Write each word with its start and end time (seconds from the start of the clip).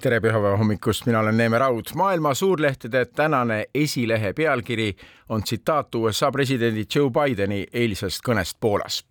Tere 0.00 0.20
pühapäeva 0.20 0.56
hommikust, 0.56 1.06
mina 1.06 1.20
olen 1.20 1.36
Neeme 1.36 1.58
Raud. 1.58 1.84
maailma 1.94 2.34
suurlehtede 2.34 3.04
tänane 3.04 3.64
esilehe 3.74 4.32
pealkiri 4.32 4.96
on 5.28 5.42
tsitaat 5.42 5.94
USA 5.94 6.30
presidendi 6.32 6.86
Joe 6.94 7.10
Bideni 7.10 7.66
eilsest 7.72 8.22
kõnest 8.28 8.56
Poolas. 8.60 9.04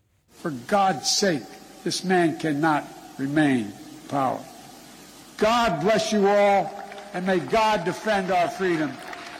For 0.44 0.52
God's 0.52 1.20
sake, 1.20 1.45
this 1.84 2.05
man 2.05 2.34
cannot 2.42 2.84
remain 3.20 3.66
power. 4.12 4.40
God 5.40 5.81
bless 5.81 6.14
you 6.14 6.28
all 6.28 6.66
and 7.14 7.26
may 7.26 7.40
God 7.40 7.86
defend 7.86 8.31
our 8.31 8.48
freedom. 8.48 8.90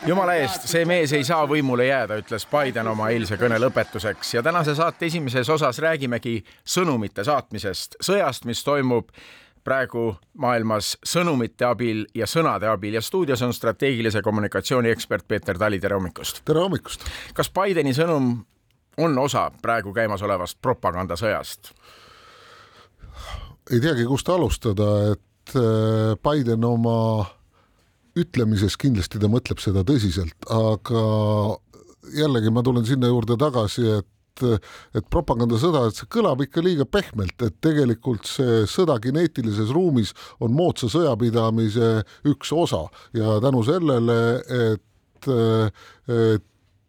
jumala 0.06 0.34
eest, 0.34 0.68
see 0.68 0.84
mees 0.84 1.12
ei 1.12 1.24
saa 1.24 1.46
võimule 1.46 1.88
jääda, 1.88 2.20
ütles 2.20 2.46
Biden 2.46 2.86
oma 2.86 3.08
eilse 3.08 3.36
kõne 3.36 3.58
lõpetuseks 3.58 4.34
ja 4.34 4.42
tänase 4.42 4.74
saate 4.74 5.06
esimeses 5.06 5.48
osas 5.48 5.78
räägimegi 5.78 6.44
sõnumite 6.64 7.24
saatmisest, 7.24 7.96
sõjast, 8.04 8.44
mis 8.44 8.64
toimub 8.64 9.08
praegu 9.64 10.10
maailmas 10.38 10.94
sõnumite 11.06 11.66
abil 11.68 12.04
ja 12.14 12.26
sõnade 12.26 12.68
abil 12.70 12.98
ja 12.98 13.02
stuudios 13.04 13.42
on 13.42 13.54
strateegilise 13.54 14.22
kommunikatsiooni 14.22 14.90
ekspert 14.90 15.28
Peeter 15.28 15.58
Tali, 15.58 15.80
tere 15.80 15.98
hommikust. 15.98 16.42
tere 16.44 16.60
hommikust. 16.64 17.04
kas 17.34 17.50
Bideni 17.50 17.94
sõnum 17.96 18.32
on 18.98 19.18
osa 19.18 19.50
praegu 19.62 19.92
käimasolevast 19.94 20.58
propagandasõjast? 20.62 21.72
ei 23.70 23.80
teagi, 23.80 24.06
kust 24.08 24.28
alustada, 24.32 25.12
et 25.12 25.56
äh, 25.56 26.14
Biden 26.24 26.64
oma 26.64 27.26
ütlemises 28.18 28.76
kindlasti 28.80 29.20
ta 29.20 29.28
mõtleb 29.30 29.60
seda 29.62 29.84
tõsiselt, 29.86 30.36
aga 30.50 31.02
jällegi 32.16 32.52
ma 32.54 32.64
tulen 32.64 32.86
sinna 32.88 33.10
juurde 33.10 33.36
tagasi, 33.40 33.84
et 33.98 34.08
et, 34.46 34.68
et 34.98 35.08
propagandasõda, 35.10 35.86
et 35.88 35.98
see 35.98 36.10
kõlab 36.12 36.42
ikka 36.44 36.64
liiga 36.64 36.86
pehmelt, 36.88 37.36
et 37.42 37.56
tegelikult 37.64 38.28
see 38.28 38.62
sõda 38.70 38.98
kineetilises 39.02 39.72
ruumis 39.74 40.14
on 40.40 40.54
moodsa 40.56 40.90
sõjapidamise 40.92 41.90
üks 42.28 42.52
osa. 42.52 42.84
Ja 43.16 43.38
tänu 43.44 43.64
sellele, 43.66 44.20
et, 44.58 45.28
et 45.28 46.46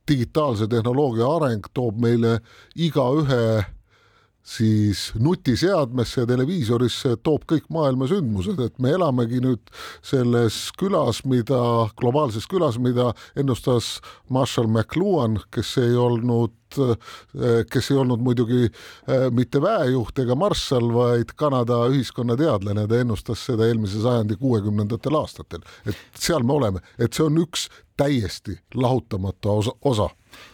digitaalse 0.10 0.68
tehnoloogia 0.70 1.28
areng 1.38 1.68
toob 1.74 2.00
meile 2.02 2.40
igaühe 2.76 3.44
siis 4.44 5.12
nutiseadmesse 5.20 6.22
ja 6.22 6.28
televiisorisse 6.30 7.16
toob 7.24 7.46
kõik 7.50 7.68
maailma 7.74 8.08
sündmused, 8.10 8.60
et 8.64 8.80
me 8.82 8.94
elamegi 8.96 9.42
nüüd 9.44 9.74
selles 10.06 10.70
külas, 10.80 11.24
mida, 11.30 11.60
globaalses 12.00 12.48
külas, 12.50 12.80
mida 12.82 13.12
ennustas 13.38 14.00
Marshall 14.30 14.72
McLuhan, 14.72 15.40
kes 15.54 15.78
ei 15.84 15.98
olnud 16.00 16.56
kes 17.70 17.92
ei 17.92 17.98
olnud 17.98 18.22
muidugi 18.22 18.68
äh, 18.68 19.24
mitte 19.34 19.58
väejuht 19.62 20.20
ega 20.22 20.36
marssal, 20.38 20.92
vaid 20.94 21.34
Kanada 21.36 21.80
ühiskonnateadlane, 21.90 22.84
ta 22.86 23.00
ennustas 23.02 23.42
seda 23.50 23.66
eelmise 23.66 24.02
sajandi 24.04 24.38
kuuekümnendatel 24.38 25.18
aastatel, 25.18 25.66
et 25.90 25.98
seal 26.14 26.46
me 26.46 26.54
oleme, 26.60 26.84
et 27.02 27.18
see 27.18 27.26
on 27.26 27.42
üks 27.42 27.66
täiesti 27.98 28.60
lahutamatu 28.78 29.56
osa, 29.56 29.74
osa. 29.82 30.10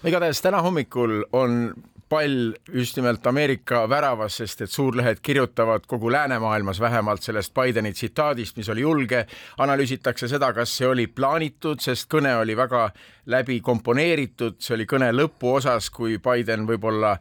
igatahes 0.07 0.39
täna 0.41 0.63
hommikul 0.63 1.25
on 1.35 1.73
pall 2.09 2.53
just 2.73 2.97
nimelt 2.97 3.27
Ameerika 3.27 3.83
väravas, 3.89 4.37
sest 4.37 4.61
et 4.61 4.71
suurlehed 4.71 5.21
kirjutavad 5.21 5.87
kogu 5.87 6.11
läänemaailmas 6.11 6.79
vähemalt 6.79 7.23
sellest 7.23 7.53
Bideni 7.53 7.93
tsitaadist, 7.93 8.57
mis 8.57 8.69
oli 8.69 8.81
julge, 8.81 9.25
analüüsitakse 9.57 10.27
seda, 10.27 10.51
kas 10.53 10.77
see 10.77 10.87
oli 10.87 11.07
plaanitud, 11.07 11.81
sest 11.81 12.09
kõne 12.11 12.35
oli 12.37 12.57
väga 12.57 12.89
läbi 13.25 13.59
komponeeritud, 13.61 14.59
see 14.59 14.75
oli 14.77 14.85
kõne 14.85 15.09
lõpuosas, 15.15 15.89
kui 15.89 16.19
Biden 16.21 16.67
võib-olla 16.69 17.15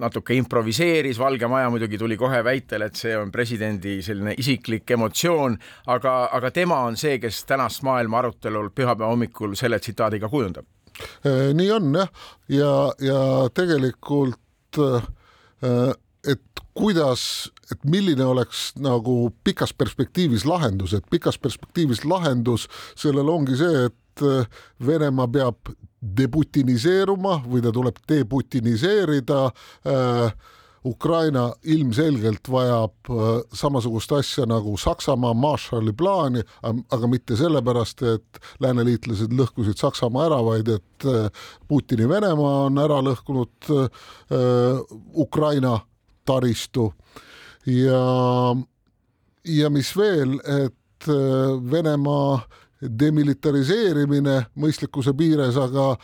natuke 0.00 0.34
improviseeris, 0.34 1.18
Valge 1.20 1.46
Maja 1.46 1.68
muidugi 1.70 1.98
tuli 2.00 2.16
kohe 2.16 2.40
väitele, 2.44 2.88
et 2.88 2.96
see 2.96 3.12
on 3.16 3.32
presidendi 3.32 3.98
selline 4.02 4.32
isiklik 4.40 4.90
emotsioon, 4.96 5.58
aga, 5.92 6.14
aga 6.32 6.50
tema 6.50 6.80
on 6.88 6.96
see, 6.96 7.18
kes 7.20 7.44
tänast 7.44 7.84
maailma 7.84 8.22
arutelul 8.22 8.72
pühapäeva 8.72 9.12
hommikul 9.12 9.52
selle 9.60 9.78
tsitaadiga 9.78 10.32
kujundab 10.32 10.64
nii 11.24 11.70
on 11.74 11.90
jah, 11.98 12.10
ja, 12.48 12.72
ja 13.02 13.20
tegelikult 13.54 14.78
äh, 14.78 15.92
et 16.26 16.64
kuidas, 16.74 17.50
et 17.72 17.84
milline 17.88 18.24
oleks 18.26 18.72
nagu 18.80 19.30
pikas 19.44 19.74
perspektiivis 19.76 20.46
lahendus, 20.48 20.94
et 20.96 21.06
pikas 21.10 21.38
perspektiivis 21.38 22.04
lahendus 22.08 22.68
sellel 22.98 23.30
ongi 23.30 23.58
see, 23.60 23.86
et 23.88 24.24
äh, 24.24 24.48
Venemaa 24.86 25.28
peab 25.28 25.72
deputiniseeruma 26.04 27.40
või 27.46 27.62
ta 27.64 27.72
tuleb 27.72 28.00
deputiniseerida 28.08 29.40
äh, 29.48 30.34
Ukraina 30.84 31.52
ilmselgelt 31.62 32.48
vajab 32.50 33.08
äh, 33.10 33.40
samasugust 33.52 34.12
asja 34.12 34.44
nagu 34.46 34.76
Saksamaa 34.76 35.34
Marshalli 35.34 35.92
plaani, 35.96 36.42
aga 36.62 37.08
mitte 37.08 37.36
sellepärast, 37.40 38.02
et 38.02 38.40
lääneliitlased 38.60 39.32
lõhkusid 39.32 39.80
Saksamaa 39.80 40.26
ära, 40.28 40.42
vaid 40.44 40.68
et 40.76 41.08
äh, 41.08 41.30
Putini 41.68 42.08
Venemaa 42.08 42.66
on 42.66 42.82
ära 42.84 43.00
lõhkunud 43.04 43.70
äh, 43.72 44.12
Ukraina 45.14 45.78
taristu. 46.28 46.90
Ja, 47.64 48.04
ja 49.48 49.70
mis 49.72 49.94
veel, 49.96 50.36
et 50.44 51.08
Venemaa 51.08 52.42
demilitariseerimine 52.84 54.36
mõistlikkuse 54.60 55.14
piires, 55.16 55.56
aga, 55.60 55.94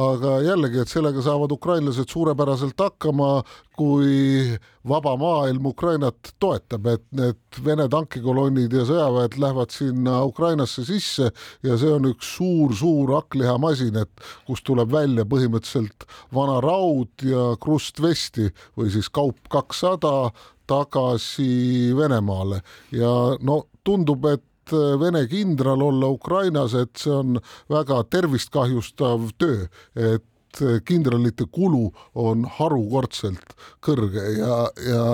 aga 0.00 0.36
jällegi, 0.44 0.80
et 0.82 0.92
sellega 0.92 1.22
saavad 1.24 1.52
ukrainlased 1.52 2.10
suurepäraselt 2.10 2.80
hakkama, 2.80 3.40
kui 3.80 4.58
vaba 4.88 5.14
maailm 5.16 5.70
Ukrainat 5.70 6.34
toetab, 6.40 6.86
et 6.86 7.04
need 7.16 7.60
Vene 7.64 7.86
tankikolonnid 7.90 8.72
ja 8.72 8.84
sõjaväed 8.88 9.38
lähevad 9.40 9.72
sinna 9.74 10.20
Ukrainasse 10.28 10.84
sisse 10.88 11.30
ja 11.66 11.78
see 11.80 11.92
on 11.92 12.10
üks 12.10 12.34
suur-suur 12.36 13.14
hakklihamasin, 13.16 13.96
et 14.02 14.24
kust 14.48 14.66
tuleb 14.68 14.92
välja 14.92 15.24
põhimõtteliselt 15.28 16.06
vana 16.36 16.60
raud 16.64 17.24
ja 17.24 17.50
krustvesti 17.60 18.50
või 18.78 18.92
siis 18.92 19.08
kaup 19.08 19.40
kakssada 19.52 20.30
tagasi 20.70 21.90
Venemaale. 21.96 22.60
Ja 22.94 23.10
no 23.40 23.64
tundub, 23.84 24.26
et 24.30 24.44
Äh, 24.72 25.00
Vene 25.00 25.26
kindral 25.28 25.82
olla 25.82 26.08
Ukrainas, 26.08 26.74
et 26.74 26.96
see 27.00 27.12
on 27.14 27.38
väga 27.70 28.02
tervist 28.10 28.52
kahjustav 28.54 29.30
töö, 29.38 29.66
et 29.94 30.62
äh, 30.62 30.80
kindralite 30.86 31.46
kulu 31.52 31.90
on 32.14 32.46
harukordselt 32.58 33.54
kõrge 33.84 34.24
ja, 34.38 34.58
ja, 34.86 35.04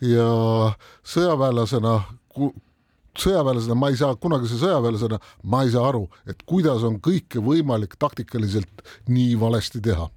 ja 0.00 0.30
sõjaväelasena 1.06 2.00
sõjaväelasena 3.16 3.76
ma 3.78 3.88
ei 3.92 3.96
saa, 3.96 4.16
kunagise 4.20 4.58
sõjaväelasena 4.60 5.18
ma 5.48 5.62
ei 5.64 5.72
saa 5.72 5.86
aru, 5.88 6.04
et 6.28 6.42
kuidas 6.48 6.84
on 6.84 7.00
kõike 7.00 7.40
võimalik 7.42 7.96
taktikaliselt 7.98 8.84
nii 9.08 9.38
valesti 9.40 9.80
teha. 9.80 10.10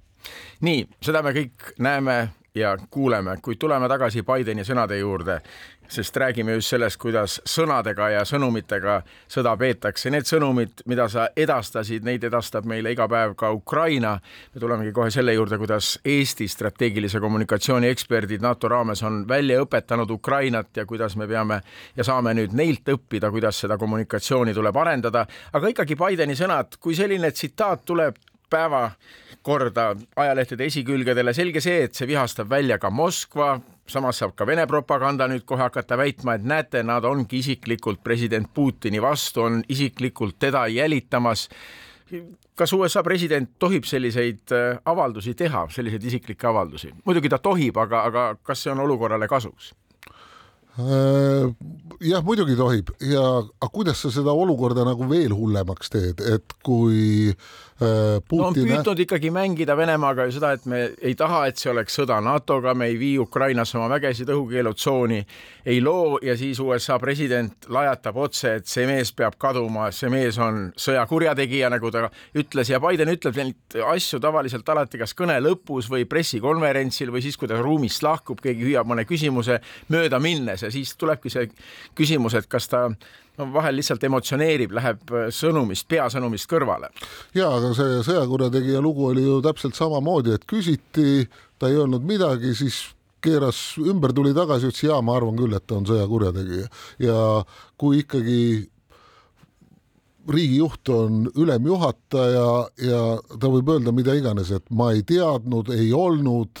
nii, 0.60 0.84
seda 1.00 1.22
me 1.22 1.32
kõik 1.32 1.72
näeme 1.78 2.18
ja 2.54 2.76
kuuleme, 2.90 3.36
kuid 3.42 3.58
tuleme 3.58 3.88
tagasi 3.88 4.22
Bideni 4.26 4.64
sõnade 4.66 4.98
juurde, 4.98 5.40
sest 5.90 6.16
räägime 6.16 6.52
just 6.52 6.70
sellest, 6.70 6.98
kuidas 7.00 7.40
sõnadega 7.48 8.10
ja 8.14 8.22
sõnumitega 8.28 9.00
sõda 9.30 9.56
peetakse. 9.58 10.10
Need 10.10 10.28
sõnumid, 10.28 10.84
mida 10.90 11.08
sa 11.10 11.28
edastasid, 11.36 12.04
neid 12.06 12.24
edastab 12.24 12.68
meile 12.68 12.92
iga 12.94 13.08
päev 13.10 13.34
ka 13.38 13.50
Ukraina. 13.52 14.18
me 14.54 14.60
tulemegi 14.60 14.92
kohe 14.92 15.10
selle 15.10 15.34
juurde, 15.34 15.58
kuidas 15.58 15.98
Eesti 16.04 16.48
strateegilise 16.48 17.20
kommunikatsiooni 17.20 17.88
eksperdid 17.88 18.42
NATO 18.42 18.68
raames 18.68 19.02
on 19.02 19.24
välja 19.28 19.60
õpetanud 19.62 20.10
Ukrainat 20.10 20.76
ja 20.76 20.86
kuidas 20.86 21.16
me 21.16 21.26
peame 21.28 21.60
ja 21.96 22.04
saame 22.04 22.34
nüüd 22.34 22.52
neilt 22.52 22.88
õppida, 22.88 23.30
kuidas 23.30 23.60
seda 23.60 23.78
kommunikatsiooni 23.78 24.54
tuleb 24.54 24.76
arendada. 24.76 25.26
aga 25.52 25.68
ikkagi 25.68 25.96
Bideni 25.96 26.34
sõnad, 26.34 26.78
kui 26.80 26.94
selline 26.94 27.30
tsitaat 27.30 27.84
tuleb 27.84 28.16
päevakorda 28.50 29.94
ajalehtede 30.16 30.66
esikülgedele, 30.66 31.34
selge 31.34 31.62
see, 31.62 31.84
et 31.86 31.94
see 31.94 32.08
vihastab 32.10 32.50
välja 32.50 32.78
ka 32.78 32.90
Moskva, 32.90 33.60
samas 33.90 34.20
saab 34.20 34.34
ka 34.38 34.46
Vene 34.48 34.66
propaganda 34.70 35.28
nüüd 35.30 35.44
kohe 35.48 35.62
hakata 35.64 35.98
väitma, 36.00 36.36
et 36.38 36.46
näete, 36.46 36.82
nad 36.86 37.04
ongi 37.04 37.40
isiklikult 37.40 38.02
president 38.04 38.50
Putini 38.54 39.02
vastu, 39.02 39.44
on 39.46 39.62
isiklikult 39.68 40.38
teda 40.38 40.66
jälitamas. 40.66 41.48
kas 42.54 42.72
USA 42.72 43.02
president 43.02 43.50
tohib 43.58 43.84
selliseid 43.84 44.52
äh, 44.52 44.78
avaldusi 44.84 45.34
teha, 45.34 45.66
selliseid 45.70 46.04
isiklikke 46.04 46.46
avaldusi? 46.46 46.90
muidugi 47.04 47.28
ta 47.28 47.38
tohib, 47.38 47.76
aga, 47.76 48.02
aga 48.04 48.24
kas 48.42 48.62
see 48.62 48.72
on 48.72 48.80
olukorrale 48.80 49.28
kasuks? 49.28 49.72
Äh, 50.78 51.50
jah, 52.00 52.22
muidugi 52.24 52.54
tohib 52.56 52.92
ja 53.02 53.22
aga 53.42 53.68
kuidas 53.72 54.02
sa 54.04 54.10
seda 54.14 54.32
olukorda 54.32 54.84
nagu 54.86 55.08
veel 55.10 55.34
hullemaks 55.34 55.90
teed, 55.90 56.20
et 56.22 56.54
kui 56.62 57.32
Putin 57.80 58.40
no 58.42 58.48
on 58.50 58.56
püüdnud 58.56 58.98
ikkagi 59.06 59.30
mängida 59.32 59.72
Venemaaga 59.76 60.26
ju 60.28 60.34
seda, 60.36 60.50
et 60.52 60.66
me 60.68 60.80
ei 61.00 61.14
taha, 61.16 61.46
et 61.48 61.56
see 61.56 61.70
oleks 61.72 61.94
sõda 61.96 62.18
NATO-ga, 62.20 62.74
me 62.76 62.90
ei 62.90 62.98
vii 63.00 63.14
Ukrainasse 63.22 63.78
oma 63.78 63.86
vägesid 63.94 64.28
õhukeelutsooni, 64.34 65.20
ei 65.64 65.78
loo 65.80 66.18
ja 66.20 66.34
siis 66.36 66.60
USA 66.60 66.98
president 67.00 67.64
lajatab 67.72 68.18
otse, 68.20 68.52
et 68.60 68.68
see 68.68 68.84
mees 68.88 69.14
peab 69.16 69.38
kaduma, 69.40 69.86
see 69.96 70.12
mees 70.12 70.36
on 70.44 70.66
sõjakurjategija, 70.76 71.70
nagu 71.72 71.92
ta 71.94 72.04
ütles 72.36 72.68
ja 72.68 72.82
Biden 72.84 73.14
ütleb 73.14 73.40
neid 73.40 73.78
asju 73.94 74.20
tavaliselt 74.20 74.68
alati 74.68 75.00
kas 75.00 75.16
kõne 75.16 75.38
lõpus 75.40 75.88
või 75.88 76.04
pressikonverentsil 76.10 77.08
või 77.14 77.24
siis, 77.24 77.40
kui 77.40 77.48
ta 77.48 77.62
ruumist 77.64 78.04
lahkub, 78.04 78.44
keegi 78.44 78.68
hüüab 78.68 78.92
mõne 78.92 79.06
küsimuse 79.08 79.62
mööda 79.88 80.20
minnes 80.20 80.66
ja 80.66 80.72
siis 80.74 80.92
tulebki 81.00 81.32
see 81.32 81.48
küsimus, 81.96 82.36
et 82.36 82.50
kas 82.50 82.68
ta 82.68 82.90
no 83.38 83.48
vahel 83.54 83.78
lihtsalt 83.78 84.04
emotsioneerib, 84.08 84.74
läheb 84.76 85.12
äh, 85.14 85.28
sõnumist, 85.34 85.86
peasõnumist 85.90 86.48
kõrvale. 86.50 86.90
ja 87.36 87.50
aga 87.58 87.74
see 87.76 88.00
sõjakurjategija 88.08 88.82
lugu 88.84 89.10
oli 89.10 89.26
ju 89.26 89.40
täpselt 89.44 89.78
samamoodi, 89.78 90.34
et 90.36 90.48
küsiti, 90.50 91.28
ta 91.58 91.70
ei 91.70 91.78
öelnud 91.80 92.06
midagi, 92.06 92.54
siis 92.58 92.82
keeras 93.20 93.60
ümber, 93.80 94.14
tuli 94.16 94.32
tagasi, 94.36 94.70
ütles 94.70 94.86
jaa, 94.86 95.00
ma 95.04 95.16
arvan 95.18 95.36
küll, 95.38 95.54
et 95.56 95.66
ta 95.68 95.76
on 95.76 95.88
sõjakurjategija 95.88 96.68
ja 97.04 97.16
kui 97.80 98.00
ikkagi 98.04 98.40
riigijuht 100.28 100.88
on 100.88 101.30
ülemjuhataja 101.36 102.48
ja 102.84 103.04
ta 103.40 103.50
võib 103.50 103.70
öelda 103.72 103.92
mida 103.94 104.14
iganes, 104.18 104.50
et 104.54 104.66
ma 104.70 104.90
ei 104.94 105.02
teadnud, 105.06 105.70
ei 105.74 105.92
olnud, 105.96 106.60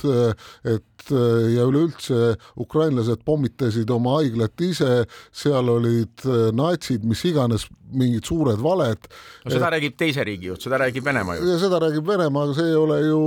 et 0.64 0.86
ja 1.10 1.64
üleüldse 1.68 2.36
ukrainlased 2.60 3.22
pommitasid 3.24 3.90
oma 3.92 4.18
haiglat 4.18 4.60
ise, 4.64 5.04
seal 5.32 5.70
olid 5.72 6.24
natsid, 6.56 7.04
mis 7.08 7.22
iganes, 7.28 7.66
mingid 7.90 8.26
suured 8.28 8.60
valed. 8.62 9.08
no 9.44 9.52
seda 9.52 9.70
et, 9.70 9.74
räägib 9.76 9.96
teise 9.98 10.24
riigi 10.26 10.50
juht, 10.50 10.64
seda 10.66 10.80
räägib 10.82 11.04
Venemaa 11.04 11.38
juht. 11.38 11.48
ja 11.48 11.60
seda 11.62 11.80
räägib 11.84 12.06
Venemaa, 12.06 12.48
aga 12.48 12.58
see 12.58 12.68
ei 12.68 12.76
ole 12.78 13.00
ju, 13.06 13.22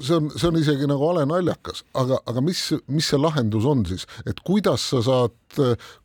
see 0.00 0.16
on, 0.18 0.30
see 0.34 0.48
on 0.50 0.60
isegi 0.62 0.88
nagu 0.90 1.10
hale 1.12 1.26
naljakas, 1.28 1.84
aga, 1.94 2.20
aga 2.26 2.44
mis, 2.44 2.64
mis 2.92 3.12
see 3.12 3.20
lahendus 3.20 3.68
on 3.68 3.84
siis, 3.88 4.08
et 4.26 4.40
kuidas 4.46 4.88
sa 4.94 5.04
saad, 5.06 5.38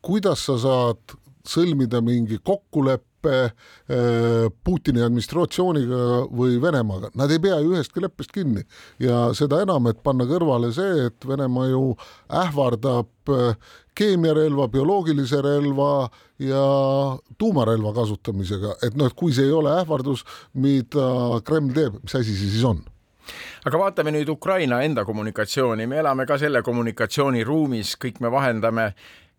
kuidas 0.04 0.46
sa 0.48 0.60
saad 0.60 1.18
sõlmida 1.48 2.02
mingi 2.04 2.38
kokkuleppe, 2.44 3.11
leppe 3.22 3.54
äh, 3.88 4.50
Putini 4.64 5.02
administratsiooniga 5.02 6.26
või 6.30 6.60
Venemaaga, 6.62 7.10
nad 7.14 7.30
ei 7.30 7.40
pea 7.40 7.60
ju 7.60 7.74
ühestki 7.74 8.02
leppest 8.02 8.32
kinni. 8.32 8.64
Ja 8.98 9.32
seda 9.34 9.62
enam, 9.62 9.86
et 9.90 10.02
panna 10.02 10.24
kõrvale 10.24 10.72
see, 10.72 11.08
et 11.08 11.26
Venemaa 11.26 11.68
ju 11.70 11.96
ähvardab 12.28 13.32
äh, 13.32 13.56
keemiarelva, 13.94 14.68
bioloogilise 14.68 15.42
relva 15.42 16.08
ja 16.38 16.62
tuumarelva 17.38 17.92
kasutamisega, 17.92 18.78
et 18.82 18.96
noh, 18.96 19.06
et 19.06 19.16
kui 19.16 19.32
see 19.32 19.46
ei 19.46 19.52
ole 19.52 19.74
ähvardus, 19.82 20.24
mida 20.54 21.42
Kreml 21.44 21.74
teeb, 21.76 22.00
mis 22.02 22.16
asi 22.16 22.34
see 22.34 22.56
siis 22.56 22.64
on? 22.64 22.82
aga 23.62 23.78
vaatame 23.78 24.10
nüüd 24.10 24.30
Ukraina 24.32 24.80
enda 24.82 25.04
kommunikatsiooni, 25.06 25.86
me 25.86 26.00
elame 26.02 26.26
ka 26.26 26.34
selle 26.42 26.64
kommunikatsiooniruumis, 26.66 27.94
kõik 28.02 28.18
me 28.18 28.32
vahendame 28.34 28.88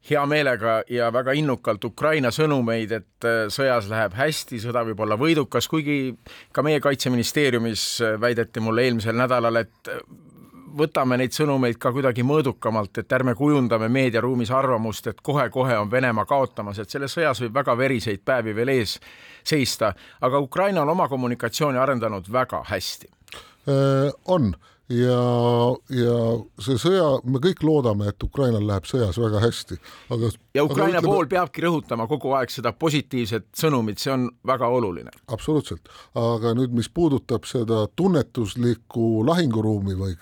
hea 0.09 0.25
meelega 0.25 0.81
ja 0.89 1.07
väga 1.13 1.33
innukalt 1.38 1.85
Ukraina 1.85 2.31
sõnumeid, 2.33 2.91
et 2.91 3.27
äh, 3.27 3.45
sõjas 3.53 3.88
läheb 3.91 4.17
hästi, 4.17 4.59
sõda 4.63 4.83
võib 4.88 5.00
olla 5.05 5.17
võidukas, 5.19 5.69
kuigi 5.71 6.15
ka 6.51 6.63
meie 6.65 6.81
kaitseministeeriumis 6.83 7.85
äh, 8.03 8.19
väideti 8.21 8.63
mulle 8.63 8.83
eelmisel 8.88 9.15
nädalal, 9.17 9.61
et 9.63 9.91
äh, 9.91 10.01
võtame 10.77 11.17
neid 11.21 11.35
sõnumeid 11.35 11.79
ka 11.79 11.94
kuidagi 11.95 12.25
mõõdukamalt, 12.27 13.00
et 13.00 13.15
ärme 13.15 13.35
kujundame 13.39 13.88
meediaruumis 13.94 14.51
arvamust, 14.51 15.07
et 15.07 15.23
kohe-kohe 15.23 15.77
on 15.79 15.91
Venemaa 15.91 16.25
kaotamas, 16.27 16.81
et 16.81 16.91
selles 16.91 17.15
sõjas 17.15 17.44
võib 17.45 17.61
väga 17.61 17.77
veriseid 17.77 18.25
päevi 18.25 18.55
veel 18.57 18.73
ees 18.75 18.97
seista, 19.44 19.94
aga 20.21 20.39
Ukraina 20.44 20.81
on 20.81 20.91
oma 20.95 21.07
kommunikatsiooni 21.11 21.79
arendanud 21.79 22.27
väga 22.31 22.63
hästi. 22.67 23.07
on 24.25 24.53
ja, 24.91 25.19
ja 25.95 26.15
see 26.63 26.77
sõja, 26.81 27.07
me 27.24 27.41
kõik 27.44 27.63
loodame, 27.65 28.09
et 28.12 28.25
Ukrainal 28.25 28.65
läheb 28.68 28.88
sõjas 28.89 29.19
väga 29.21 29.41
hästi, 29.44 29.80
aga. 30.13 30.31
ja 30.57 30.65
Ukraina 30.65 31.00
aga 31.00 31.03
ütleme, 31.03 31.13
pool 31.13 31.30
peabki 31.31 31.65
rõhutama 31.65 32.07
kogu 32.12 32.33
aeg 32.38 32.51
seda 32.53 32.74
positiivset 32.75 33.50
sõnumit, 33.57 34.01
see 34.03 34.13
on 34.15 34.30
väga 34.47 34.69
oluline. 34.69 35.13
absoluutselt, 35.27 35.91
aga 36.19 36.56
nüüd, 36.57 36.75
mis 36.75 36.89
puudutab 36.89 37.47
seda 37.50 37.85
tunnetuslikku 37.95 39.24
lahinguruumi 39.27 39.95
või 40.00 40.18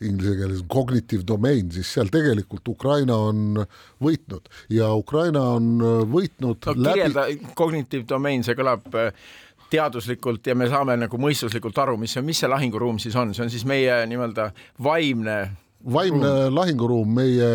inglise 0.00 0.36
keeles 0.38 0.62
cognitive 0.72 1.26
domain, 1.28 1.68
siis 1.72 1.90
seal 1.92 2.08
tegelikult 2.12 2.68
Ukraina 2.72 3.18
on 3.28 3.60
võitnud 4.02 4.48
ja 4.72 4.88
Ukraina 4.96 5.42
on 5.58 5.74
võitnud 6.08 6.70
no, 6.70 6.74
läbi. 6.74 6.94
kirjelda 6.94 7.26
cognitive 7.58 8.06
domain, 8.08 8.44
see 8.46 8.56
kõlab 8.58 8.88
äh, 8.96 9.12
teaduslikult 9.70 10.46
ja 10.46 10.54
me 10.58 10.68
saame 10.70 10.96
nagu 11.00 11.18
mõistuslikult 11.20 11.78
aru, 11.82 11.96
mis 12.00 12.16
mis 12.24 12.42
see 12.42 12.50
lahinguruum 12.50 12.98
siis 13.02 13.16
on, 13.16 13.34
see 13.34 13.44
on 13.44 13.52
siis 13.52 13.66
meie 13.68 14.02
nii-öelda 14.10 14.50
vaimne 14.82 15.40
vaimne 15.94 16.28
ruum. 16.28 16.54
lahinguruum, 16.54 17.14
meie 17.14 17.50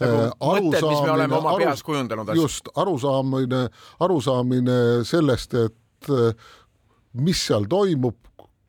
nagu 0.00 0.22
äh, 0.22 0.32
mõtted, 0.40 0.86
mis 0.88 1.02
me 1.04 1.12
oleme 1.14 1.36
oma 1.38 1.56
peas 1.60 1.82
kujundanud. 1.86 2.32
just, 2.36 2.70
arusaamine, 2.74 3.68
arusaamine 4.04 4.78
sellest, 5.06 5.54
et 5.54 6.10
äh, 6.10 6.48
mis 7.18 7.44
seal 7.46 7.68
toimub, 7.70 8.18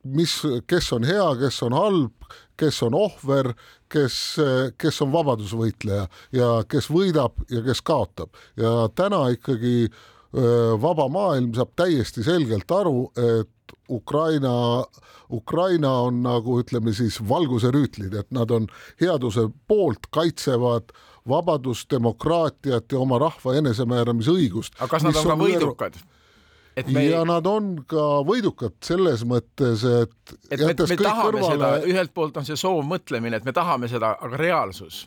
mis, 0.04 0.36
kes 0.70 0.92
on 0.96 1.04
hea, 1.08 1.26
kes 1.42 1.62
on 1.66 1.76
halb, 1.76 2.30
kes 2.60 2.82
on 2.86 2.94
ohver, 2.94 3.52
kes, 3.90 4.14
kes 4.78 5.02
on 5.02 5.10
vabadusvõitleja 5.12 6.06
ja 6.36 6.48
kes 6.68 6.90
võidab 6.92 7.42
ja 7.50 7.64
kes 7.66 7.82
kaotab 7.82 8.36
ja 8.60 8.86
täna 8.94 9.24
ikkagi 9.34 9.88
äh, 9.88 10.00
vaba 10.82 11.08
maailm 11.10 11.54
saab 11.56 11.72
täiesti 11.76 12.22
selgelt 12.22 12.70
aru, 12.70 13.08
et 13.18 13.74
Ukraina, 13.90 14.84
Ukraina 15.30 15.90
on 16.06 16.22
nagu 16.22 16.60
ütleme 16.62 16.92
siis 16.94 17.18
valguserüütlid, 17.28 18.14
et 18.14 18.30
nad 18.34 18.50
on 18.54 18.68
headuse 19.02 19.48
poolt, 19.66 20.06
kaitsevad 20.14 20.94
vabadust, 21.28 21.90
demokraatiat 21.90 22.92
ja 22.92 22.98
oma 22.98 23.18
rahva 23.18 23.54
enesemääramisõigust. 23.58 24.78
aga 24.78 24.88
kas 24.88 25.06
nad 25.06 25.18
on 25.18 25.30
ka 25.32 25.38
võidukad? 25.42 26.00
me 26.86 27.04
ja 27.04 27.24
nad 27.26 27.46
on 27.46 27.72
ka 27.88 28.04
võidukad 28.26 28.76
selles 28.84 29.24
mõttes, 29.28 29.82
et 29.84 30.36
et 30.50 30.60
me, 30.60 30.72
me 30.72 30.96
tahame 30.96 31.24
kõrvale... 31.26 31.50
seda, 31.52 31.72
ühelt 31.90 32.14
poolt 32.14 32.38
on 32.40 32.46
see 32.46 32.56
soovmõtlemine, 32.56 33.36
et 33.36 33.44
me 33.44 33.52
tahame 33.52 33.90
seda, 33.90 34.14
aga 34.20 34.40
reaalsus? 34.40 35.02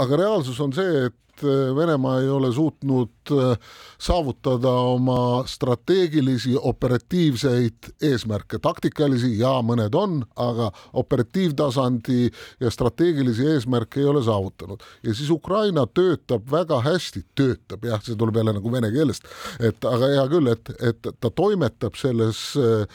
aga 0.00 0.16
reaalsus 0.16 0.60
on 0.62 0.72
see, 0.72 1.08
et 1.08 1.18
Eh, 1.44 1.76
Venemaa 1.76 2.20
ei 2.20 2.28
ole 2.28 2.52
suutnud 2.52 3.30
eh, 3.30 3.58
saavutada 3.98 4.70
oma 4.70 5.44
strateegilisi 5.46 6.56
operatiivseid 6.60 7.90
eesmärke, 8.02 8.58
taktikalisi 8.62 9.34
ja 9.38 9.54
mõned 9.66 9.94
on, 9.98 10.20
aga 10.36 10.70
operatiivtasandi 11.02 12.30
ja 12.60 12.70
strateegilisi 12.70 13.46
eesmärke 13.54 14.00
ei 14.00 14.06
ole 14.06 14.22
saavutanud. 14.22 14.82
ja 15.02 15.14
siis 15.14 15.30
Ukraina 15.30 15.86
töötab 15.86 16.50
väga 16.50 16.80
hästi, 16.80 17.24
töötab 17.34 17.84
jah, 17.84 18.02
see 18.02 18.16
tuleb 18.16 18.36
jälle 18.36 18.56
nagu 18.58 18.72
vene 18.72 18.90
keelest, 18.92 19.28
et 19.60 19.84
aga 19.84 20.10
hea 20.14 20.26
küll, 20.30 20.50
et, 20.52 20.74
et 20.80 21.12
ta 21.20 21.30
toimetab 21.30 21.96
selles 21.98 22.42
äh, 22.56 22.86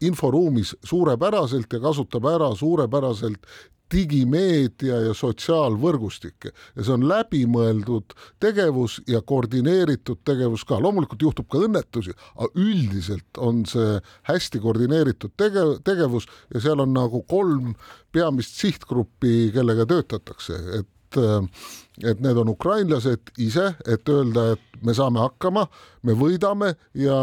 inforuumis 0.00 0.76
suurepäraselt 0.84 1.72
ja 1.72 1.80
kasutab 1.80 2.26
ära 2.30 2.54
suurepäraselt 2.54 3.46
digimeedia 3.92 5.00
ja 5.06 5.14
sotsiaalvõrgustikke 5.16 6.52
ja 6.52 6.84
see 6.84 6.94
on 6.94 7.06
läbimõeldud 7.10 8.14
tegevus 8.42 9.00
ja 9.10 9.22
koordineeritud 9.26 10.22
tegevus 10.26 10.64
ka, 10.68 10.80
loomulikult 10.82 11.22
juhtub 11.26 11.48
ka 11.50 11.64
õnnetusi, 11.66 12.14
aga 12.36 12.50
üldiselt 12.60 13.40
on 13.40 13.64
see 13.68 13.98
hästi 14.30 14.62
koordineeritud 14.62 15.34
tege-, 15.40 15.80
tegevus 15.86 16.28
ja 16.54 16.62
seal 16.62 16.84
on 16.84 16.94
nagu 16.96 17.24
kolm 17.28 17.74
peamist 18.12 18.58
sihtgruppi, 18.60 19.50
kellega 19.54 19.86
töötatakse, 19.90 20.62
et 20.80 20.88
et 21.10 22.20
need 22.22 22.38
on 22.38 22.52
ukrainlased 22.52 23.32
ise, 23.42 23.64
et 23.82 24.08
öelda, 24.08 24.52
et 24.54 24.84
me 24.86 24.94
saame 24.94 25.18
hakkama, 25.18 25.64
me 26.06 26.14
võidame 26.14 26.68
ja, 26.94 27.16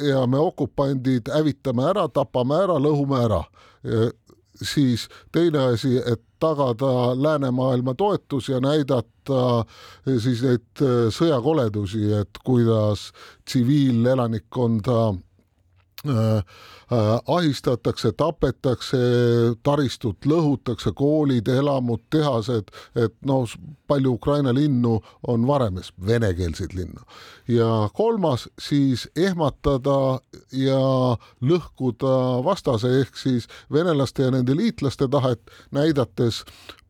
ja 0.00 0.22
me 0.24 0.40
okupandid 0.40 1.28
hävitame 1.28 1.84
ära, 1.90 2.06
tapame 2.08 2.56
ära, 2.64 2.78
lõhume 2.80 3.20
ära 3.20 3.42
siis 4.62 5.08
teine 5.32 5.58
asi, 5.74 5.96
et 5.98 6.22
tagada 6.40 7.14
läänemaailma 7.22 7.94
toetus 7.94 8.48
ja 8.48 8.60
näidata 8.60 9.64
siis 10.18 10.42
neid 10.42 10.84
sõjakoledusi, 11.12 12.06
et 12.20 12.40
kuidas 12.44 13.10
tsiviilelanikkonda 13.44 15.00
Äh, 15.04 15.16
äh, 15.16 15.29
ahistatakse, 17.26 18.12
tapetakse, 18.16 18.98
taristut 19.62 20.26
lõhutakse, 20.26 20.92
koolid, 20.96 21.48
elamud, 21.48 22.00
tehased, 22.10 22.70
et 22.96 23.14
noh, 23.26 23.44
palju 23.90 24.14
Ukraina 24.16 24.54
linnu 24.54 24.96
on 25.28 25.46
varemes, 25.46 25.92
venekeelseid 26.06 26.72
linnu. 26.74 27.04
ja 27.48 27.90
kolmas 27.94 28.48
siis 28.58 29.08
ehmatada 29.16 30.20
ja 30.52 30.80
lõhkuda 31.42 32.44
vastase 32.44 33.00
ehk 33.00 33.16
siis 33.16 33.48
venelaste 33.72 34.22
ja 34.22 34.30
nende 34.30 34.56
liitlaste 34.56 35.08
tahet, 35.08 35.40
näidates 35.70 36.44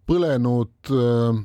põlenud 0.06 0.94
äh, 0.94 1.44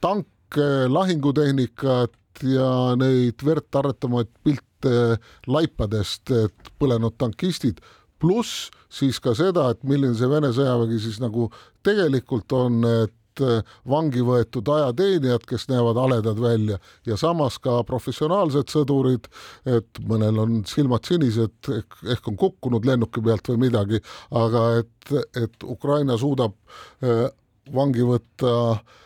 tanke, 0.00 0.68
lahingutehnikat 0.88 2.12
ja 2.42 2.96
neid 2.98 3.42
verd 3.44 3.76
arretamaid 3.78 4.30
pilte 4.42 4.73
laipadest, 5.46 6.30
et 6.30 6.72
põlenud 6.80 7.16
tankistid, 7.18 7.82
pluss 8.22 8.70
siis 8.92 9.20
ka 9.20 9.34
seda, 9.36 9.70
et 9.74 9.84
milline 9.86 10.16
see 10.16 10.30
Vene 10.30 10.52
sõjavägi 10.54 11.02
siis 11.02 11.20
nagu 11.22 11.50
tegelikult 11.84 12.54
on, 12.56 12.80
et 13.04 13.12
vangi 13.90 14.22
võetud 14.22 14.68
ajateenijad, 14.70 15.42
kes 15.50 15.66
näevad 15.66 15.98
haledad 15.98 16.38
välja 16.38 16.78
ja 17.06 17.16
samas 17.18 17.56
ka 17.58 17.80
professionaalsed 17.88 18.70
sõdurid, 18.70 19.26
et 19.66 20.02
mõnel 20.06 20.38
on 20.38 20.60
silmad 20.70 21.02
sinised, 21.10 21.70
ehk 22.14 22.28
on 22.30 22.38
kukkunud 22.38 22.86
lennuki 22.86 23.24
pealt 23.24 23.50
või 23.50 23.64
midagi, 23.66 23.98
aga 24.30 24.66
et, 24.84 25.16
et 25.34 25.66
Ukraina 25.66 26.14
suudab 26.20 26.54
vangi 27.74 28.06
võtta 28.06 28.54
äh, 28.54 28.78
Äh, 28.78 29.03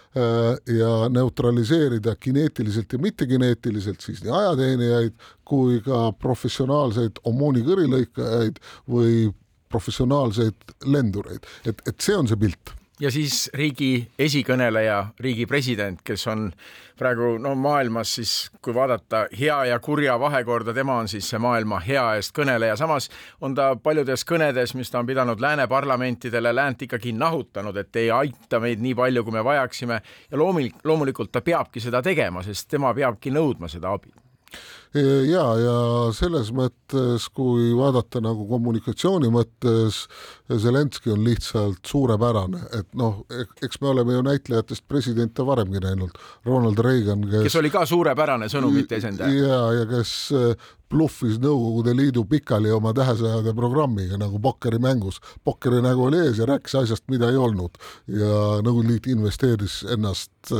ja 0.79 0.93
neutraliseerida 1.13 2.17
kineetiliselt 2.21 2.93
ja 2.93 2.99
mittekineetiliselt 2.99 4.01
siis 4.05 4.23
nii 4.25 4.33
ajateenijaid 4.35 5.29
kui 5.49 5.81
ka 5.85 6.09
professionaalseid 6.19 7.21
omooni-kõrilõikajaid 7.29 8.61
või 8.91 9.29
professionaalseid 9.69 10.77
lendureid, 10.89 11.45
et, 11.69 11.83
et 11.87 12.01
see 12.01 12.17
on 12.17 12.29
see 12.29 12.41
pilt 12.41 12.78
ja 13.00 13.11
siis 13.11 13.47
riigi 13.55 14.09
esikõneleja, 14.19 14.99
riigi 15.21 15.47
president, 15.47 16.00
kes 16.05 16.26
on 16.31 16.49
praegu 16.99 17.37
no 17.38 17.55
maailmas 17.55 18.14
siis, 18.19 18.33
kui 18.62 18.75
vaadata 18.75 19.26
hea 19.38 19.59
ja 19.71 19.78
kurja 19.81 20.19
vahekorda, 20.21 20.75
tema 20.75 20.99
on 20.99 21.09
siis 21.09 21.28
see 21.31 21.38
maailma 21.43 21.81
hea 21.85 22.05
eest 22.19 22.35
kõneleja, 22.37 22.76
samas 22.76 23.09
on 23.40 23.55
ta 23.55 23.71
paljudes 23.83 24.26
kõnedes, 24.28 24.75
mis 24.75 24.90
ta 24.90 25.02
on 25.02 25.07
pidanud 25.07 25.40
lääne 25.40 25.69
parlamentidele, 25.71 26.55
läänt 26.55 26.83
ikkagi 26.88 27.12
nahutanud, 27.12 27.76
et 27.76 27.97
ei 28.02 28.11
aita 28.11 28.61
meid 28.61 28.83
nii 28.83 28.95
palju, 28.99 29.25
kui 29.25 29.38
me 29.38 29.45
vajaksime. 29.45 30.00
Ja 30.31 30.38
loomulikult, 30.38 30.85
loomulikult 30.85 31.33
ta 31.33 31.45
peabki 31.45 31.81
seda 31.81 32.02
tegema, 32.02 32.43
sest 32.43 32.69
tema 32.71 32.95
peabki 32.95 33.31
nõudma 33.35 33.71
seda 33.71 33.95
abi 33.95 34.11
ja, 34.95 35.45
ja 35.61 35.75
selles 36.16 36.50
mõttes, 36.54 37.26
kui 37.35 37.73
vaadata 37.76 38.23
nagu 38.25 38.47
kommunikatsiooni 38.49 39.30
mõttes, 39.33 40.07
Zelenskõi 40.49 41.12
on 41.12 41.26
lihtsalt 41.26 41.85
suurepärane, 41.85 42.62
et 42.78 42.88
noh, 42.97 43.21
eks 43.62 43.83
me 43.83 43.90
oleme 43.92 44.16
ju 44.16 44.25
näitlejatest 44.25 44.87
presidente 44.88 45.45
varemgi 45.45 45.83
näinud, 45.85 46.16
Ronald 46.49 46.80
Reagan, 46.85 47.26
kes 47.28 47.49
kes 47.50 47.61
oli 47.61 47.73
ka 47.73 47.85
suurepärane 47.88 48.49
sõnumite 48.49 48.97
esindaja. 48.97 49.33
ja, 49.37 49.61
ja 49.80 49.88
kes 49.90 50.14
bluffis 50.88 51.37
Nõukogude 51.42 51.92
Liidu 51.92 52.23
pikali 52.25 52.71
oma 52.73 52.95
tähesõjade 52.97 53.52
programmiga 53.57 54.16
nagu 54.16 54.40
pokkerimängus. 54.40 55.21
pokkeri 55.45 55.83
nägu 55.85 56.07
oli 56.07 56.23
ees 56.25 56.40
ja 56.40 56.47
rääkis 56.49 56.78
asjast, 56.80 57.04
mida 57.12 57.28
ei 57.28 57.37
olnud 57.37 57.76
ja 58.09 58.62
Nõukogude 58.64 58.95
Liit 58.95 59.11
investeeris 59.12 59.83
ennast 59.92 60.54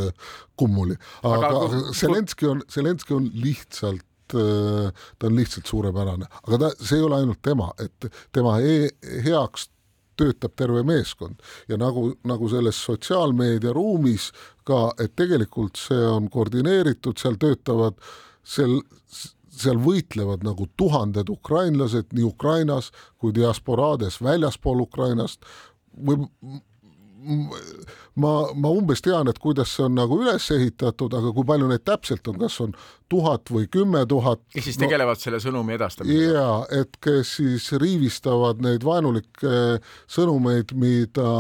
kummuli. 0.56 0.99
aga, 1.23 1.49
aga 1.49 1.94
Zelenskõi 1.97 2.52
on, 2.52 2.62
Zelenskõi 2.68 3.16
on 3.16 3.30
lihtsalt 3.32 4.04
Äh, 4.27 4.27
ta 4.35 5.26
on 5.28 5.37
lihtsalt 5.38 5.66
suurepärane, 5.70 6.28
aga 6.44 6.61
ta, 6.64 6.70
see 6.80 6.99
ei 6.99 7.06
ole 7.06 7.23
ainult 7.23 7.42
tema, 7.42 7.70
et 7.82 8.08
tema 8.35 8.58
e 8.61 8.88
heaks 9.25 9.68
töötab 10.18 10.54
terve 10.58 10.82
meeskond. 10.87 11.38
Ja 11.68 11.78
nagu, 11.80 12.12
nagu 12.26 12.50
selles 12.50 12.78
sotsiaalmeedia 12.85 13.73
ruumis 13.76 14.30
ka, 14.68 14.88
et 15.00 15.14
tegelikult 15.18 15.78
see 15.80 16.04
on 16.11 16.28
koordineeritud, 16.32 17.18
seal 17.20 17.38
töötavad, 17.40 17.99
seal, 18.42 18.80
seal 19.58 19.80
võitlevad 19.82 20.47
nagu 20.47 20.68
tuhanded 20.80 21.30
ukrainlased 21.32 22.14
nii 22.16 22.26
Ukrainas 22.28 22.92
kui 23.18 23.35
diasporaades 23.37 24.20
väljaspool 24.25 24.85
Ukrainast. 24.87 25.47
Või 25.99 26.28
ma, 28.21 28.33
ma 28.55 28.73
umbes 28.75 29.03
tean, 29.05 29.31
et 29.31 29.39
kuidas 29.43 29.75
see 29.77 29.87
on 29.87 29.97
nagu 29.99 30.21
üles 30.23 30.51
ehitatud, 30.55 31.15
aga 31.15 31.33
kui 31.37 31.47
palju 31.49 31.69
neid 31.71 31.85
täpselt 31.87 32.29
on, 32.31 32.39
kas 32.43 32.59
on 32.65 32.75
tuhat 33.09 33.53
või 33.53 33.69
kümme 33.73 34.05
tuhat. 34.09 34.43
kes 34.55 34.69
siis 34.69 34.81
tegelevad 34.81 35.19
no, 35.19 35.25
selle 35.25 35.41
sõnumi 35.43 35.77
edastamisega? 35.79 36.33
ja 36.35 36.81
et 36.83 36.99
kes 37.05 37.37
siis 37.41 37.71
riivistavad 37.81 38.63
neid 38.65 38.87
vaenulikke 38.87 39.79
sõnumeid, 40.11 40.77
mida 40.79 41.31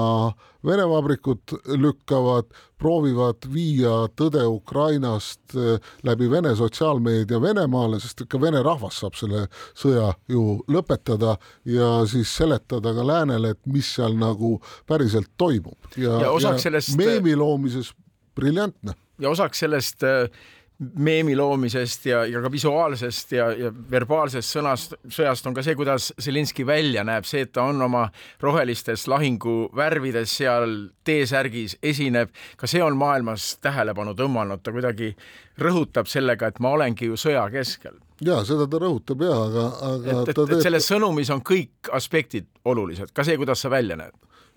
Vene 0.66 0.82
vabrikud 0.90 1.52
lükkavad, 1.78 2.48
proovivad 2.82 3.46
viia 3.52 4.08
tõde 4.18 4.42
Ukrainast 4.50 5.54
eh, 5.54 5.78
läbi 6.02 6.26
Vene 6.30 6.50
sotsiaalmeedia 6.58 7.38
Venemaale, 7.42 8.00
sest 8.02 8.24
ikka 8.24 8.40
Vene 8.42 8.64
rahvas 8.66 8.98
saab 8.98 9.14
selle 9.18 9.44
sõja 9.78 10.10
ju 10.30 10.58
lõpetada 10.66 11.36
ja 11.66 11.90
siis 12.10 12.32
seletada 12.40 12.90
ka 12.94 13.06
läänele, 13.06 13.54
et 13.54 13.70
mis 13.70 13.86
seal 13.94 14.18
nagu 14.18 14.56
päriselt 14.90 15.30
toimub. 15.38 15.78
ja, 15.96 16.18
ja, 16.26 16.26
ja 16.26 16.56
sellest... 16.68 16.96
meemi 17.00 17.36
loomises 17.36 17.92
briljantne. 18.38 18.94
ja 19.18 19.32
osaks 19.34 19.66
sellest 19.66 20.06
äh 20.06 20.30
meemi 20.78 21.36
loomisest 21.36 22.06
ja, 22.06 22.20
ja 22.26 22.40
ka 22.42 22.50
visuaalsest 22.52 23.32
ja, 23.34 23.48
ja 23.50 23.70
verbaalsest 23.90 24.54
sõnast, 24.54 24.94
sõjast 25.10 25.46
on 25.50 25.56
ka 25.56 25.62
see, 25.66 25.74
kuidas 25.78 26.12
Zelinski 26.22 26.66
välja 26.66 27.02
näeb, 27.06 27.26
see, 27.26 27.42
et 27.46 27.52
ta 27.52 27.64
on 27.66 27.82
oma 27.82 28.04
rohelistes 28.42 29.08
lahinguvärvides 29.10 30.36
seal 30.38 30.76
T-särgis 31.04 31.78
esineb, 31.82 32.30
ka 32.56 32.70
see 32.70 32.82
on 32.84 32.98
maailmas 32.98 33.56
tähelepanu 33.64 34.14
tõmmanud, 34.18 34.62
ta 34.62 34.74
kuidagi 34.74 35.10
rõhutab 35.58 36.06
sellega, 36.10 36.52
et 36.52 36.62
ma 36.62 36.70
olengi 36.78 37.10
ju 37.10 37.18
sõja 37.18 37.48
keskel. 37.50 37.98
ja 38.22 38.38
seda 38.46 38.70
ta 38.70 38.78
rõhutab 38.78 39.26
ja, 39.26 39.34
aga, 39.48 39.66
aga 39.90 40.14
et, 40.14 40.30
et, 40.30 40.34
teeb... 40.38 40.54
et 40.54 40.66
selles 40.68 40.90
sõnumis 40.94 41.34
on 41.34 41.42
kõik 41.42 41.90
aspektid 41.98 42.46
olulised, 42.64 43.10
ka 43.10 43.26
see, 43.26 43.38
kuidas 43.40 43.66
sa 43.66 43.74
välja 43.74 43.98
näed 43.98 44.14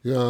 ja, 0.08 0.25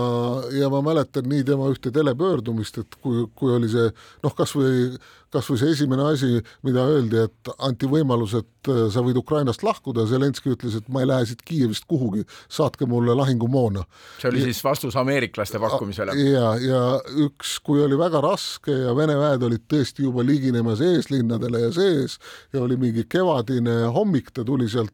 ja 0.58 0.70
ma 0.74 0.84
mäletan 0.86 1.30
nii 1.32 1.46
tema 1.48 1.70
ühte 1.72 1.94
telepöördumist, 1.94 2.82
et 2.84 3.00
kui, 3.02 3.26
kui 3.36 3.54
oli 3.56 3.72
see 3.72 3.90
noh, 4.24 4.36
kasvõi 4.38 4.96
kasvõi 5.32 5.60
see 5.62 5.72
esimene 5.76 6.06
asi, 6.12 6.40
mida 6.66 6.84
öeldi, 6.92 7.24
et 7.26 7.52
anti 7.64 7.88
võimalus, 7.90 8.34
et 8.40 8.72
äh, 8.72 8.84
sa 8.92 9.04
võid 9.06 9.20
Ukrainast 9.22 9.64
lahkuda, 9.64 10.06
Zelenskõi 10.10 10.56
ütles, 10.58 10.76
et 10.78 10.90
ma 10.92 11.04
ei 11.04 11.10
lähe 11.10 11.28
siit 11.30 11.44
Kiievist 11.48 11.88
kuhugi, 11.90 12.26
saatke 12.52 12.88
mulle 12.90 13.16
lahingumoona. 13.18 13.86
see 14.20 14.32
oli 14.32 14.44
ja, 14.44 14.50
siis 14.50 14.64
vastus 14.66 14.98
ameeriklaste 15.00 15.62
pakkumisele? 15.62 16.16
ja, 16.20 16.48
ja 16.60 16.82
üks, 17.28 17.58
kui 17.64 17.84
oli 17.84 18.00
väga 18.00 18.24
raske 18.24 18.76
ja 18.76 18.96
Vene 18.98 19.16
väed 19.20 19.48
olid 19.48 19.68
tõesti 19.72 20.08
juba 20.08 20.26
liginemas 20.28 20.84
eeslinnadele 20.84 21.68
ja 21.68 21.72
sees 21.76 22.18
ja 22.54 22.66
oli 22.66 22.78
mingi 22.82 23.08
kevadine 23.10 23.86
hommik, 23.96 24.34
ta 24.36 24.44
tuli 24.48 24.68
sealt 24.72 24.94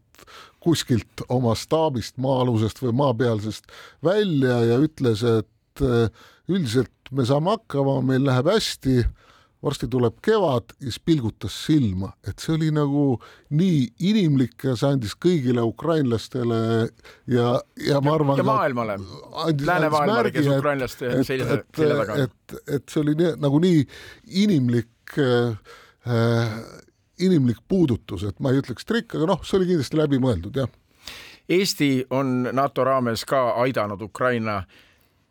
kuskilt 0.68 1.24
oma 1.32 1.56
staabist, 1.56 2.18
maa-alusest 2.22 2.84
või 2.84 2.96
maapealsest 3.04 3.72
välja 4.04 4.60
ja 4.68 4.82
ütles, 4.84 5.24
et 5.24 5.86
äh, 5.86 6.28
üldiselt 6.52 6.92
me 7.16 7.24
saame 7.28 7.56
hakkama, 7.56 8.02
meil 8.04 8.28
läheb 8.28 8.52
hästi 8.52 9.00
varsti 9.64 9.88
tuleb 9.90 10.20
kevad 10.22 10.74
ja 10.78 10.86
siis 10.86 11.00
pilgutas 11.06 11.56
silma, 11.66 12.12
et 12.28 12.40
see 12.40 12.54
oli 12.54 12.70
nagu 12.74 13.18
nii 13.58 13.80
inimlik 14.10 14.68
ja 14.70 14.76
see 14.78 14.92
andis 14.94 15.16
kõigile 15.18 15.64
ukrainlastele 15.66 16.60
ja, 17.34 17.48
ja 17.88 18.02
ma 18.06 18.16
arvan. 18.20 18.38
ja 18.38 18.46
maailmale, 18.48 18.98
läänemaailmale, 19.66 20.34
kes 20.36 20.50
ukrainlaste 20.54 21.24
selja 21.28 21.62
taga. 21.74 22.20
et, 22.28 22.58
et 22.78 22.86
see 22.86 23.02
oli 23.02 23.18
nii, 23.18 23.34
nagu 23.42 23.62
nii 23.64 23.82
inimlik 24.46 25.18
äh, 25.18 25.74
inimlik 27.20 27.64
puudutus, 27.68 28.24
et 28.28 28.40
ma 28.40 28.52
ei 28.52 28.62
ütleks 28.62 28.86
trikk, 28.86 29.16
aga 29.16 29.32
noh, 29.34 29.46
see 29.46 29.58
oli 29.60 29.72
kindlasti 29.72 29.98
läbimõeldud, 29.98 30.60
jah. 30.64 30.70
Eesti 31.50 32.06
on 32.12 32.50
NATO 32.52 32.84
raames 32.84 33.24
ka 33.26 33.54
aidanud 33.64 34.02
Ukraina 34.04 34.58
äh, 34.58 34.82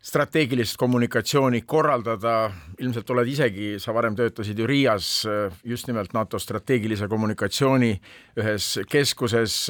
strateegilist 0.07 0.77
kommunikatsiooni 0.77 1.61
korraldada, 1.65 2.51
ilmselt 2.79 3.09
oled 3.11 3.27
isegi, 3.27 3.75
sa 3.81 3.93
varem 3.95 4.15
töötasid 4.15 4.59
ju 4.59 4.67
Riias 4.69 5.09
just 5.67 5.89
nimelt 5.89 6.13
NATO 6.15 6.39
strateegilise 6.39 7.09
kommunikatsiooni 7.11 7.91
ühes 8.39 8.69
keskuses 8.89 9.65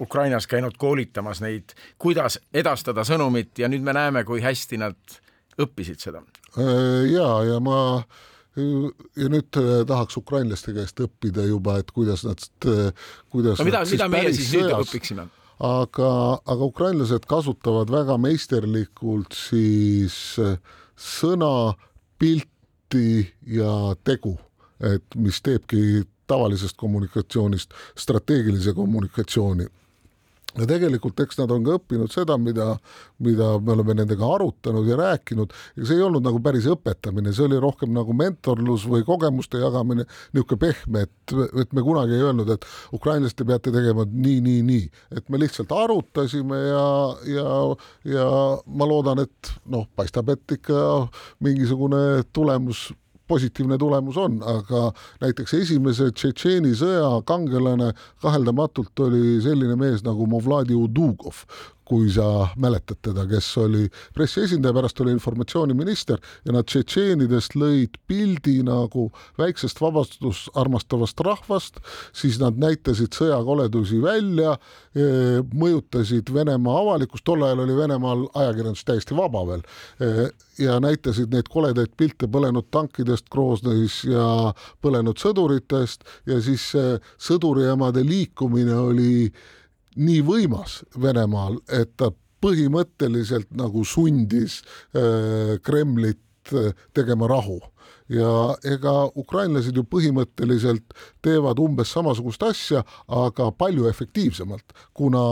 Ukrainas 0.00 0.48
käinud 0.50 0.78
koolitamas 0.80 1.42
neid, 1.44 1.74
kuidas 2.00 2.40
edastada 2.54 3.04
sõnumit 3.06 3.60
ja 3.60 3.68
nüüd 3.68 3.84
me 3.84 3.94
näeme, 3.94 4.24
kui 4.24 4.42
hästi 4.42 4.80
nad 4.80 5.20
õppisid 5.60 6.02
seda. 6.02 6.24
ja, 6.56 7.28
ja 7.46 7.60
ma 7.60 7.78
ja 9.16 9.28
nüüd 9.32 9.60
tahaks 9.88 10.16
ukrainlaste 10.20 10.74
käest 10.76 11.00
õppida 11.02 11.44
juba, 11.48 11.78
et 11.80 11.90
kuidas 11.94 12.24
nad, 12.26 12.40
kuidas 13.32 13.60
no 13.60 13.68
mida, 13.68 13.84
mida 13.90 14.08
meie 14.12 14.32
siis 14.36 14.52
nüüd 14.54 14.72
õpiksime? 14.78 15.28
aga, 15.60 16.10
aga 16.46 16.64
ukrainlased 16.64 17.26
kasutavad 17.28 17.92
väga 17.92 18.16
meisterlikult 18.20 19.36
siis 19.36 20.16
eh, 20.40 20.56
sõna, 20.96 21.74
pilti 22.20 23.28
ja 23.48 23.94
tegu, 24.04 24.34
et 24.80 25.04
mis 25.16 25.40
teebki 25.44 26.02
tavalisest 26.30 26.76
kommunikatsioonist 26.80 27.74
strateegilise 27.98 28.74
kommunikatsiooni. 28.76 29.66
Ja 30.58 30.66
tegelikult 30.66 31.20
eks 31.22 31.38
nad 31.38 31.52
on 31.54 31.64
ka 31.66 31.76
õppinud 31.78 32.12
seda, 32.12 32.36
mida, 32.40 32.72
mida 33.22 33.52
me 33.62 33.74
oleme 33.76 33.96
nendega 34.00 34.26
arutanud 34.34 34.88
ja 34.88 34.98
rääkinud, 34.98 35.54
ega 35.76 35.88
see 35.88 35.98
ei 35.98 36.04
olnud 36.06 36.24
nagu 36.26 36.40
päris 36.42 36.66
õpetamine, 36.70 37.34
see 37.36 37.46
oli 37.46 37.60
rohkem 37.62 37.92
nagu 37.94 38.14
mentorlus 38.16 38.86
või 38.90 39.04
kogemuste 39.06 39.62
jagamine, 39.62 40.06
niisugune 40.34 40.62
pehme, 40.64 41.04
et, 41.06 41.36
et 41.64 41.76
me 41.76 41.84
kunagi 41.86 42.16
ei 42.16 42.24
öelnud, 42.26 42.50
et 42.54 42.66
ukrainlased, 42.96 43.38
te 43.38 43.46
peate 43.48 43.74
tegema 43.74 44.06
nii, 44.10 44.40
nii, 44.46 44.64
nii, 44.66 44.88
et 45.18 45.28
me 45.30 45.40
lihtsalt 45.42 45.72
arutasime 45.74 46.58
ja, 46.66 46.86
ja, 47.30 47.50
ja 48.16 48.30
ma 48.66 48.88
loodan, 48.90 49.22
et 49.26 49.54
noh, 49.70 49.86
paistab, 49.96 50.32
et 50.34 50.58
ikka 50.58 51.06
mingisugune 51.44 52.24
tulemus 52.34 52.88
positiivne 53.30 53.78
tulemus 53.78 54.18
on, 54.20 54.40
aga 54.42 54.90
näiteks 55.22 55.54
esimese 55.62 56.10
Tšetšeeni 56.10 56.74
sõja 56.78 57.10
kangelane 57.28 57.92
kaheldamatult 58.22 59.06
oli 59.06 59.38
selline 59.44 59.78
mees 59.78 60.02
nagu 60.06 60.26
Movladi 60.30 60.74
Udugov, 60.74 61.44
kui 61.90 62.06
sa 62.14 62.46
mäletad 62.60 63.00
teda, 63.02 63.24
kes 63.26 63.48
oli 63.58 63.88
pressiesindaja, 64.14 64.74
pärast 64.76 65.00
oli 65.02 65.10
informatsiooniminister 65.16 66.20
ja 66.46 66.54
nad 66.54 66.68
tšetšeenidest 66.70 67.56
lõid 67.58 67.98
pildi 68.06 68.60
nagu 68.66 69.08
väiksest 69.40 69.82
vabastust 69.82 70.52
armastavast 70.60 71.20
rahvast, 71.26 71.82
siis 72.14 72.38
nad 72.42 72.60
näitasid 72.62 73.16
sõjakoledusi 73.18 73.98
välja, 74.04 74.54
e, 74.94 75.42
mõjutasid 75.50 76.30
Venemaa 76.34 76.78
avalikkust, 76.84 77.26
tol 77.26 77.42
ajal 77.42 77.64
oli 77.66 77.76
Venemaal 77.76 78.26
ajakirjandus 78.38 78.86
täiesti 78.86 79.18
vaba 79.18 79.42
veel, 79.50 79.66
e, 79.98 80.30
ja 80.62 80.78
näitasid 80.82 81.34
neid 81.34 81.50
koledaid 81.50 81.96
pilte 81.98 82.30
põlenud 82.30 82.70
tankidest 82.70 83.26
Groznõis 83.32 84.02
ja 84.06 84.52
põlenud 84.84 85.18
sõduritest 85.18 86.04
ja 86.30 86.38
siis 86.44 86.70
sõduriemade 87.18 88.04
liikumine 88.06 88.76
oli 88.78 89.14
nii 89.96 90.20
võimas 90.26 90.80
Venemaal, 91.00 91.58
et 91.72 91.96
ta 91.96 92.10
põhimõtteliselt 92.40 93.50
nagu 93.56 93.84
sundis 93.84 94.60
äh, 94.94 95.58
Kremlit 95.62 96.54
äh, 96.54 96.72
tegema 96.96 97.28
rahu. 97.30 97.60
Ja 98.10 98.56
ega 98.66 99.04
ukrainlased 99.18 99.76
ju 99.76 99.84
põhimõtteliselt 99.86 100.96
teevad 101.22 101.60
umbes 101.62 101.92
samasugust 101.94 102.42
asja, 102.42 102.82
aga 103.06 103.52
palju 103.54 103.86
efektiivsemalt, 103.90 104.74
kuna 104.94 105.22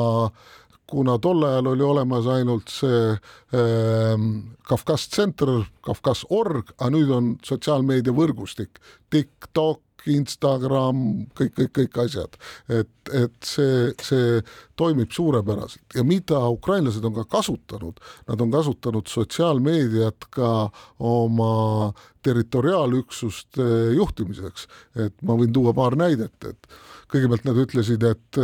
kuna 0.88 1.18
tol 1.20 1.44
ajal 1.44 1.66
oli 1.74 1.84
olemas 1.84 2.26
ainult 2.32 2.70
see 2.72 3.00
äh, 3.12 4.22
Kafkas 4.68 5.08
Center, 5.12 5.50
Kafkas 5.84 6.24
org, 6.32 6.72
aga 6.78 6.90
nüüd 6.94 7.12
on 7.12 7.34
sotsiaalmeedia 7.44 8.14
võrgustik, 8.16 8.80
TikTok, 9.12 9.82
Instagram, 10.06 11.02
kõik, 11.36 11.54
kõik, 11.56 11.72
kõik 11.78 11.98
asjad, 12.04 12.36
et, 12.72 12.90
et 13.12 13.34
see, 13.44 13.92
see 14.04 14.40
toimib 14.78 15.12
suurepäraselt. 15.12 15.84
Ja 15.96 16.04
mida 16.06 16.40
ukrainlased 16.54 17.04
on 17.04 17.16
ka 17.18 17.26
kasutanud, 17.38 18.00
nad 18.30 18.44
on 18.44 18.52
kasutanud 18.54 19.10
sotsiaalmeediat 19.10 20.28
ka 20.34 20.52
oma 20.98 21.92
territoriaalüksuste 22.24 23.68
juhtimiseks, 23.96 24.68
et 25.04 25.16
ma 25.22 25.38
võin 25.38 25.52
tuua 25.54 25.74
paar 25.76 25.96
näidet, 25.98 26.36
et 26.44 26.70
kõigepealt 27.08 27.46
nad 27.48 27.62
ütlesid, 27.62 28.04
et 28.04 28.42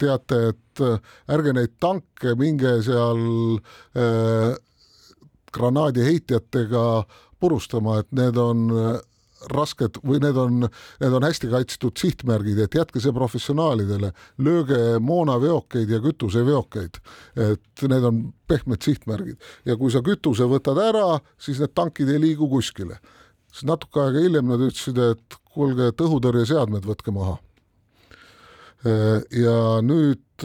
teate, 0.00 0.38
et 0.54 0.84
ärge 1.28 1.52
neid 1.52 1.74
tanke 1.82 2.32
minge 2.40 2.78
seal 2.86 3.20
äh, 3.58 4.56
granaadiheitjatega 5.52 6.84
purustama, 7.40 8.00
et 8.02 8.10
need 8.16 8.38
on 8.40 8.68
rasked 9.52 10.00
või 10.02 10.20
need 10.22 10.38
on, 10.40 10.66
need 11.00 11.16
on 11.18 11.26
hästi 11.26 11.50
kaitstud 11.52 11.98
sihtmärgid, 12.00 12.58
et 12.62 12.74
jätke 12.74 13.02
see 13.02 13.14
professionaalidele, 13.14 14.12
lööge 14.44 14.80
moonaveokeid 15.04 15.90
ja 15.94 16.00
kütuseveokeid, 16.04 17.00
et 17.48 17.86
need 17.90 18.08
on 18.08 18.22
pehmed 18.50 18.82
sihtmärgid 18.84 19.38
ja 19.68 19.78
kui 19.78 19.92
sa 19.94 20.02
kütuse 20.04 20.48
võtad 20.50 20.80
ära, 20.82 21.20
siis 21.40 21.62
need 21.62 21.74
tankid 21.78 22.10
ei 22.12 22.22
liigu 22.22 22.48
kuskile. 22.50 22.98
siis 23.52 23.64
natuke 23.64 24.00
aega 24.00 24.20
hiljem 24.20 24.48
nad 24.48 24.60
ütlesid, 24.60 24.98
et 24.98 25.38
kuulge, 25.54 25.88
et 25.88 26.00
õhutõrjeseadmed 26.00 26.84
võtke 26.86 27.14
maha. 27.14 27.38
ja 29.34 29.58
nüüd 29.82 30.44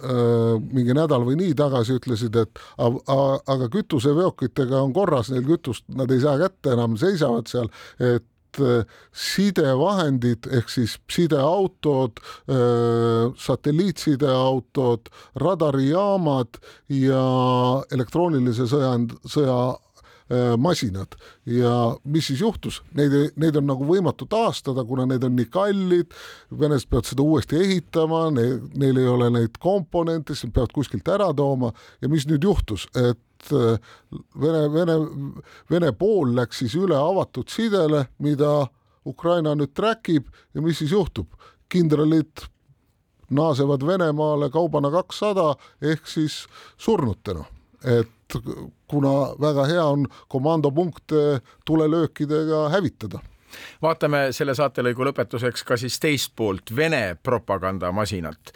mingi 0.00 0.94
nädal 0.96 1.24
või 1.26 1.36
nii 1.40 1.54
tagasi 1.58 1.98
ütlesid, 2.00 2.36
et 2.40 2.60
aga 2.80 3.70
kütuseveokitega 3.72 4.80
on 4.80 4.94
korras, 4.96 5.30
neil 5.32 5.46
kütust 5.46 5.86
nad 5.96 6.10
ei 6.10 6.22
saa 6.22 6.38
kätte 6.40 6.74
enam, 6.76 6.96
seisavad 7.00 7.50
seal, 7.50 7.70
et 8.00 8.60
äh, 8.62 8.86
sidevahendid 9.12 10.48
ehk 10.56 10.72
siis 10.72 10.96
sideautod, 11.12 12.22
äh, 12.50 13.28
satelliitsideautod, 13.38 15.12
radarijaamad 15.44 16.60
ja 16.96 17.26
elektroonilise 17.92 18.68
sõja, 18.70 18.96
sõja 19.28 19.60
Äh, 19.89 19.89
masinad. 20.58 21.16
Ja 21.46 21.96
mis 22.04 22.28
siis 22.30 22.40
juhtus, 22.40 22.80
neid, 22.94 23.14
neid 23.40 23.56
on 23.58 23.66
nagu 23.66 23.86
võimatu 23.88 24.28
taastada, 24.30 24.84
kuna 24.86 25.06
need 25.10 25.24
on 25.26 25.34
nii 25.38 25.48
kallid, 25.50 26.14
venelased 26.54 26.90
peavad 26.90 27.08
seda 27.08 27.24
uuesti 27.24 27.58
ehitama, 27.58 28.28
neil 28.30 29.00
ei 29.00 29.08
ole 29.10 29.30
neid 29.34 29.58
komponente, 29.62 30.36
siis 30.36 30.50
nad 30.50 30.58
peavad 30.58 30.76
kuskilt 30.76 31.10
ära 31.10 31.30
tooma. 31.36 31.72
Ja 32.02 32.10
mis 32.12 32.28
nüüd 32.30 32.46
juhtus, 32.46 32.86
et 32.94 33.52
äh, 33.56 33.96
Vene, 34.40 34.66
Vene, 34.72 34.96
Vene 35.70 35.90
pool 35.98 36.34
läks 36.36 36.62
siis 36.62 36.76
üle 36.78 36.98
avatud 36.98 37.50
sidele, 37.50 38.06
mida 38.22 38.68
Ukraina 39.06 39.56
nüüd 39.56 39.74
track 39.74 40.12
ib 40.12 40.30
ja 40.54 40.62
mis 40.62 40.78
siis 40.78 40.92
juhtub, 40.94 41.30
kindralid 41.70 42.46
naasevad 43.30 43.86
Venemaale 43.86 44.50
kaubana 44.50 44.90
kakssada 44.90 45.54
ehk 45.82 46.08
siis 46.10 46.44
surnutena, 46.78 47.44
et 47.84 48.10
kuna 48.88 49.12
väga 49.40 49.66
hea 49.66 49.84
on 49.84 50.06
komandopunkte 50.28 51.40
tulelöökidega 51.64 52.68
hävitada 52.68 53.20
vaatame 53.82 54.28
selle 54.36 54.54
saatelõigu 54.54 55.04
lõpetuseks 55.08 55.64
ka 55.66 55.76
siis 55.80 55.98
teist 56.00 56.32
poolt, 56.36 56.70
Vene 56.76 57.16
propagandamasinat. 57.22 58.52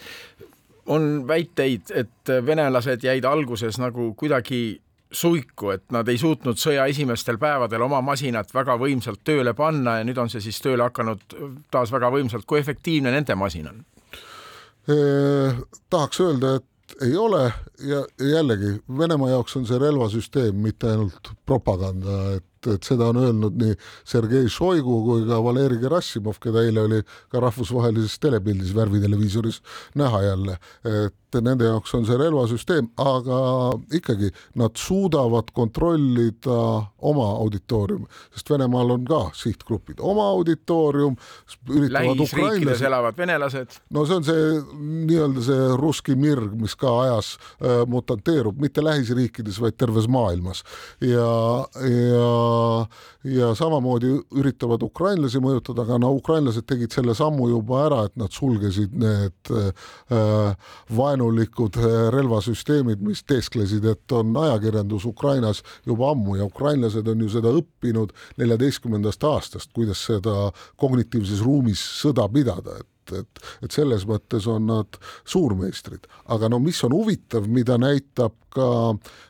on 0.86 1.26
väiteid, 1.28 1.90
et 1.94 2.30
venelased 2.46 3.04
jäid 3.04 3.24
alguses 3.24 3.78
nagu 3.78 4.14
kuidagi 4.14 4.82
suiku, 5.12 5.70
et 5.70 5.84
nad 5.92 6.08
ei 6.08 6.18
suutnud 6.18 6.58
sõja 6.60 6.84
esimestel 6.90 7.38
päevadel 7.38 7.82
oma 7.82 8.00
masinat 8.04 8.54
väga 8.54 8.76
võimsalt 8.78 9.22
tööle 9.24 9.54
panna 9.54 9.98
ja 9.98 10.04
nüüd 10.04 10.18
on 10.18 10.30
see 10.30 10.42
siis 10.44 10.60
tööle 10.60 10.82
hakanud 10.82 11.36
taas 11.70 11.92
väga 11.92 12.10
võimsalt. 12.10 12.44
kui 12.46 12.58
efektiivne 12.58 13.12
nende 13.14 13.34
masin 13.34 13.68
on 13.70 13.84
eh,? 14.88 15.62
tahaks 15.90 16.20
öelda, 16.20 16.54
et 16.56 16.66
ei 17.02 17.16
ole 17.16 17.52
ja 17.78 18.04
jällegi 18.20 18.82
Venemaa 18.98 19.30
jaoks 19.30 19.56
on 19.56 19.66
see 19.66 19.78
relvasüsteem, 19.78 20.56
mitte 20.56 20.90
ainult 20.90 21.32
propaganda, 21.46 22.34
et, 22.38 22.44
et 22.70 22.86
seda 22.86 23.10
on 23.12 23.20
öelnud 23.22 23.58
nii 23.60 23.76
Sergei 24.04 24.48
Šoigu 24.50 25.00
kui 25.08 25.26
ka 25.28 25.40
Valeri 25.44 25.78
Gerassimov, 25.82 26.40
keda 26.42 26.64
eile 26.64 26.86
oli 26.88 27.02
ka 27.32 27.42
rahvusvahelises 27.44 28.18
telepildis 28.22 28.74
värviteleviisoris 28.76 29.60
näha 30.00 30.22
jälle, 30.22 30.58
et 30.84 31.14
nende 31.42 31.66
jaoks 31.66 31.94
on 31.96 32.04
see 32.06 32.18
relvasüsteem, 32.18 32.88
aga 33.00 33.38
ikkagi 33.96 34.30
nad 34.60 34.76
suudavad 34.78 35.50
kontrollida 35.56 36.58
oma 37.04 37.26
auditooriumi, 37.42 38.06
sest 38.34 38.50
Venemaal 38.54 38.94
on 38.94 39.06
ka 39.08 39.20
sihtgrupid, 39.36 40.00
oma 40.00 40.28
auditoorium. 40.34 41.16
lähisriikides 41.68 42.82
elavad 42.82 43.16
venelased. 43.16 43.80
no 43.90 44.04
see 44.06 44.16
on 44.16 44.24
see 44.24 44.44
nii-öelda 45.08 45.44
see 45.44 45.68
russki 45.80 46.16
mirg, 46.16 46.54
mis 46.60 46.76
ka 46.76 46.92
ajas 47.02 47.34
äh, 47.34 47.82
mutanteerub, 47.86 48.60
mitte 48.60 48.84
lähisriikides, 48.84 49.60
vaid 49.60 49.78
terves 49.78 50.08
maailmas 50.08 50.64
ja, 51.00 51.28
ja, 51.80 52.30
ja 53.24 53.50
samamoodi 53.58 54.12
üritavad 54.38 54.82
ukrainlasi 54.86 55.42
mõjutada, 55.42 55.84
aga 55.84 55.98
no 55.98 56.12
ukrainlased 56.18 56.66
tegid 56.68 56.94
selle 56.94 57.14
sammu 57.16 57.48
juba 57.50 57.84
ära, 57.88 58.02
et 58.08 58.16
nad 58.20 58.32
sulgesid 58.34 58.94
need 58.94 59.52
äh, 59.52 59.72
vaenu 60.94 61.24
vaenulikud 61.24 61.76
eh, 61.76 62.10
relvasüsteemid, 62.12 63.02
mis 63.04 63.24
teesklesid, 63.24 63.84
et 63.84 64.12
on 64.12 64.36
ajakirjandus 64.36 65.04
Ukrainas 65.04 65.62
juba 65.86 66.10
ammu 66.12 66.36
ja 66.36 66.44
ukrainlased 66.44 67.08
on 67.08 67.20
ju 67.20 67.28
seda 67.32 67.52
õppinud 67.54 68.12
neljateistkümnendast 68.40 69.24
aastast, 69.24 69.72
kuidas 69.74 70.04
seda 70.06 70.50
kognitiivses 70.76 71.42
ruumis 71.44 71.80
sõda 72.00 72.28
pidada, 72.32 72.80
et 72.80 72.90
et, 73.12 73.40
et 73.60 73.68
selles 73.68 74.06
mõttes 74.08 74.46
on 74.48 74.64
nad 74.64 74.96
suurmeistrid, 75.28 76.06
aga 76.32 76.48
no 76.48 76.56
mis 76.58 76.78
on 76.86 76.94
huvitav, 76.96 77.44
mida 77.52 77.76
näitab 77.76 78.32
ka 78.48 78.68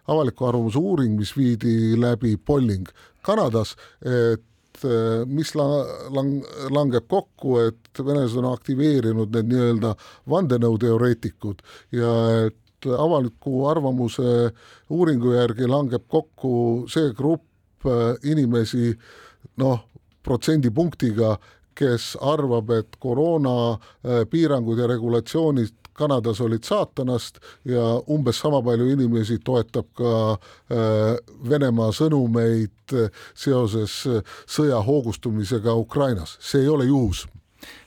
avaliku 0.06 0.46
arvamuse 0.46 0.78
uuring, 0.78 1.16
mis 1.18 1.32
viidi 1.34 1.96
läbi 1.98 2.36
Polling 2.36 2.86
Kanadas, 3.24 3.76
et 4.04 4.42
et 4.74 5.26
mis 5.26 5.54
la-, 5.54 5.86
lang-, 6.10 6.42
langeb 6.70 7.06
kokku, 7.08 7.58
et 7.62 8.02
venelased 8.02 8.40
on 8.40 8.50
aktiveerinud 8.50 9.32
need 9.36 9.52
nii-öelda 9.52 9.94
vandenõuteoreetikud 10.30 11.62
ja 11.94 12.12
et 12.46 12.88
avaliku 12.90 13.64
arvamuse 13.70 14.50
uuringu 14.92 15.34
järgi 15.36 15.68
langeb 15.70 16.04
kokku 16.10 16.84
see 16.90 17.12
grupp 17.16 17.86
äh, 17.86 18.16
inimesi 18.30 18.92
noh, 19.60 19.84
protsendipunktiga, 20.24 21.36
kes 21.74 22.14
arvab, 22.22 22.70
et 22.70 22.96
koroonapiirangud 23.02 24.78
äh, 24.78 24.82
ja 24.82 24.90
regulatsioonid 24.90 25.83
Kanadas 25.94 26.40
olid 26.40 26.64
saatanast 26.66 27.38
ja 27.64 27.84
umbes 28.10 28.40
sama 28.42 28.62
palju 28.62 28.88
inimesi 28.92 29.38
toetab 29.44 29.90
ka 29.94 30.14
Venemaa 31.48 31.92
sõnumeid 31.94 32.96
seoses 33.34 34.00
sõja 34.46 34.82
hoogustumisega 34.84 35.74
Ukrainas, 35.78 36.36
see 36.40 36.64
ei 36.64 36.68
ole 36.68 36.88
juhus. 36.90 37.26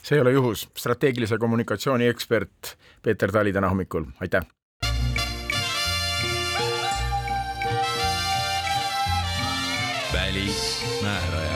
See 0.02 0.17
ei 0.17 0.24
ole 0.24 0.32
juhus, 0.34 0.67
strateegilise 0.78 1.38
kommunikatsiooni 1.38 2.08
ekspert 2.10 2.78
Peeter 3.04 3.32
Tali 3.32 3.54
täna 3.54 3.70
hommikul, 3.70 4.08
aitäh. 4.22 4.48
välismääraja 10.13 11.46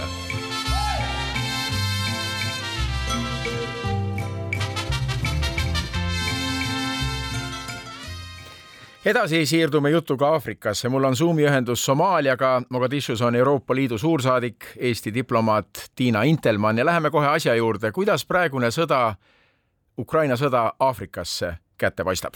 edasi 9.05 9.45
siirdume 9.45 9.89
jutuga 9.89 10.27
Aafrikasse. 10.27 10.89
mul 10.89 11.03
on 11.03 11.15
Zoomi 11.15 11.43
ühendus 11.43 11.85
Somaaliaga. 11.85 12.61
Mogadishus 12.69 13.21
on 13.21 13.35
Euroopa 13.35 13.75
Liidu 13.75 13.97
suursaadik, 13.97 14.65
Eesti 14.77 15.13
diplomaat 15.13 15.67
Tiina 15.95 16.23
Intelmann 16.23 16.77
ja 16.77 16.85
läheme 16.85 17.11
kohe 17.11 17.27
asja 17.27 17.55
juurde. 17.55 17.91
kuidas 17.91 18.25
praegune 18.25 18.67
sõda, 18.67 19.15
Ukraina 19.97 20.35
sõda 20.35 20.71
Aafrikasse 20.79 21.53
kätte 21.77 22.03
paistab? 22.03 22.33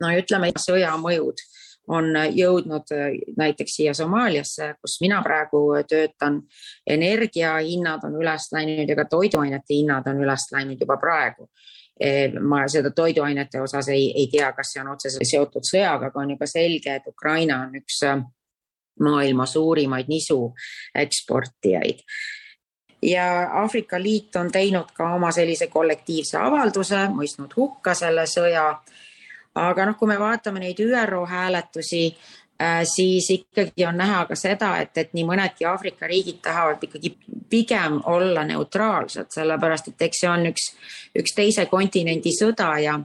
no 0.00 0.08
ütleme, 0.08 0.52
sõja 0.58 0.92
mõjud 0.98 1.40
on 1.88 2.04
jõudnud 2.30 2.92
näiteks 3.36 3.76
siia 3.76 3.94
Somaaliasse, 3.94 4.74
kus 4.80 5.00
mina 5.00 5.22
praegu 5.22 5.70
töötan. 5.88 6.42
energiahinnad 6.86 8.04
on 8.04 8.14
üles 8.22 8.52
läinud 8.52 8.88
ja 8.88 8.96
ka 8.96 9.04
toiduainete 9.04 9.74
hinnad 9.74 10.06
on 10.06 10.20
üles 10.24 10.52
läinud 10.52 10.80
juba 10.80 10.96
praegu 10.96 11.48
ma 12.40 12.62
seda 12.72 12.90
toiduainete 12.90 13.60
osas 13.60 13.88
ei, 13.92 14.12
ei 14.16 14.26
tea, 14.32 14.52
kas 14.56 14.72
see 14.72 14.80
on 14.82 14.94
otseselt 14.94 15.28
seotud 15.28 15.66
sõjaga, 15.68 16.08
aga 16.08 16.20
on 16.20 16.30
juba 16.34 16.46
selge, 16.50 16.94
et 16.96 17.06
Ukraina 17.06 17.60
on 17.66 17.76
üks 17.78 18.00
äh, 18.08 18.22
maailma 19.00 19.46
suurimaid 19.46 20.08
nisu 20.08 20.38
eksportijaid 20.94 22.00
ja 23.02 23.50
Aafrika 23.62 24.02
Liit 24.02 24.36
on 24.36 24.50
teinud 24.52 24.92
ka 24.94 25.14
oma 25.14 25.32
sellise 25.32 25.66
kollektiivse 25.66 26.38
avalduse, 26.38 27.06
mõistnud 27.14 27.56
hukka 27.56 27.94
selle 27.94 28.26
sõja. 28.30 28.66
aga 29.54 29.86
noh, 29.86 29.96
kui 29.98 30.08
me 30.08 30.18
vaatame 30.18 30.60
neid 30.60 30.78
ÜRO 30.80 31.26
hääletusi, 31.28 32.16
siis 32.84 33.30
ikkagi 33.30 33.86
on 33.86 33.96
näha 33.96 34.24
ka 34.26 34.36
seda, 34.38 34.76
et, 34.82 34.96
et 34.98 35.14
nii 35.16 35.24
mõnedki 35.26 35.66
Aafrika 35.66 36.06
riigid 36.06 36.40
tahavad 36.42 36.82
ikkagi 36.82 37.16
pigem 37.50 38.00
olla 38.06 38.44
neutraalsed, 38.44 39.32
sellepärast 39.34 39.88
et 39.92 40.02
eks 40.08 40.22
see 40.22 40.30
on 40.30 40.46
üks, 40.52 40.68
üks 41.18 41.34
teise 41.36 41.66
kontinendi 41.66 42.32
sõda 42.36 42.68
ja, 42.82 42.98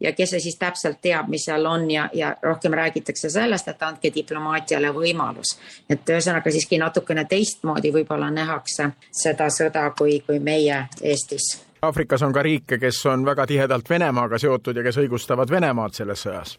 ja 0.00 0.12
kes 0.16 0.34
see 0.34 0.44
siis 0.46 0.58
täpselt 0.60 1.00
teab, 1.02 1.28
mis 1.32 1.44
seal 1.48 1.66
on 1.66 1.88
ja, 1.90 2.08
ja 2.14 2.34
rohkem 2.42 2.76
räägitakse 2.78 3.30
sellest, 3.30 3.68
et 3.68 3.82
andke 3.82 4.12
diplomaatiale 4.14 4.92
võimalus. 4.94 5.56
et 5.88 6.14
ühesõnaga 6.14 6.52
siiski 6.54 6.78
natukene 6.78 7.24
teistmoodi 7.24 7.92
võib-olla 7.92 8.30
nähakse 8.30 8.92
seda 9.10 9.50
sõda, 9.50 9.90
kui, 9.98 10.20
kui 10.26 10.38
meie 10.38 10.86
Eestis 11.02 11.56
Aafrikas 11.82 12.22
on 12.22 12.32
ka 12.32 12.42
riike, 12.44 12.76
kes 12.78 13.06
on 13.08 13.24
väga 13.24 13.46
tihedalt 13.46 13.88
Venemaaga 13.90 14.38
seotud 14.38 14.76
ja 14.76 14.82
kes 14.84 15.00
õigustavad 15.00 15.50
Venemaad 15.50 15.96
selles 15.96 16.26
sõjas 16.26 16.58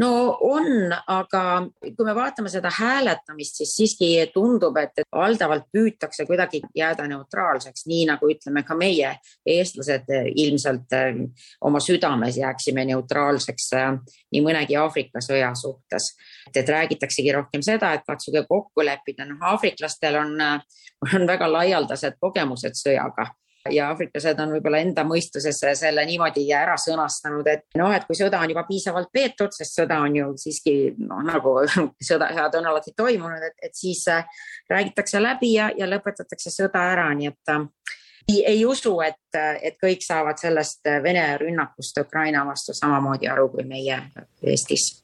no 0.00 0.38
on, 0.40 0.92
aga 1.06 1.42
kui 1.82 2.06
me 2.06 2.14
vaatame 2.16 2.50
seda 2.52 2.70
hääletamist, 2.74 3.60
siis 3.60 3.74
siiski 3.76 4.10
tundub, 4.34 4.76
et, 4.80 5.02
valdavalt 5.12 5.68
püütakse 5.74 6.26
kuidagi 6.26 6.62
jääda 6.76 7.06
neutraalseks, 7.10 7.86
nii 7.90 8.06
nagu 8.10 8.30
ütleme 8.32 8.64
ka 8.66 8.76
meie, 8.78 9.14
eestlased 9.46 10.10
ilmselt 10.44 10.96
eh, 10.98 11.20
oma 11.68 11.80
südames 11.82 12.38
jääksime 12.40 12.86
neutraalseks 12.92 13.68
eh, 13.78 13.90
nii 14.32 14.44
mõnegi 14.44 14.78
Aafrika 14.80 15.22
sõja 15.24 15.52
suhtes. 15.58 16.12
et 16.54 16.68
räägitaksegi 16.68 17.32
rohkem 17.32 17.62
seda, 17.62 17.92
et 17.94 18.02
katsuge 18.06 18.44
kokku 18.48 18.84
leppida, 18.84 19.24
noh, 19.24 19.38
aafriklastel 19.52 20.18
on, 20.20 20.40
eh, 20.40 21.14
on 21.14 21.26
väga 21.26 21.52
laialdased 21.52 22.18
kogemused 22.20 22.76
sõjaga 22.78 23.30
ja 23.70 23.88
aafriklased 23.92 24.40
on 24.42 24.54
võib-olla 24.56 24.80
enda 24.82 25.04
mõistuses 25.06 25.60
selle 25.78 26.04
niimoodi 26.06 26.44
ära 26.56 26.74
sõnastanud, 26.80 27.46
et 27.50 27.78
noh, 27.78 27.92
et 27.94 28.06
kui 28.08 28.18
sõda 28.18 28.40
on 28.42 28.50
juba 28.50 28.64
piisavalt 28.68 29.12
peetud, 29.12 29.54
sest 29.54 29.78
sõda 29.78 30.00
on 30.02 30.16
ju 30.16 30.30
siiski 30.40 30.76
noh, 30.98 31.22
nagu 31.26 31.54
sõda, 32.10 32.32
sõjad 32.34 32.58
on 32.60 32.70
alati 32.72 32.94
toimunud, 32.96 33.42
et, 33.46 33.58
et 33.62 33.76
siis 33.78 34.04
äh, 34.10 34.24
räägitakse 34.70 35.22
läbi 35.22 35.54
ja, 35.56 35.70
ja 35.78 35.88
lõpetatakse 35.90 36.54
sõda 36.54 36.86
ära, 36.94 37.10
nii 37.18 37.30
et 37.30 37.54
äh, 37.54 37.68
ei, 38.28 38.40
ei 38.54 38.64
usu, 38.66 38.96
et, 39.06 39.38
et 39.62 39.78
kõik 39.82 40.02
saavad 40.04 40.38
sellest 40.40 40.90
Vene 41.02 41.24
rünnakust 41.40 41.98
Ukraina 42.02 42.44
vastu 42.46 42.74
samamoodi 42.74 43.30
aru 43.30 43.48
kui 43.54 43.66
meie 43.68 43.98
Eestis. 44.42 45.02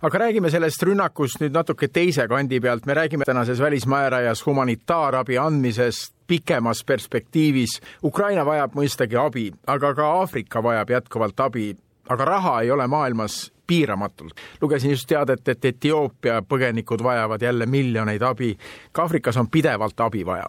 Aga 0.00 0.18
räägime 0.22 0.48
sellest 0.48 0.80
rünnakust 0.88 1.42
nüüd 1.42 1.52
natuke 1.52 1.90
teise 1.92 2.24
kandi 2.28 2.60
pealt, 2.64 2.86
me 2.88 2.94
räägime 2.96 3.26
tänases 3.28 3.60
välismäärajas 3.60 4.46
humanitaarabi 4.46 5.36
andmisest 5.38 6.14
pikemas 6.30 6.84
perspektiivis. 6.86 7.80
Ukraina 8.06 8.44
vajab 8.46 8.76
mõistagi 8.78 9.18
abi, 9.18 9.48
aga 9.66 9.94
ka 9.98 10.10
Aafrika 10.20 10.62
vajab 10.62 10.92
jätkuvalt 10.94 11.42
abi, 11.42 11.72
aga 12.08 12.28
raha 12.28 12.60
ei 12.62 12.70
ole 12.70 12.86
maailmas 12.86 13.48
piiramatult. 13.66 14.38
lugesin 14.62 14.90
just 14.90 15.08
teadet, 15.10 15.48
et 15.48 15.64
Etioopia 15.64 16.42
põgenikud 16.42 17.02
vajavad 17.02 17.42
jälle 17.42 17.66
miljoneid 17.66 18.22
abi. 18.22 18.56
ka 18.92 19.02
Aafrikas 19.02 19.36
on 19.36 19.50
pidevalt 19.50 20.00
abi 20.00 20.26
vaja 20.26 20.46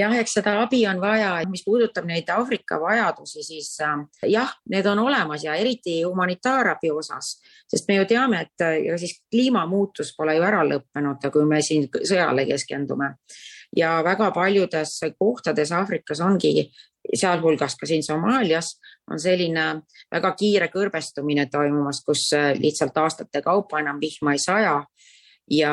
jah, 0.00 0.14
eks 0.20 0.34
seda 0.38 0.54
abi 0.62 0.80
on 0.88 1.00
vaja, 1.02 1.32
mis 1.50 1.62
puudutab 1.66 2.06
neid 2.08 2.28
Aafrika 2.32 2.78
vajadusi, 2.80 3.42
siis 3.44 3.70
äh, 3.84 4.04
jah, 4.30 4.52
need 4.70 4.86
on 4.86 5.02
olemas 5.02 5.44
ja 5.44 5.54
eriti 5.58 6.00
humanitaarabi 6.02 6.90
osas, 6.94 7.36
sest 7.70 7.88
me 7.88 7.98
ju 8.00 8.06
teame, 8.10 8.44
et 8.46 8.66
ega 8.66 8.96
äh, 8.96 9.00
siis 9.00 9.18
kliimamuutus 9.32 10.14
pole 10.16 10.36
ju 10.38 10.46
ära 10.46 10.62
lõppenud, 10.66 11.30
kui 11.32 11.48
me 11.48 11.62
siin 11.66 11.88
sõjale 11.98 12.46
keskendume. 12.48 13.14
Ja 13.76 14.00
väga 14.04 14.30
paljudes 14.30 15.00
kohtades 15.18 15.72
Aafrikas 15.72 16.20
ongi, 16.20 16.70
sealhulgas 17.14 17.76
ka 17.80 17.86
siin 17.86 18.02
Somaalias, 18.02 18.74
on 19.10 19.20
selline 19.20 19.66
väga 20.12 20.32
kiire 20.38 20.68
kõrbestumine 20.72 21.46
toimumas, 21.50 22.02
kus 22.06 22.28
äh, 22.36 22.52
lihtsalt 22.58 22.96
aastate 22.96 23.42
kaupa 23.42 23.80
enam 23.80 24.00
vihma 24.00 24.34
ei 24.36 24.42
saja 24.42 24.80
ja 25.50 25.72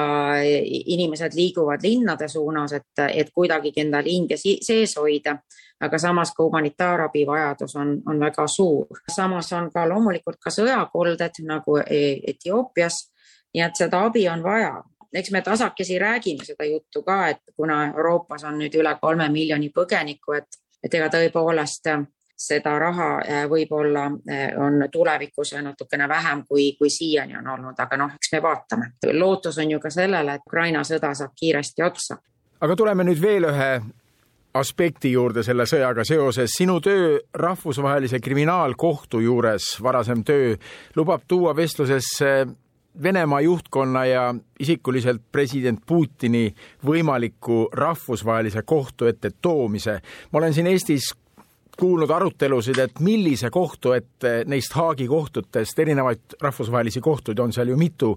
inimesed 0.85 1.35
liiguvad 1.35 1.83
linnade 1.83 2.27
suunas, 2.27 2.73
et, 2.73 3.03
et 3.13 3.27
kuidagigi 3.33 3.83
endal 3.85 4.05
hinge 4.09 4.37
sees 4.37 4.97
hoida. 4.97 5.37
aga 5.79 5.97
samas 6.01 6.31
ka 6.33 6.43
humanitaarabi 6.43 7.25
vajadus 7.27 7.75
on, 7.75 8.01
on 8.09 8.19
väga 8.19 8.47
suur. 8.47 8.87
samas 9.15 9.53
on 9.53 9.69
ka 9.71 9.85
loomulikult 9.89 10.39
ka 10.41 10.49
sõjakolded 10.49 11.43
nagu 11.45 11.77
e-, 11.77 12.19
Etioopias. 12.27 13.11
nii 13.53 13.63
et 13.63 13.75
seda 13.75 14.05
abi 14.05 14.27
on 14.29 14.43
vaja 14.43 14.81
eks 15.17 15.31
me 15.31 15.41
tasakesi 15.41 15.99
räägime 15.99 16.45
seda 16.45 16.65
juttu 16.65 17.03
ka, 17.03 17.27
et 17.33 17.55
kuna 17.55 17.87
Euroopas 17.87 18.43
on 18.47 18.59
nüüd 18.61 18.75
üle 18.77 18.93
kolme 19.01 19.29
miljoni 19.33 19.71
põgeniku, 19.73 20.37
et, 20.37 20.61
et 20.83 20.93
ega 20.93 21.09
tõepoolest 21.13 21.89
seda 22.37 22.75
raha 22.79 23.09
äh, 23.25 23.45
võib-olla 23.49 24.05
äh, 24.29 24.51
on 24.61 24.83
tulevikus 24.93 25.55
natukene 25.61 26.07
vähem, 26.09 26.43
kui, 26.49 26.69
kui 26.77 26.89
siiani 26.93 27.37
on 27.37 27.47
olnud, 27.55 27.79
aga 27.79 27.97
noh, 27.97 28.13
eks 28.15 28.33
me 28.35 28.41
vaatame. 28.41 28.91
lootus 29.13 29.57
on 29.57 29.71
ju 29.71 29.79
ka 29.79 29.89
sellele, 29.89 30.37
et 30.37 30.45
Ukraina 30.45 30.83
sõda 30.85 31.13
saab 31.17 31.33
kiiresti 31.35 31.83
otsa. 31.83 32.19
aga 32.61 32.75
tuleme 32.75 33.03
nüüd 33.03 33.21
veel 33.21 33.49
ühe 33.49 33.71
aspekti 34.53 35.11
juurde 35.11 35.43
selle 35.43 35.65
sõjaga 35.65 36.05
seoses. 36.05 36.53
sinu 36.57 36.79
töö 36.81 37.17
rahvusvahelise 37.33 38.19
kriminaalkohtu 38.19 39.19
juures, 39.19 39.75
varasem 39.83 40.23
töö, 40.23 40.55
lubab 40.95 41.25
tuua 41.27 41.55
vestlusesse 41.55 42.45
Venemaa 43.03 43.41
juhtkonna 43.41 44.05
ja 44.05 44.35
isikuliselt 44.59 45.21
president 45.31 45.79
Putini 45.85 46.49
võimaliku 46.85 47.67
rahvusvahelise 47.73 48.61
kohtu 48.65 49.05
ette 49.05 49.31
toomise. 49.41 50.01
ma 50.31 50.39
olen 50.39 50.53
siin 50.53 50.67
Eestis 50.67 51.13
kuulnud 51.77 52.09
arutelusid, 52.09 52.79
et 52.79 52.99
millise 52.99 53.49
kohtu 53.49 53.91
ette 53.91 54.43
neist 54.49 54.73
Haagi 54.73 55.07
kohtutest, 55.07 55.79
erinevaid 55.79 56.37
rahvusvahelisi 56.41 57.01
kohtuid 57.01 57.39
on 57.39 57.53
seal 57.53 57.69
ju 57.69 57.77
mitu, 57.77 58.15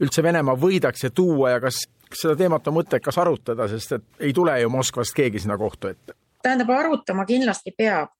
üldse 0.00 0.22
Venemaa 0.22 0.56
võidakse 0.56 1.10
tuua 1.10 1.50
ja 1.50 1.60
kas 1.60 1.84
seda 2.14 2.36
teemat 2.36 2.68
on 2.68 2.78
mõttekas 2.80 3.18
arutada, 3.20 3.68
sest 3.68 3.98
et 3.98 4.26
ei 4.28 4.32
tule 4.32 4.56
ju 4.60 4.72
Moskvast 4.72 5.14
keegi 5.16 5.44
sinna 5.44 5.58
kohtu 5.58 5.92
ette? 5.92 6.16
tähendab, 6.42 6.70
arutama 6.74 7.24
kindlasti 7.26 7.70
peab 7.76 8.10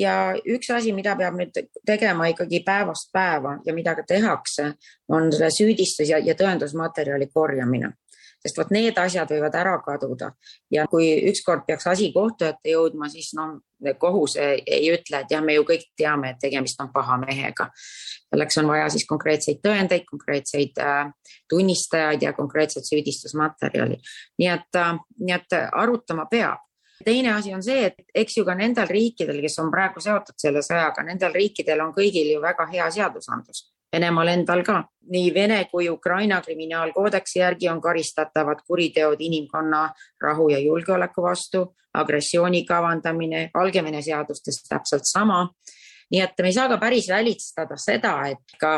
ja 0.00 0.14
üks 0.48 0.70
asi, 0.72 0.94
mida 0.96 1.16
peab 1.18 1.36
nüüd 1.36 1.56
tegema 1.86 2.30
ikkagi 2.32 2.62
päevast 2.66 3.10
päeva 3.12 3.58
ja 3.66 3.74
mida 3.76 3.94
ka 3.98 4.06
tehakse, 4.08 4.72
on 5.08 5.32
selle 5.32 5.50
süüdistus 5.54 6.08
ja, 6.08 6.18
ja 6.24 6.36
tõendusmaterjali 6.38 7.28
korjamine 7.34 7.92
sest 8.40 8.56
vot 8.58 8.70
need 8.72 8.96
asjad 8.98 9.28
võivad 9.30 9.56
ära 9.60 9.74
kaduda 9.84 10.30
ja 10.72 10.86
kui 10.90 11.10
ükskord 11.28 11.66
peaks 11.66 11.86
asi 11.90 12.08
kohtu 12.14 12.46
ette 12.48 12.72
jõudma, 12.72 13.10
siis 13.12 13.32
noh, 13.36 13.58
kohus 14.00 14.36
ei, 14.40 14.62
ei 14.66 14.88
ütle, 14.94 15.22
et 15.22 15.32
jah, 15.32 15.44
me 15.44 15.56
ju 15.56 15.66
kõik 15.68 15.84
teame, 15.98 16.32
et 16.32 16.40
tegemist 16.40 16.80
on 16.80 16.90
paha 16.94 17.18
mehega. 17.20 17.68
selleks 18.30 18.58
on 18.62 18.70
vaja 18.70 18.88
siis 18.92 19.06
konkreetseid 19.08 19.60
tõendeid, 19.64 20.06
konkreetseid 20.08 20.80
äh, 20.80 21.12
tunnistajaid 21.48 22.22
ja 22.22 22.32
konkreetset 22.32 22.88
süüdistusmaterjali. 22.88 24.00
nii 24.38 24.48
et 24.48 24.76
äh,, 24.76 24.96
nii 25.20 25.36
et 25.36 25.60
arutama 25.72 26.26
peab 26.30 26.69
teine 27.04 27.32
asi 27.34 27.54
on 27.54 27.62
see, 27.62 27.90
et 27.90 28.14
eks 28.14 28.38
ju 28.38 28.44
ka 28.44 28.54
nendel 28.54 28.88
riikidel, 28.88 29.40
kes 29.40 29.58
on 29.62 29.70
praegu 29.72 30.00
seotud 30.00 30.36
selle 30.40 30.62
sõjaga, 30.64 31.04
nendel 31.06 31.34
riikidel 31.34 31.80
on 31.84 31.92
kõigil 31.96 32.34
ju 32.34 32.40
väga 32.42 32.66
hea 32.72 32.88
seadusandlus. 32.90 33.66
Venemaal 33.90 34.28
endal 34.36 34.62
ka. 34.62 34.84
nii 35.10 35.34
Vene 35.34 35.64
kui 35.70 35.88
Ukraina 35.90 36.40
kriminaalkoodeksi 36.40 37.38
järgi 37.38 37.68
on 37.68 37.80
karistatavad 37.80 38.60
kuriteod 38.66 39.20
inimkonna 39.20 39.88
rahu 40.22 40.48
ja 40.48 40.58
julgeoleku 40.58 41.22
vastu, 41.22 41.64
agressiooni 41.94 42.64
kavandamine, 42.64 43.50
Valgevene 43.54 44.02
seadustes 44.02 44.62
täpselt 44.68 45.02
sama 45.04 45.48
nii 46.10 46.20
et 46.24 46.42
me 46.42 46.50
ei 46.50 46.54
saa 46.54 46.68
ka 46.68 46.78
päris 46.82 47.08
välistada 47.08 47.76
seda, 47.78 48.14
et 48.30 48.56
ka 48.58 48.72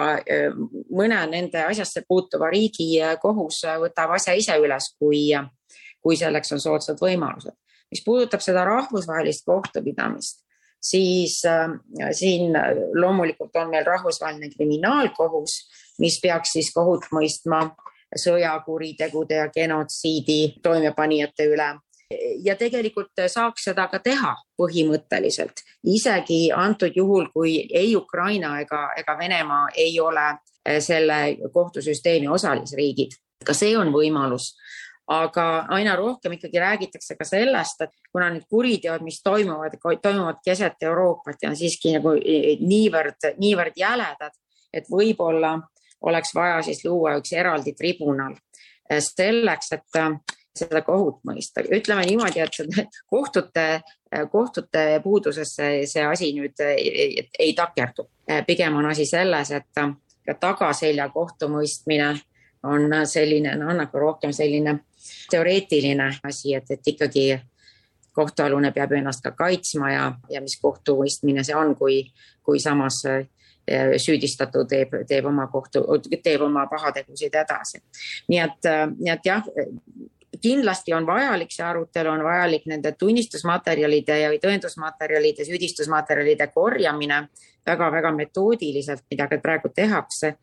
mõne 0.93 1.21
nende 1.31 1.65
asjasse 1.65 2.05
puutuva 2.09 2.51
riigi 2.53 2.95
kohus 3.23 3.63
võtab 3.81 4.13
asja 4.19 4.37
ise 4.37 4.59
üles, 4.61 4.91
kui, 5.01 5.31
kui 6.03 6.19
selleks 6.21 6.53
on 6.53 6.61
soodsad 6.61 7.01
võimalused. 7.01 7.57
Mis 7.93 8.03
puudutab 8.05 8.41
seda 8.41 8.65
rahvusvahelist 8.65 9.45
kohtupidamist, 9.47 10.41
siis 10.81 11.43
äh, 11.47 11.69
siin 12.17 12.57
loomulikult 12.97 13.57
on 13.61 13.71
meil 13.71 13.87
rahvusvaheline 13.87 14.51
kriminaalkohus, 14.57 15.59
mis 16.01 16.19
peaks 16.23 16.57
siis 16.57 16.73
kohut 16.75 17.07
mõistma 17.13 17.67
sõjakuritegude 18.19 19.41
ja 19.41 19.49
genotsiidi 19.49 20.55
toimepanijate 20.63 21.47
üle. 21.49 21.71
Ja 22.45 22.57
tegelikult 22.61 23.23
saaks 23.27 23.65
seda 23.71 23.87
ka 23.89 23.99
teha 24.05 24.35
põhimõtteliselt, 24.61 25.63
isegi 25.89 26.51
antud 26.53 26.93
juhul, 26.97 27.31
kui 27.33 27.55
ei 27.73 27.95
Ukraina 27.97 28.59
ega, 28.61 28.83
ega 29.01 29.17
Venemaa 29.19 29.71
ei 29.77 29.97
ole 30.01 30.27
eh, 30.29 30.81
selle 30.81 31.37
kohtusüsteemi 31.53 32.29
osalisriigid. 32.29 33.17
ka 33.43 33.55
see 33.55 33.73
on 33.77 33.89
võimalus 33.91 34.53
aga 35.13 35.47
aina 35.77 35.97
rohkem 35.99 36.37
ikkagi 36.37 36.61
räägitakse 36.63 37.17
ka 37.19 37.27
sellest, 37.29 37.85
et 37.85 38.13
kuna 38.13 38.31
need 38.33 38.47
kuriteod, 38.51 39.05
mis 39.05 39.21
toimuvad, 39.25 39.77
toimuvad 40.03 40.41
keset 40.45 40.83
Euroopat 40.89 41.43
ja 41.43 41.51
on 41.51 41.59
siiski 41.59 41.95
nagu 41.97 42.15
eh, 42.19 42.55
niivõrd, 42.61 43.33
niivõrd 43.43 43.77
jäledad, 43.77 44.37
et 44.73 44.89
võib-olla 44.91 45.59
oleks 46.03 46.35
vaja 46.35 46.63
siis 46.67 46.85
luua 46.85 47.17
üks 47.21 47.35
eraldi 47.37 47.75
tribunal 47.79 48.35
selleks, 48.93 49.73
et 49.73 50.01
seda 50.57 50.83
kohut 50.85 51.23
mõista. 51.25 51.63
ütleme 51.65 52.05
niimoodi, 52.07 52.41
et 52.41 52.89
kohtute, 53.15 53.67
kohtute 54.31 55.01
puudusesse 55.05 55.71
see 55.89 56.05
asi 56.05 56.33
nüüd 56.37 56.61
ei, 56.67 57.29
ei 57.39 57.55
takerdu. 57.57 58.09
pigem 58.47 58.77
on 58.77 58.87
asi 58.87 59.07
selles, 59.07 59.51
et 59.51 59.81
ka 60.27 60.35
tagaselja 60.41 61.09
kohtumõistmine 61.09 62.15
on 62.63 62.91
selline, 63.07 63.57
no 63.59 63.73
nagu 63.75 63.99
rohkem 63.99 64.33
selline 64.33 64.79
teoreetiline 65.31 66.09
asi, 66.25 66.55
et, 66.55 66.71
et 66.71 66.93
ikkagi 66.95 67.27
kohtualune 68.13 68.73
peab 68.73 68.93
ennast 68.93 69.25
ka 69.25 69.33
kaitsma 69.37 69.91
ja, 69.93 70.09
ja 70.31 70.43
mis 70.45 70.59
kohtumõistmine 70.61 71.45
see 71.45 71.57
on, 71.57 71.75
kui, 71.77 72.03
kui 72.45 72.61
samas 72.61 73.03
süüdistatu 74.03 74.65
teeb, 74.69 74.95
teeb 75.09 75.27
oma 75.31 75.47
kohtu, 75.47 75.85
teeb 76.23 76.43
oma 76.43 76.67
pahategusid 76.71 77.35
edasi. 77.35 77.79
nii 78.29 78.41
et, 78.43 78.69
nii 78.99 79.13
et 79.13 79.27
jah, 79.27 79.47
kindlasti 80.43 80.95
on 80.95 81.07
vajalik 81.07 81.53
see 81.55 81.65
arutelu, 81.65 82.11
on 82.11 82.25
vajalik 82.25 82.67
nende 82.67 82.93
tunnistusmaterjalide 82.99 84.19
ja 84.19 84.33
tõendusmaterjalide, 84.43 85.47
süüdistusmaterjalide 85.47 86.49
korjamine 86.55 87.27
väga-väga 87.67 88.13
metoodiliselt, 88.17 89.05
mida 89.11 89.29
ka 89.31 89.39
praegu 89.43 89.71
tehakse. 89.75 90.35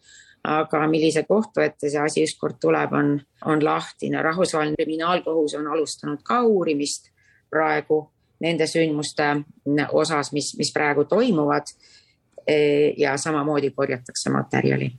Aga 0.43 0.87
millise 0.87 1.23
kohtu 1.27 1.61
ette 1.61 1.89
see 1.89 1.99
asi 1.99 2.23
ükskord 2.23 2.59
tuleb, 2.61 2.93
on, 2.93 3.19
on 3.45 3.65
lahtine. 3.65 4.21
rahvusvaheline 4.21 4.75
kriminaalkohus 4.79 5.55
on 5.59 5.67
alustanud 5.67 6.23
ka 6.23 6.41
uurimist 6.43 7.11
praegu 7.49 8.07
nende 8.39 8.67
sündmuste 8.67 9.27
osas, 9.91 10.31
mis, 10.31 10.55
mis 10.57 10.73
praegu 10.73 11.05
toimuvad. 11.05 11.67
ja 12.97 13.17
samamoodi 13.17 13.69
korjatakse 13.71 14.29
materjali 14.29 14.91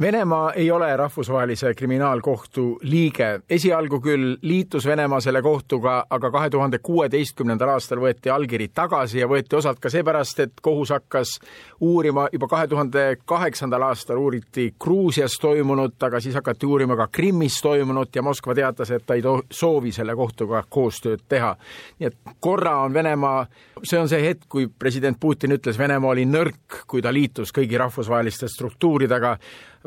Venemaa 0.00 0.52
ei 0.52 0.70
ole 0.70 0.96
rahvusvahelise 0.96 1.74
kriminaalkohtu 1.74 2.78
liige. 2.82 3.40
esialgu 3.50 4.00
küll 4.00 4.36
liitus 4.42 4.86
Venemaa 4.86 5.20
selle 5.20 5.42
kohtuga, 5.42 6.04
aga 6.10 6.30
kahe 6.30 6.50
tuhande 6.50 6.78
kuueteistkümnendal 6.78 7.68
aastal 7.68 8.00
võeti 8.00 8.32
allkiri 8.32 8.68
tagasi 8.68 9.18
ja 9.18 9.28
võeti 9.28 9.56
osalt 9.56 9.78
ka 9.78 9.90
seepärast, 9.90 10.40
et 10.40 10.52
kohus 10.62 10.90
hakkas 10.90 11.38
uurima 11.80 12.28
juba 12.32 12.48
kahe 12.48 12.68
tuhande 12.68 13.16
kaheksandal 13.24 13.82
aastal 13.82 14.16
uuriti 14.16 14.74
Gruusias 14.80 15.36
toimunut, 15.40 16.02
aga 16.02 16.20
siis 16.20 16.34
hakati 16.34 16.66
uurima 16.66 16.96
ka 16.96 17.08
Krimmis 17.12 17.60
toimunut 17.62 18.16
ja 18.16 18.22
Moskva 18.22 18.54
teatas, 18.54 18.90
et 18.90 19.06
ta 19.06 19.14
ei 19.14 19.22
soovi 19.50 19.92
selle 19.92 20.16
kohtuga 20.16 20.64
koostööd 20.68 21.20
teha. 21.28 21.56
nii 21.98 22.06
et 22.06 22.16
korra 22.40 22.78
on 22.80 22.94
Venemaa, 22.94 23.46
see 23.84 23.98
on 23.98 24.08
see 24.08 24.22
hetk, 24.22 24.46
kui 24.48 24.68
president 24.78 25.18
Putin 25.20 25.56
ütles, 25.56 25.78
Venemaa 25.78 26.10
oli 26.14 26.24
nõrk, 26.28 26.82
kui 26.86 27.02
ta 27.02 27.12
liitus 27.12 27.52
kõigi 27.54 27.78
rahvusvaheliste 27.80 28.48
struktuuridega 28.48 29.36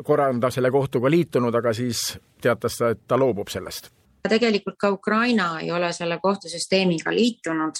korra 0.04 0.28
on 0.28 0.40
ta 0.40 0.50
selle 0.50 0.70
kohtuga 0.70 1.10
liitunud, 1.10 1.54
aga 1.54 1.72
siis 1.72 2.18
teatas 2.42 2.76
ta, 2.78 2.90
et 2.94 3.06
ta 3.08 3.18
loobub 3.18 3.48
sellest. 3.48 3.90
tegelikult 4.28 4.76
ka 4.78 4.90
Ukraina 4.90 5.60
ei 5.60 5.70
ole 5.70 5.92
selle 5.92 6.18
kohtusüsteemiga 6.22 7.14
liitunud. 7.14 7.72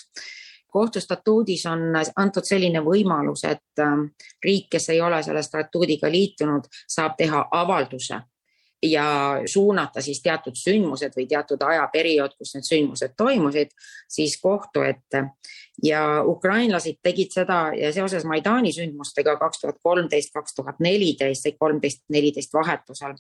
kohtu 0.76 1.00
statuudis 1.00 1.66
on 1.66 1.80
antud 2.16 2.44
selline 2.44 2.80
võimalus, 2.84 3.44
et 3.48 3.80
ähm, 3.80 4.02
riik, 4.44 4.66
kes 4.70 4.88
ei 4.88 5.00
ole 5.00 5.22
selle 5.22 5.42
statuudiga 5.42 6.10
liitunud, 6.10 6.68
saab 6.88 7.16
teha 7.16 7.48
avalduse 7.50 8.20
ja 8.82 9.40
suunata 9.46 10.02
siis 10.02 10.20
teatud 10.22 10.54
sündmused 10.54 11.16
või 11.16 11.26
teatud 11.26 11.62
ajaperiood, 11.62 12.36
kus 12.38 12.54
need 12.54 12.68
sündmused 12.68 13.14
toimusid, 13.16 13.72
siis 14.08 14.36
kohtu 14.42 14.82
ette. 14.82 15.24
Ja 15.84 16.22
ukrainlased 16.24 16.98
tegid 17.02 17.34
seda 17.34 17.70
ja 17.76 17.92
seoses 17.92 18.24
Maidani 18.24 18.72
sündmustega 18.72 19.36
kaks 19.36 19.60
tuhat 19.60 19.78
kolmteist, 19.82 20.32
kaks 20.34 20.54
tuhat 20.54 20.80
neliteist, 20.80 21.46
kolmteist, 21.58 22.04
neliteist 22.08 22.54
vahetusel. 22.54 23.14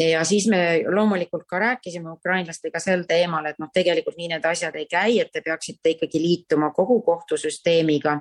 Ja 0.00 0.24
siis 0.24 0.48
me 0.50 0.82
loomulikult 0.90 1.44
ka 1.46 1.58
rääkisime 1.58 2.10
ukrainlastega 2.10 2.80
sel 2.82 3.04
teemal, 3.08 3.46
et 3.46 3.60
noh, 3.62 3.70
tegelikult 3.72 4.16
nii 4.18 4.32
need 4.32 4.46
asjad 4.50 4.74
ei 4.74 4.88
käi, 4.90 5.20
et 5.22 5.30
te 5.32 5.42
peaksite 5.44 5.94
ikkagi 5.94 6.22
liituma 6.22 6.72
kogu 6.74 7.00
kohtusüsteemiga 7.06 8.18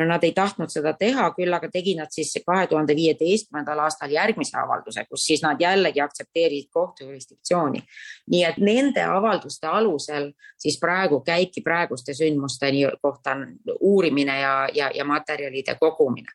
no 0.00 0.06
nad 0.08 0.24
ei 0.24 0.32
tahtnud 0.32 0.72
seda 0.72 0.92
teha, 0.98 1.26
küll 1.36 1.52
aga 1.52 1.68
tegid 1.72 1.98
nad 2.00 2.12
siis 2.14 2.32
kahe 2.46 2.66
tuhande 2.70 2.94
viieteistkümnendal 2.96 3.82
aastal 3.84 4.12
järgmise 4.14 4.56
avalduse, 4.58 5.04
kus 5.10 5.26
siis 5.28 5.42
nad 5.44 5.60
jällegi 5.60 6.00
aktsepteerisid 6.00 6.70
kohtu 6.72 7.04
jurisdiktsiooni. 7.04 7.82
nii 8.30 8.44
et 8.44 8.58
nende 8.58 9.04
avalduste 9.04 9.66
alusel 9.66 10.30
siis 10.58 10.78
praegu 10.80 11.20
käibki 11.26 11.60
praeguste 11.60 12.14
sündmuste 12.14 12.72
kohta 13.02 13.36
uurimine 13.80 14.40
ja, 14.40 14.68
ja, 14.74 14.90
ja 14.94 15.04
materjalide 15.04 15.76
kogumine. 15.80 16.32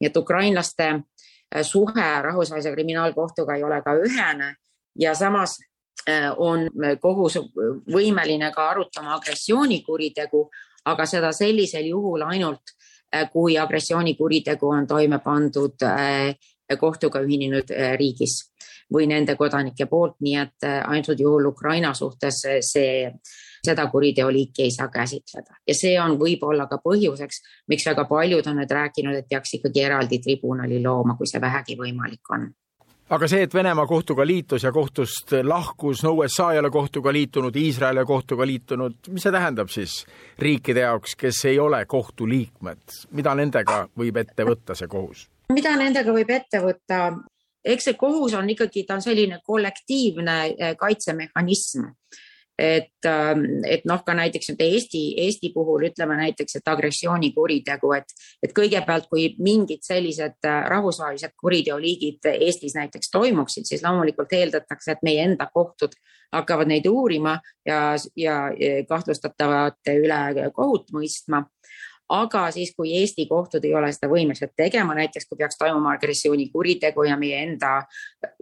nii 0.00 0.08
et 0.08 0.16
ukrainlaste 0.16 0.88
äh, 0.88 1.62
suhe 1.62 2.08
rahvusvahelise 2.22 2.72
kriminaalkohtuga 2.72 3.56
ei 3.56 3.64
ole 3.64 3.82
ka 3.82 3.94
ühene 3.94 4.54
ja 4.98 5.14
samas 5.14 5.58
äh, 6.08 6.32
on 6.36 6.70
kohus 7.00 7.38
võimeline 7.92 8.52
ka 8.54 8.70
arutama 8.70 9.14
agressioonikuritegu, 9.14 10.48
aga 10.84 11.06
seda 11.06 11.32
sellisel 11.32 11.86
juhul 11.86 12.22
ainult 12.26 12.62
Äh, 12.62 12.81
kui 13.32 13.58
agressioonikuritegu 13.58 14.68
on 14.68 14.86
toime 14.86 15.18
pandud 15.24 15.84
äh, 15.86 16.34
kohtuga 16.80 17.20
ühinenud 17.20 17.70
äh, 17.74 17.92
riigis 18.00 18.38
või 18.92 19.06
nende 19.08 19.36
kodanike 19.36 19.86
poolt, 19.88 20.18
nii 20.20 20.34
et 20.36 20.66
antud 20.68 21.20
juhul 21.20 21.46
Ukraina 21.48 21.94
suhtes 21.96 22.42
see, 22.60 23.08
seda 23.64 23.86
kuriteoliiki 23.88 24.66
ei 24.66 24.70
saa 24.74 24.90
käsitleda. 24.92 25.56
Ja 25.68 25.74
see 25.74 25.94
on 26.00 26.18
võib-olla 26.20 26.66
ka 26.68 26.76
põhjuseks, 26.84 27.40
miks 27.72 27.86
väga 27.88 28.04
paljud 28.10 28.50
on 28.50 28.60
nüüd 28.60 28.74
rääkinud, 28.76 29.16
et 29.16 29.30
peaks 29.30 29.56
ikkagi 29.56 29.86
eraldi 29.86 30.18
tribunali 30.20 30.82
looma, 30.84 31.16
kui 31.16 31.30
see 31.30 31.40
vähegi 31.40 31.78
võimalik 31.80 32.34
on 32.36 32.50
aga 33.12 33.28
see, 33.28 33.44
et 33.46 33.54
Venemaa 33.54 33.86
kohtuga 33.86 34.24
liitus 34.26 34.64
ja 34.64 34.72
kohtust 34.72 35.34
lahkus, 35.44 36.02
no 36.04 36.14
USA 36.16 36.52
ei 36.52 36.60
ole 36.62 36.70
kohtuga 36.70 37.12
liitunud, 37.12 37.56
Iisrael 37.56 37.96
ei 37.96 38.00
ole 38.00 38.08
kohtuga 38.08 38.46
liitunud, 38.48 39.10
mis 39.12 39.26
see 39.26 39.34
tähendab 39.34 39.72
siis 39.72 39.98
riikide 40.38 40.86
jaoks, 40.86 41.16
kes 41.20 41.44
ei 41.50 41.60
ole 41.60 41.84
kohtu 41.86 42.28
liikmed, 42.28 42.96
mida 43.12 43.34
nendega 43.38 43.84
võib 43.98 44.22
ette 44.22 44.48
võtta, 44.48 44.78
see 44.78 44.88
kohus? 44.88 45.28
mida 45.52 45.74
nendega 45.76 46.14
võib 46.14 46.30
ette 46.32 46.62
võtta? 46.64 47.04
eks 47.64 47.90
see 47.90 47.98
kohus 48.00 48.34
on 48.38 48.48
ikkagi, 48.50 48.86
ta 48.88 48.96
on 48.96 49.04
selline 49.04 49.42
kollektiivne 49.44 50.36
eh, 50.56 50.76
kaitsemehhanism 50.80 51.90
et, 52.62 53.06
ähm, 53.06 53.42
et 53.66 53.82
noh, 53.88 54.04
ka 54.06 54.14
näiteks 54.14 54.52
nüüd 54.52 54.62
Eesti, 54.62 55.00
Eesti 55.24 55.50
puhul 55.54 55.88
ütleme 55.88 56.14
näiteks, 56.20 56.60
et 56.60 56.70
agressioonikuritegu, 56.70 57.92
et, 57.96 58.14
et 58.42 58.54
kõigepealt, 58.54 59.08
kui 59.10 59.32
mingid 59.42 59.82
sellised 59.86 60.38
äh, 60.46 60.58
rahvusvahelised 60.70 61.34
kuriteoliigid 61.42 62.30
Eestis 62.36 62.76
näiteks 62.78 63.10
toimuksid, 63.10 63.66
siis 63.66 63.82
loomulikult 63.82 64.32
eeldatakse, 64.38 64.94
et 64.94 65.02
meie 65.02 65.26
enda 65.26 65.48
kohtud 65.54 65.98
hakkavad 66.32 66.70
neid 66.70 66.86
uurima 66.88 67.34
ja, 67.66 67.96
ja 68.16 68.36
kahtlustatavate 68.88 69.98
üle 70.00 70.50
kohut 70.54 70.94
mõistma 70.94 71.42
aga 72.08 72.50
siis, 72.50 72.74
kui 72.76 72.92
Eesti 73.00 73.26
kohtud 73.26 73.64
ei 73.64 73.74
ole 73.74 73.92
seda 73.92 74.10
võimelised 74.10 74.52
tegema, 74.56 74.94
näiteks 74.94 75.26
kui 75.28 75.38
peaks 75.40 75.56
toimuma 75.60 75.94
agressioonikuritegu 75.96 77.06
ja 77.08 77.16
meie 77.16 77.42
enda 77.46 77.72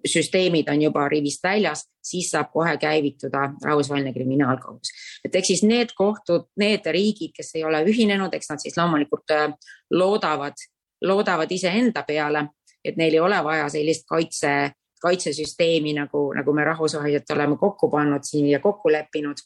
süsteemid 0.07 0.71
on 0.73 0.83
juba 0.83 1.07
rivist 1.09 1.45
väljas, 1.45 1.85
siis 2.03 2.31
saab 2.33 2.51
kohe 2.53 2.77
käivituda 2.81 3.47
rahvusvaheline 3.65 4.13
kriminaalkohus. 4.17 4.93
et 5.25 5.35
eks 5.35 5.53
siis 5.53 5.63
need 5.63 5.95
kohtud, 5.97 6.49
need 6.59 6.87
riigid, 6.87 7.35
kes 7.37 7.55
ei 7.55 7.65
ole 7.65 7.85
ühinenud, 7.85 8.35
eks 8.35 8.51
nad 8.51 8.63
siis 8.63 8.77
loomulikult 8.77 9.37
äh, 9.37 9.53
loodavad, 9.91 10.59
loodavad 11.05 11.53
iseenda 11.53 12.03
peale, 12.03 12.49
et 12.85 12.97
neil 12.97 13.15
ei 13.15 13.21
ole 13.21 13.45
vaja 13.45 13.69
sellist 13.69 14.07
kaitse, 14.09 14.73
kaitsesüsteemi 15.01 15.95
nagu, 15.97 16.33
nagu 16.37 16.53
me 16.53 16.65
rahvusvaheliselt 16.65 17.31
oleme 17.37 17.57
kokku 17.57 17.91
pannud 17.91 18.25
siin 18.25 18.51
ja 18.51 18.61
kokku 18.61 18.93
leppinud 18.93 19.41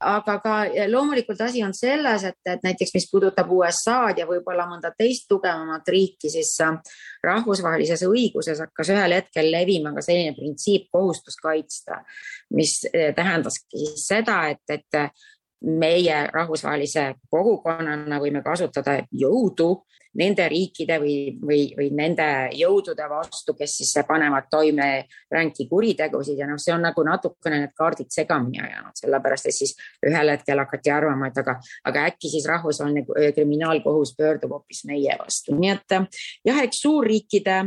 aga 0.00 0.34
ka 0.42 0.54
loomulikult 0.90 1.40
asi 1.42 1.62
on 1.66 1.72
selles, 1.74 2.24
et, 2.28 2.38
et 2.46 2.62
näiteks 2.62 2.94
mis 2.94 3.08
puudutab 3.10 3.50
USA-d 3.50 4.22
ja 4.22 4.26
võib-olla 4.28 4.68
mõnda 4.70 4.92
teist 4.96 5.26
tugevamat 5.30 5.88
riiki, 5.90 6.30
siis 6.30 6.52
äh, 6.64 6.76
rahvusvahelises 7.24 8.04
õiguses 8.06 8.62
hakkas 8.62 8.92
ühel 8.94 9.16
hetkel 9.18 9.50
levima 9.52 9.92
ka 9.96 10.04
selline 10.04 10.36
printsiip 10.38 10.86
kohustus 10.94 11.38
kaitsta, 11.42 12.02
mis 12.54 12.80
äh, 12.92 13.10
tähendaski 13.16 13.86
siis 13.86 14.06
seda, 14.12 14.44
et, 14.52 14.64
et 14.70 15.02
meie 15.66 16.26
rahvusvahelise 16.32 17.12
kogukonnana 17.30 18.20
võime 18.22 18.42
kasutada 18.44 19.00
jõudu 19.10 19.72
nende 20.18 20.46
riikide 20.48 20.96
või, 21.02 21.16
või, 21.42 21.58
või 21.76 21.88
nende 21.94 22.26
jõudude 22.56 23.06
vastu, 23.10 23.54
kes 23.58 23.76
siis 23.80 23.92
panevad 24.08 24.48
toime 24.50 24.88
ränki 25.30 25.68
kuritegusid 25.70 26.40
ja 26.40 26.48
noh, 26.48 26.58
see 26.62 26.72
on 26.74 26.82
nagu 26.86 27.04
natukene 27.06 27.60
need 27.62 27.74
kaardid 27.76 28.10
segamini 28.14 28.62
ajanud, 28.62 28.96
sellepärast 28.98 29.50
et 29.50 29.58
siis 29.58 29.74
ühel 30.06 30.32
hetkel 30.32 30.62
hakati 30.62 30.94
arvama, 30.94 31.28
et 31.28 31.38
aga, 31.42 31.58
aga 31.90 32.08
äkki 32.10 32.32
siis 32.32 32.48
rahvusvaheline 32.48 33.32
kriminaalkohus 33.36 34.14
pöördub 34.18 34.56
hoopis 34.56 34.84
meie 34.88 35.18
vastu, 35.20 35.54
nii 35.58 35.74
et 35.76 35.98
jah, 36.50 36.62
eks 36.64 36.82
suurriikide 36.86 37.58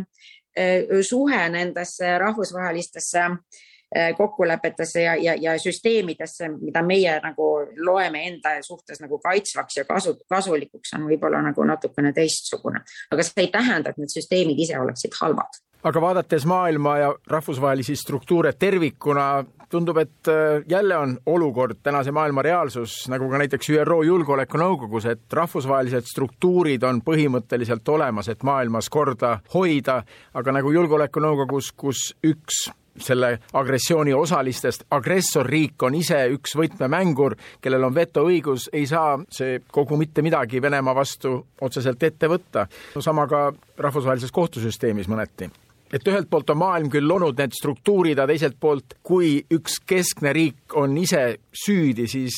eh, 0.58 1.02
suhe 1.08 1.44
nendesse 1.54 2.18
rahvusvahelistesse 2.26 3.28
Äh, 3.30 3.71
kokkulepetesse 4.18 5.02
ja, 5.02 5.16
ja, 5.20 5.34
ja 5.36 5.58
süsteemidesse, 5.60 6.48
mida 6.62 6.84
meie 6.84 7.18
nagu 7.24 7.48
loeme 7.84 8.22
enda 8.28 8.54
suhtes 8.64 9.02
nagu 9.04 9.20
kaitsvaks 9.20 9.82
ja 9.82 9.86
kasu, 9.86 10.16
kasulikuks, 10.30 10.94
on 10.96 11.10
võib-olla 11.10 11.42
nagu 11.44 11.66
natukene 11.68 12.14
teistsugune. 12.16 12.86
aga 13.12 13.24
see 13.28 13.44
ei 13.46 13.52
tähenda, 13.52 13.92
et 13.92 14.00
need 14.00 14.14
süsteemid 14.14 14.64
ise 14.64 14.80
oleksid 14.80 15.20
halvad 15.20 15.60
aga 15.84 16.02
vaadates 16.02 16.46
maailma 16.46 16.98
ja 16.98 17.14
rahvusvahelisi 17.28 17.96
struktuure 17.96 18.54
tervikuna, 18.54 19.44
tundub, 19.70 19.98
et 19.98 20.28
äh, 20.28 20.64
jälle 20.70 20.98
on 20.98 21.18
olukord, 21.26 21.80
tänase 21.84 22.12
maailma 22.12 22.42
reaalsus, 22.42 23.08
nagu 23.10 23.30
ka 23.30 23.40
näiteks 23.42 23.70
ÜRO 23.70 24.02
Julgeolekunõukogus, 24.06 25.08
et 25.10 25.34
rahvusvahelised 25.34 26.10
struktuurid 26.12 26.84
on 26.84 27.02
põhimõtteliselt 27.02 27.90
olemas, 27.90 28.30
et 28.30 28.44
maailmas 28.44 28.90
korda 28.90 29.40
hoida, 29.54 30.02
aga 30.34 30.58
nagu 30.60 30.72
Julgeolekunõukogus, 30.72 31.72
kus 31.72 32.12
üks 32.24 32.68
selle 32.98 33.40
agressiooni 33.54 34.14
osalistest 34.14 34.84
agressorriik 34.92 35.84
on 35.84 35.96
ise 35.96 36.20
üks 36.36 36.56
võtmemängur, 36.60 37.36
kellel 37.62 37.88
on 37.88 37.96
vetoõigus, 37.96 38.70
ei 38.74 38.86
saa 38.90 39.18
see 39.32 39.62
kogu 39.72 39.98
mitte 39.98 40.22
midagi 40.22 40.62
Venemaa 40.62 40.96
vastu 40.96 41.38
otseselt 41.62 42.04
ette 42.04 42.28
võtta. 42.28 42.68
sama 43.00 43.28
ka 43.28 43.52
rahvusvahelises 43.78 44.32
kohtusüsteemis 44.32 45.08
mõneti 45.08 45.50
et 45.94 46.08
ühelt 46.08 46.30
poolt 46.30 46.50
on 46.50 46.58
maailm 46.58 46.90
küll 46.90 47.08
loonud 47.08 47.38
need 47.38 47.52
struktuurid, 47.52 48.20
aga 48.20 48.32
teiselt 48.32 48.56
poolt, 48.60 48.96
kui 49.04 49.42
üks 49.52 49.80
keskne 49.86 50.34
riik 50.34 50.76
on 50.80 50.96
ise 50.98 51.38
süüdi, 51.52 52.08
siis 52.08 52.38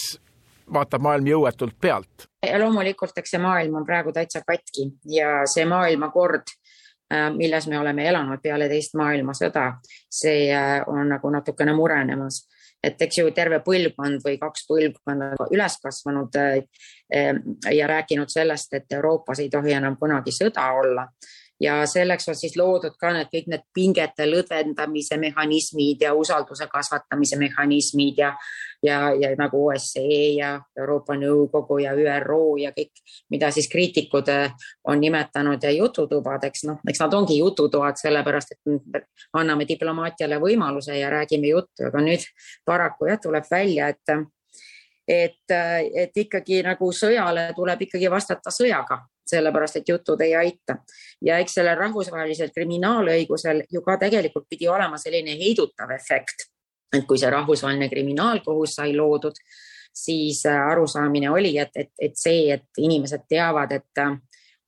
vaatab 0.73 1.03
maailm 1.05 1.27
jõuetult 1.27 1.75
pealt. 1.81 2.27
loomulikult, 2.59 3.17
eks 3.17 3.35
see 3.35 3.41
maailm 3.41 3.75
on 3.79 3.85
praegu 3.85 4.11
täitsa 4.11 4.41
katki 4.47 4.89
ja 5.05 5.43
see 5.45 5.65
maailmakord 5.69 6.55
milles 7.36 7.67
me 7.67 7.80
oleme 7.80 8.08
elanud 8.10 8.41
peale 8.43 8.69
teist 8.71 8.97
maailmasõda, 8.99 9.67
see 10.10 10.47
äh, 10.54 10.82
on 10.88 11.10
nagu 11.15 11.30
natukene 11.30 11.76
murenemas. 11.78 12.47
et 12.84 13.02
eks 13.02 13.17
ju 13.17 13.30
terve 13.32 13.62
põlvkond 13.63 14.19
või 14.26 14.36
kaks 14.39 14.65
põlvkonda 14.67 15.45
üles 15.56 15.78
kasvanud 15.84 16.36
äh, 16.36 16.65
ja 17.71 17.88
rääkinud 17.88 18.30
sellest, 18.30 18.73
et 18.73 18.91
Euroopas 18.91 19.39
ei 19.39 19.49
tohi 19.49 19.71
enam 19.71 19.95
kunagi 19.97 20.32
sõda 20.36 20.65
olla 20.76 21.08
ja 21.63 21.86
selleks 21.88 22.28
on 22.30 22.36
siis 22.36 22.58
loodud 22.60 22.95
ka 22.99 23.13
need 23.15 23.30
kõik 23.32 23.47
need 23.52 23.63
pingete 23.76 24.26
lõdvendamise 24.28 25.17
mehhanismid 25.21 26.02
ja 26.04 26.13
usalduse 26.17 26.67
kasvatamise 26.71 27.39
mehhanismid 27.39 28.19
ja, 28.19 28.34
ja, 28.84 28.97
ja 29.19 29.32
nagu 29.39 29.62
OSCE 29.69 30.19
ja 30.38 30.54
Euroopa 30.80 31.15
Nõukogu 31.19 31.80
ja 31.84 31.93
ÜRO 31.95 32.58
ja 32.60 32.73
kõik, 32.76 33.04
mida 33.32 33.52
siis 33.56 33.69
kriitikud 33.71 34.32
eh, 34.34 34.67
on 34.89 34.99
nimetanud 35.04 35.63
jututubadeks, 35.78 36.65
noh, 36.67 36.84
eks 36.89 37.04
nad 37.06 37.15
ongi 37.15 37.39
jututoad, 37.39 37.99
sellepärast 38.02 38.56
et 38.58 39.08
anname 39.39 39.67
diplomaatiale 39.69 40.41
võimaluse 40.43 40.99
ja 40.99 41.12
räägime 41.13 41.54
juttu, 41.54 41.88
aga 41.88 42.04
nüüd 42.04 42.28
paraku 42.65 43.12
jah, 43.12 43.21
tuleb 43.23 43.47
välja, 43.52 43.91
et 43.93 44.17
et, 45.08 45.52
et 45.52 46.15
ikkagi 46.15 46.62
nagu 46.63 46.88
sõjale 46.95 47.49
tuleb 47.58 47.82
ikkagi 47.84 48.08
vastata 48.12 48.52
sõjaga 48.56 49.02
sellepärast 49.25 49.81
et 49.81 49.89
jutud 49.89 50.21
ei 50.21 50.36
aita. 50.36 50.77
ja 51.21 51.38
eks 51.39 51.53
sellel 51.59 51.77
rahvusvahelisel 51.77 52.49
kriminaalõigusel 52.55 53.63
ju 53.71 53.81
ka 53.81 53.97
tegelikult 53.97 54.49
pidi 54.49 54.67
olema 54.67 54.97
selline 54.97 55.38
heidutav 55.39 55.91
efekt, 55.91 56.49
et 56.93 57.05
kui 57.07 57.17
see 57.17 57.29
rahvusvaheline 57.29 57.89
kriminaalkohus 57.89 58.75
sai 58.75 58.95
loodud, 58.95 59.39
siis 59.93 60.45
äh, 60.45 60.67
arusaamine 60.71 61.29
oli, 61.31 61.57
et, 61.57 61.71
et, 61.75 61.91
et 62.01 62.17
see, 62.17 62.51
et 62.53 62.65
inimesed 62.77 63.25
teavad, 63.29 63.71
et 63.71 64.01
äh, 64.01 64.17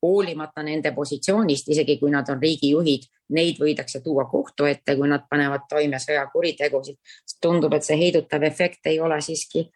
hoolimata 0.02 0.62
nende 0.62 0.92
positsioonist, 0.92 1.68
isegi 1.68 1.98
kui 1.98 2.10
nad 2.10 2.28
on 2.30 2.42
riigijuhid, 2.42 3.08
neid 3.36 3.58
võidakse 3.58 4.00
tuua 4.04 4.26
kohtu 4.30 4.68
ette, 4.70 4.94
kui 4.96 5.08
nad 5.08 5.24
panevad 5.30 5.66
toime 5.68 5.98
sõjakuritegusid. 6.02 6.98
tundub, 7.42 7.74
et 7.74 7.84
see 7.84 7.98
heidutav 7.98 8.42
efekt 8.42 8.86
ei 8.86 9.00
ole 9.00 9.20
siiski 9.20 9.66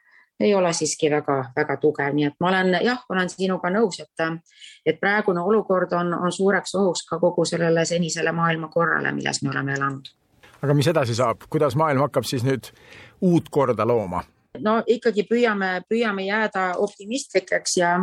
ei 0.40 0.54
ole 0.54 0.72
siiski 0.72 1.10
väga-väga 1.10 1.76
tugev, 1.80 2.14
nii 2.16 2.30
et 2.30 2.36
ma 2.40 2.48
olen 2.48 2.78
jah, 2.84 3.02
olen 3.12 3.28
sinuga 3.30 3.70
nõus, 3.72 4.00
et, 4.00 4.24
et 4.86 5.00
praegune 5.00 5.42
olukord 5.44 5.92
on, 5.96 6.14
on 6.16 6.32
suureks 6.32 6.74
ohuks 6.80 7.04
ka 7.08 7.20
kogu 7.20 7.44
sellele 7.44 7.84
senisele 7.84 8.32
maailmakorrale, 8.32 9.12
milles 9.12 9.42
me 9.42 9.52
oleme 9.52 9.76
elanud. 9.76 10.12
aga 10.62 10.74
mis 10.74 10.88
edasi 10.92 11.14
saab, 11.14 11.44
kuidas 11.50 11.76
maailm 11.76 12.04
hakkab 12.06 12.24
siis 12.28 12.44
nüüd 12.44 12.72
uut 13.20 13.48
korda 13.50 13.86
looma? 13.86 14.24
no 14.58 14.80
ikkagi 14.86 15.26
püüame, 15.28 15.80
püüame 15.88 16.26
jääda 16.26 16.72
optimistlikeks 16.78 17.76
ja 17.76 17.98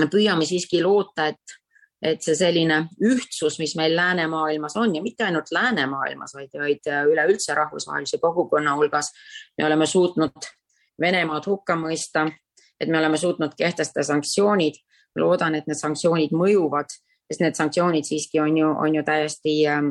püüame 0.00 0.46
siiski 0.46 0.82
loota, 0.82 1.26
et, 1.26 1.58
et 2.02 2.22
see 2.22 2.38
selline 2.38 2.84
ühtsus, 3.02 3.58
mis 3.58 3.74
meil 3.76 3.96
läänemaailmas 3.96 4.78
on 4.78 4.94
ja 4.94 5.02
mitte 5.02 5.26
ainult 5.26 5.50
läänemaailmas, 5.52 6.34
vaid, 6.38 6.54
vaid 6.62 6.88
üleüldse 7.10 7.54
rahvusvahelise 7.58 8.22
kogukonna 8.22 8.78
hulgas, 8.78 9.12
me 9.58 9.66
oleme 9.66 9.86
suutnud 9.86 10.50
Venemaad 11.00 11.46
hukka 11.46 11.76
mõista, 11.80 12.26
et 12.80 12.88
me 12.88 12.98
oleme 12.98 13.16
suutnud 13.16 13.56
kehtestada 13.58 14.04
sanktsioonid. 14.04 14.74
loodan, 15.16 15.54
et 15.58 15.66
need 15.66 15.74
sanktsioonid 15.76 16.30
mõjuvad, 16.30 16.92
sest 17.26 17.40
need 17.42 17.56
sanktsioonid 17.58 18.06
siiski 18.06 18.38
on 18.40 18.56
ju, 18.56 18.68
on 18.70 18.94
ju 18.94 19.02
täiesti 19.02 19.54
ähm, 19.66 19.88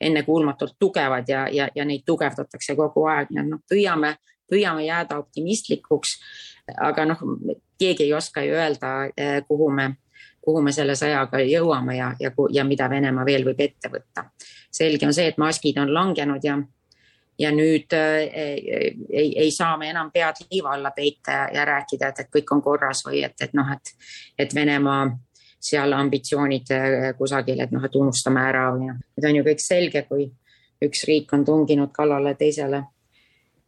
ennekuulmatult 0.00 0.74
tugevad 0.78 1.28
ja, 1.28 1.44
ja, 1.52 1.68
ja 1.74 1.84
neid 1.84 2.02
tugevdatakse 2.06 2.74
kogu 2.76 3.04
aeg, 3.06 3.30
nii 3.30 3.42
et 3.44 3.50
noh, 3.50 3.60
püüame, 3.70 4.16
püüame 4.50 4.84
jääda 4.88 5.20
optimistlikuks. 5.22 6.16
aga 6.80 7.04
noh, 7.04 7.22
keegi 7.78 8.08
ei 8.08 8.12
oska 8.14 8.42
ju 8.42 8.54
öelda, 8.54 8.90
äh, 9.20 9.38
kuhu 9.48 9.70
me, 9.70 9.88
kuhu 10.42 10.62
me 10.62 10.72
selle 10.72 10.94
sõjaga 10.98 11.44
jõuame 11.46 11.96
ja, 11.96 12.10
ja, 12.20 12.32
ja 12.50 12.64
mida 12.64 12.90
Venemaa 12.90 13.24
veel 13.24 13.46
võib 13.46 13.60
ette 13.60 13.88
võtta. 13.88 14.30
selge 14.70 15.06
on 15.06 15.14
see, 15.14 15.28
et 15.28 15.38
maskid 15.38 15.78
on 15.78 15.94
langenud 15.94 16.44
ja 16.44 16.58
ja 17.40 17.50
nüüd 17.54 17.94
äh, 17.96 18.18
ei, 19.08 19.32
ei 19.44 19.50
saa 19.54 19.76
me 19.80 19.90
enam 19.90 20.10
pead 20.12 20.42
liiva 20.50 20.74
alla 20.76 20.92
peita 20.96 21.32
ja, 21.32 21.48
ja 21.54 21.64
rääkida, 21.68 22.12
et, 22.12 22.22
et 22.24 22.30
kõik 22.36 22.52
on 22.54 22.62
korras 22.62 23.02
või 23.06 23.24
et, 23.24 23.36
et 23.40 23.56
noh, 23.56 23.72
et, 23.72 23.92
et 24.38 24.54
Venemaa 24.54 25.08
seal 25.60 25.92
ambitsioonid 25.96 26.72
äh, 26.76 27.10
kusagil, 27.18 27.60
et 27.64 27.72
noh, 27.72 27.84
et 27.84 27.96
unustame 27.96 28.44
ära 28.44 28.68
või 28.76 28.90
noh, 28.90 29.00
need 29.16 29.30
on 29.30 29.40
ju 29.40 29.46
kõik 29.50 29.64
selge, 29.64 30.04
kui 30.08 30.28
üks 30.84 31.04
riik 31.08 31.32
on 31.36 31.44
tunginud 31.44 31.92
kallale 31.92 32.34
teisele 32.40 32.84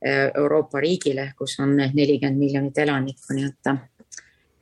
Euroopa 0.03 0.81
riigile, 0.83 1.29
kus 1.39 1.53
on 1.63 1.77
nelikümmend 1.79 2.41
miljonit 2.41 2.79
elanikku, 2.83 3.37
nii 3.37 3.45
et 3.47 3.69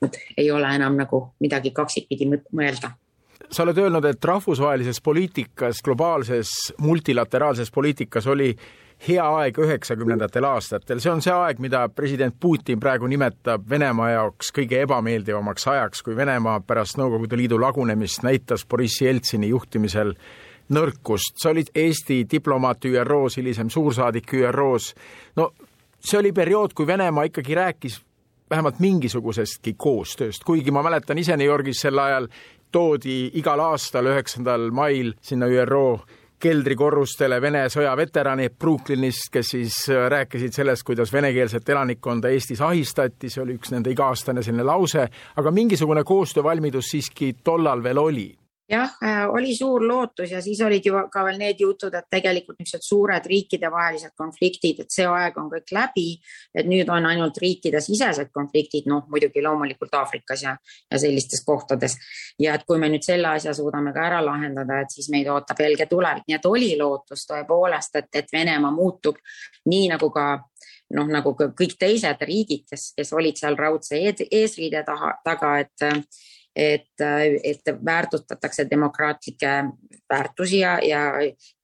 nüüd 0.02 0.18
ei 0.36 0.50
ole 0.52 0.72
enam 0.76 0.98
nagu 0.98 1.22
midagi 1.40 1.72
kaksikpidi 1.72 2.28
mõelda. 2.28 2.90
Sa 3.50 3.64
oled 3.64 3.78
öelnud, 3.80 4.04
et 4.04 4.24
rahvusvahelises 4.24 5.00
poliitikas, 5.02 5.80
globaalses 5.84 6.50
multilateraalses 6.78 7.72
poliitikas 7.74 8.28
oli 8.30 8.52
hea 9.08 9.24
aeg 9.36 9.58
üheksakümnendatel 9.58 10.44
aastatel, 10.44 11.00
see 11.00 11.12
on 11.12 11.22
see 11.24 11.32
aeg, 11.32 11.60
mida 11.62 11.86
president 11.88 12.36
Putin 12.40 12.80
praegu 12.80 13.08
nimetab 13.08 13.64
Venemaa 13.70 14.10
jaoks 14.10 14.52
kõige 14.56 14.82
ebameeldivamaks 14.84 15.66
ajaks, 15.72 16.02
kui 16.04 16.16
Venemaa 16.16 16.60
pärast 16.66 17.00
Nõukogude 17.00 17.38
Liidu 17.40 17.60
lagunemist 17.60 18.24
näitas 18.26 18.66
Boriss 18.68 19.00
Jeltsini 19.00 19.48
juhtimisel 19.54 20.12
nõrkust, 20.76 21.34
sa 21.40 21.50
olid 21.54 21.72
Eesti 21.74 22.22
diplomaat 22.30 22.84
ÜRO-s, 22.84 23.40
hilisem 23.40 23.70
suursaadik 23.72 24.34
ÜRO-s. 24.36 24.94
no 25.36 25.50
see 26.00 26.18
oli 26.18 26.32
periood, 26.32 26.76
kui 26.76 26.86
Venemaa 26.86 27.24
ikkagi 27.30 27.54
rääkis 27.54 28.00
vähemalt 28.50 28.80
mingisugusestki 28.80 29.74
koostööst, 29.78 30.44
kuigi 30.44 30.70
ma 30.70 30.82
mäletan 30.82 31.18
ise 31.18 31.36
New 31.36 31.46
Yorgis 31.46 31.80
sel 31.80 31.98
ajal 31.98 32.28
toodi 32.72 33.30
igal 33.34 33.60
aastal 33.60 34.06
üheksandal 34.12 34.70
mail 34.70 35.14
sinna 35.22 35.46
ÜRO 35.46 36.00
keldrikorrustele 36.40 37.40
Vene 37.42 37.66
sõjaveteranid 37.72 38.56
Brooklynist, 38.58 39.28
kes 39.32 39.54
siis 39.54 39.76
äh, 39.92 40.08
rääkisid 40.12 40.56
sellest, 40.56 40.86
kuidas 40.88 41.12
venekeelset 41.12 41.68
elanikkonda 41.68 42.32
Eestis 42.32 42.60
ahistati, 42.64 43.30
see 43.30 43.44
oli 43.44 43.58
üks 43.60 43.74
nende 43.74 43.92
iga-aastane 43.92 44.42
selline 44.42 44.66
lause, 44.66 45.06
aga 45.36 45.54
mingisugune 45.54 46.04
koostöövalmidus 46.04 46.92
siiski 46.94 47.34
tollal 47.44 47.82
veel 47.84 48.00
oli 48.00 48.28
jah, 48.70 48.90
äh, 49.02 49.30
oli 49.30 49.54
suur 49.56 49.82
lootus 49.88 50.30
ja 50.30 50.40
siis 50.42 50.60
olid 50.60 50.86
ju 50.86 50.94
ka 51.12 51.24
veel 51.26 51.38
need 51.38 51.60
jutud, 51.60 51.94
et 51.94 52.06
tegelikult 52.10 52.58
niisugused 52.60 52.86
suured 52.86 53.26
riikidevahelised 53.26 54.14
konfliktid, 54.16 54.84
et 54.84 54.94
see 54.94 55.06
aeg 55.10 55.38
on 55.40 55.50
kõik 55.50 55.72
läbi, 55.74 56.06
et 56.54 56.68
nüüd 56.70 56.90
on 56.92 57.06
ainult 57.10 57.38
riikidesisesed 57.42 58.30
konfliktid, 58.34 58.86
noh 58.90 59.08
muidugi 59.10 59.42
loomulikult 59.42 59.94
Aafrikas 60.00 60.44
ja, 60.46 60.56
ja 60.90 61.02
sellistes 61.02 61.44
kohtades. 61.46 61.96
ja 62.38 62.54
et 62.54 62.66
kui 62.66 62.78
me 62.78 62.88
nüüd 62.92 63.04
selle 63.06 63.28
asja 63.34 63.54
suudame 63.54 63.92
ka 63.96 64.06
ära 64.06 64.22
lahendada, 64.24 64.80
et 64.84 64.94
siis 64.94 65.10
meid 65.10 65.28
ootab 65.28 65.58
helge 65.60 65.86
tulevik, 65.90 66.28
nii 66.28 66.38
et 66.38 66.46
oli 66.46 66.70
lootus 66.78 67.26
tõepoolest, 67.30 67.98
et, 67.98 68.10
et 68.22 68.32
Venemaa 68.32 68.70
muutub 68.70 69.18
nii 69.66 69.88
nagu 69.90 70.10
ka 70.14 70.26
noh, 70.94 71.06
nagu 71.10 71.34
ka 71.38 71.50
kõik 71.56 71.76
teised 71.78 72.22
riigid, 72.26 72.66
kes, 72.70 72.92
kes 72.96 73.12
olid 73.14 73.38
seal 73.38 73.58
raudse 73.58 73.98
eesriide 73.98 74.82
taha, 74.86 75.16
taga, 75.24 75.56
et 75.62 75.90
et, 76.56 77.02
et 77.44 77.70
väärtustatakse 77.84 78.66
demokraatlikke 78.70 79.64
väärtusi 80.10 80.58
ja, 80.58 80.78
ja, 80.82 81.00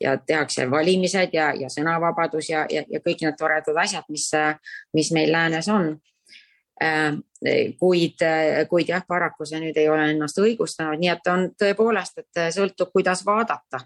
ja 0.01 0.16
tehakse 0.16 0.70
valimised 0.70 1.30
ja, 1.32 1.53
ja 1.55 1.70
sõnavabadus 1.72 2.51
ja, 2.51 2.66
ja, 2.70 2.84
ja 2.89 3.01
kõik 3.01 3.24
need 3.24 3.39
toredad 3.39 3.82
asjad, 3.82 4.07
mis, 4.09 4.30
mis 4.95 5.12
meil 5.12 5.32
läänes 5.32 5.68
on. 5.68 5.97
kuid, 7.80 8.22
kuid 8.68 8.89
jah, 8.89 9.05
paraku 9.09 9.47
see 9.49 9.61
nüüd 9.62 9.76
ei 9.80 9.89
ole 9.89 10.11
ennast 10.12 10.39
õigustanud, 10.39 11.01
nii 11.01 11.09
et 11.09 11.28
on 11.32 11.47
tõepoolest, 11.59 12.18
et 12.20 12.41
sõltub, 12.53 12.91
kuidas 12.93 13.24
vaadata 13.26 13.80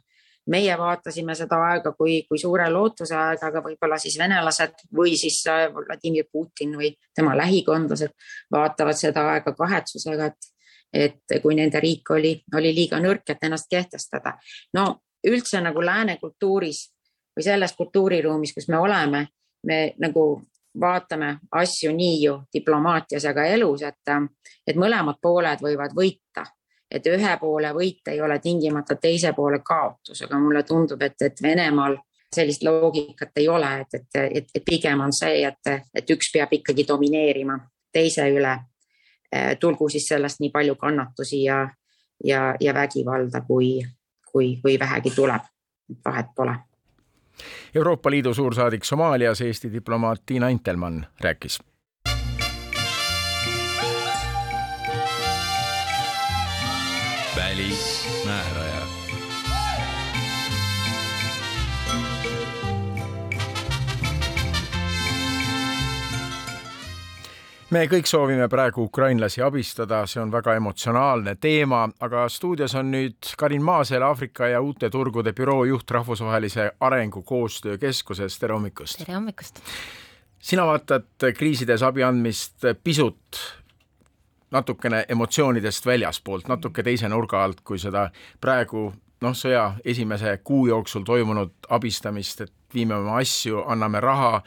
meie 0.51 0.77
vaatasime 0.79 1.35
seda 1.39 1.59
aega 1.71 1.93
kui, 1.99 2.23
kui 2.29 2.39
suure 2.41 2.67
lootuse 2.73 3.15
aega, 3.17 3.51
aga 3.51 3.63
võib-olla 3.65 3.99
siis 4.01 4.17
venelased 4.19 4.87
või 4.97 5.15
siis 5.19 5.43
Vladimir 5.75 6.27
Putin 6.33 6.75
või 6.79 6.93
tema 7.15 7.37
lähikondlased 7.39 8.15
vaatavad 8.53 8.99
seda 8.99 9.29
aega 9.35 9.55
kahetsusega, 9.55 10.31
et, 10.33 10.51
et 10.93 11.41
kui 11.43 11.55
nende 11.55 11.81
riik 11.81 12.11
oli, 12.11 12.35
oli 12.55 12.75
liiga 12.75 12.99
nõrk, 13.01 13.31
et 13.31 13.45
ennast 13.47 13.71
kehtestada. 13.71 14.35
no 14.75 14.87
üldse 15.27 15.61
nagu 15.61 15.83
lääne 15.85 16.17
kultuuris 16.17 16.89
või 17.37 17.45
selles 17.45 17.73
kultuuriruumis, 17.77 18.55
kus 18.55 18.69
me 18.69 18.79
oleme, 18.79 19.27
me 19.67 19.95
nagu 19.99 20.43
vaatame 20.81 21.39
asju 21.53 21.93
nii 21.93 22.23
ju 22.25 22.37
diplomaatias 22.53 23.25
ja 23.25 23.35
ka 23.35 23.45
elus, 23.45 23.83
et, 23.83 24.13
et 24.67 24.77
mõlemad 24.77 25.19
pooled 25.23 25.63
võivad 25.63 25.95
võita, 25.97 26.45
et 26.91 27.07
ühe 27.07 27.37
poole 27.41 27.73
võit 27.75 28.09
ei 28.11 28.21
ole 28.21 28.39
tingimata 28.39 28.97
teise 28.97 29.33
poole 29.33 29.61
kaotus, 29.65 30.23
aga 30.23 30.39
mulle 30.39 30.63
tundub, 30.63 31.03
et, 31.03 31.19
et 31.23 31.43
Venemaal 31.43 31.97
sellist 32.35 32.63
loogikat 32.63 33.39
ei 33.43 33.49
ole, 33.49 33.71
et, 33.81 33.95
et, 33.95 34.21
et, 34.31 34.51
et 34.55 34.65
pigem 34.65 35.01
on 35.01 35.13
see, 35.13 35.43
et, 35.47 35.73
et 35.95 36.11
üks 36.11 36.31
peab 36.33 36.53
ikkagi 36.55 36.87
domineerima 36.87 37.59
teise 37.93 38.29
üle 38.31 38.55
tulgu 39.61 39.89
siis 39.89 40.09
sellest 40.09 40.41
nii 40.41 40.51
palju 40.51 40.75
kannatusi 40.75 41.45
ja, 41.45 41.69
ja, 42.25 42.55
ja 42.61 42.75
vägivalda, 42.75 43.41
kui, 43.41 43.81
kui, 44.33 44.57
kui 44.63 44.79
vähegi 44.79 45.11
tuleb, 45.15 45.43
vahet 46.05 46.35
pole. 46.37 46.55
Euroopa 47.75 48.11
Liidu 48.11 48.35
suursaadik 48.35 48.85
Somaalias, 48.85 49.41
Eesti 49.41 49.73
diplomaat 49.73 50.23
Tiina 50.27 50.49
Intelmann 50.49 51.05
rääkis 51.21 51.61
välismääraja 57.37 57.90
me 67.71 67.85
kõik 67.87 68.09
soovime 68.11 68.49
praegu 68.51 68.85
ukrainlasi 68.89 69.43
abistada, 69.47 70.03
see 70.11 70.21
on 70.23 70.33
väga 70.33 70.57
emotsionaalne 70.59 71.37
teema, 71.41 71.85
aga 72.03 72.25
stuudios 72.29 72.75
on 72.79 72.91
nüüd 72.91 73.31
Karin 73.39 73.63
Maasel, 73.63 74.03
Aafrika 74.03 74.49
ja 74.51 74.61
uute 74.61 74.91
turgude 74.91 75.33
büroo 75.37 75.65
juht 75.69 75.91
Rahvusvahelise 75.91 76.71
Arengukoostöö 76.81 77.79
Keskuses, 77.79 78.39
tere 78.39 78.55
hommikust! 78.55 78.99
tere 78.99 79.15
hommikust! 79.15 79.63
sina 80.39 80.67
vaatad 80.67 81.31
kriisides 81.37 81.83
abi 81.83 82.03
andmist 82.03 82.67
pisut 82.85 83.39
natukene 84.51 85.05
emotsioonidest 85.09 85.87
väljaspoolt, 85.87 86.49
natuke 86.49 86.83
teise 86.83 87.09
nurga 87.09 87.45
alt, 87.45 87.61
kui 87.65 87.79
seda 87.79 88.09
praegu 88.41 88.89
noh, 89.23 89.37
sõja 89.37 89.77
esimese 89.85 90.41
kuu 90.45 90.67
jooksul 90.67 91.07
toimunud 91.07 91.71
abistamist, 91.71 92.41
et 92.41 92.53
viime 92.75 92.97
oma 92.99 93.21
asju, 93.23 93.63
anname 93.69 94.01
raha 94.01 94.41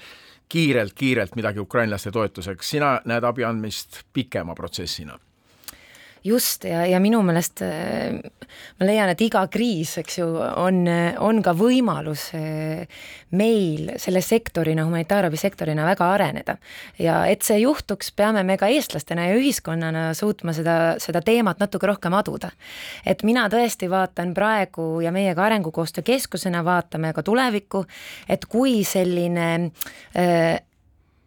kiirelt-kiirelt 0.54 1.36
midagi 1.36 1.60
ukrainlaste 1.60 2.12
toetuseks, 2.14 2.70
sina 2.76 2.96
näed 3.10 3.26
abi 3.26 3.46
andmist 3.48 4.04
pikema 4.14 4.54
protsessina 4.56 5.18
just, 6.24 6.64
ja, 6.64 6.86
ja 6.88 7.00
minu 7.04 7.22
meelest 7.26 7.62
äh, 7.66 8.16
ma 8.80 8.88
leian, 8.88 9.12
et 9.12 9.22
iga 9.26 9.44
kriis, 9.52 9.98
eks 10.02 10.20
ju, 10.20 10.28
on, 10.40 10.84
on 11.24 11.42
ka 11.46 11.54
võimalus 11.58 12.30
äh, 12.38 12.88
meil 13.36 13.94
selle 14.02 14.22
sektorina, 14.24 14.86
humanitaarabisektorina 14.88 15.86
väga 15.88 16.10
areneda. 16.16 16.58
ja 17.00 17.24
et 17.30 17.44
see 17.46 17.60
juhtuks, 17.64 18.12
peame 18.16 18.44
me 18.48 18.58
ka 18.58 18.70
eestlastena 18.72 19.28
ja 19.30 19.38
ühiskonnana 19.40 20.10
suutma 20.18 20.54
seda, 20.56 20.96
seda 21.04 21.22
teemat 21.22 21.60
natuke 21.64 21.88
rohkem 21.90 22.14
aduda. 22.14 22.52
et 23.06 23.24
mina 23.24 23.48
tõesti 23.50 23.90
vaatan 23.90 24.34
praegu 24.34 25.02
ja 25.02 25.12
meie 25.12 25.36
ka 25.36 25.44
Arengukoostöö 25.44 26.04
Keskusena 26.04 26.64
vaatame 26.66 27.14
ka 27.14 27.24
tulevikku, 27.24 27.86
et 28.30 28.46
kui 28.46 28.84
selline 28.88 29.50
äh, 30.16 30.62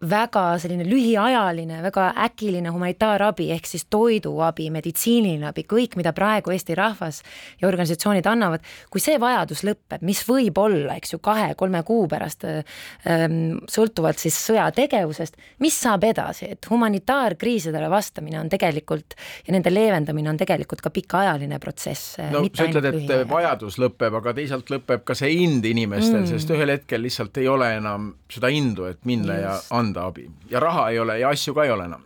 väga 0.05 0.59
selline 0.61 0.85
lühiajaline, 0.85 1.79
väga 1.87 2.11
äkiline 2.27 2.69
humanitaarabi 2.69 3.49
ehk 3.55 3.69
siis 3.69 3.87
toiduabi, 3.91 4.69
meditsiiniline 4.75 5.49
abi, 5.49 5.65
kõik, 5.69 5.97
mida 5.97 6.13
praegu 6.17 6.53
Eesti 6.53 6.77
rahvas 6.77 7.23
ja 7.63 7.69
organisatsioonid 7.69 8.27
annavad, 8.29 8.65
kui 8.93 9.01
see 9.01 9.17
vajadus 9.21 9.65
lõpeb, 9.65 10.05
mis 10.05 10.21
võib 10.29 10.61
olla, 10.61 10.99
eks 11.01 11.15
ju, 11.15 11.21
kahe-kolme 11.25 11.81
kuu 11.89 12.05
pärast 12.13 12.45
ähm,, 12.45 13.57
sõltuvalt 13.73 14.21
siis 14.21 14.37
sõjategevusest, 14.51 15.41
mis 15.65 15.81
saab 15.81 16.05
edasi, 16.11 16.51
et 16.53 16.69
humanitaarkriisidele 16.71 17.89
vastamine 17.91 18.41
on 18.43 18.53
tegelikult 18.53 19.17
ja 19.47 19.57
nende 19.57 19.73
leevendamine 19.73 20.31
on 20.35 20.41
tegelikult 20.41 20.85
ka 20.85 20.93
pikaajaline 20.93 21.61
protsess. 21.63 22.19
no 22.35 22.45
sa 22.53 22.69
ütled, 22.69 22.85
et 22.85 23.01
lühiajaline. 23.01 23.31
vajadus 23.33 23.81
lõpeb, 23.81 24.21
aga 24.21 24.37
teisalt 24.37 24.71
lõpeb 24.77 25.09
ka 25.09 25.17
see 25.17 25.33
ind 25.41 25.65
inimestel 25.65 26.21
mm., 26.21 26.31
sest 26.35 26.53
ühel 26.53 26.77
hetkel 26.77 27.01
lihtsalt 27.07 27.41
ei 27.41 27.49
ole 27.49 27.73
enam 27.81 28.13
seda 28.29 28.53
indu, 28.53 28.91
et 28.93 29.01
minna 29.09 29.41
Just. 29.41 29.47
ja 29.47 29.79
anda 29.79 29.86
anda 29.87 30.11
abi. 30.11 30.29
Ja 30.51 30.61
raha 30.61 30.91
ei 30.91 31.01
ole 31.03 31.19
ja 31.23 31.33
asju 31.35 31.55
ka 31.55 31.65
ei 31.65 31.75
ole 31.75 31.89
enam. 31.91 32.05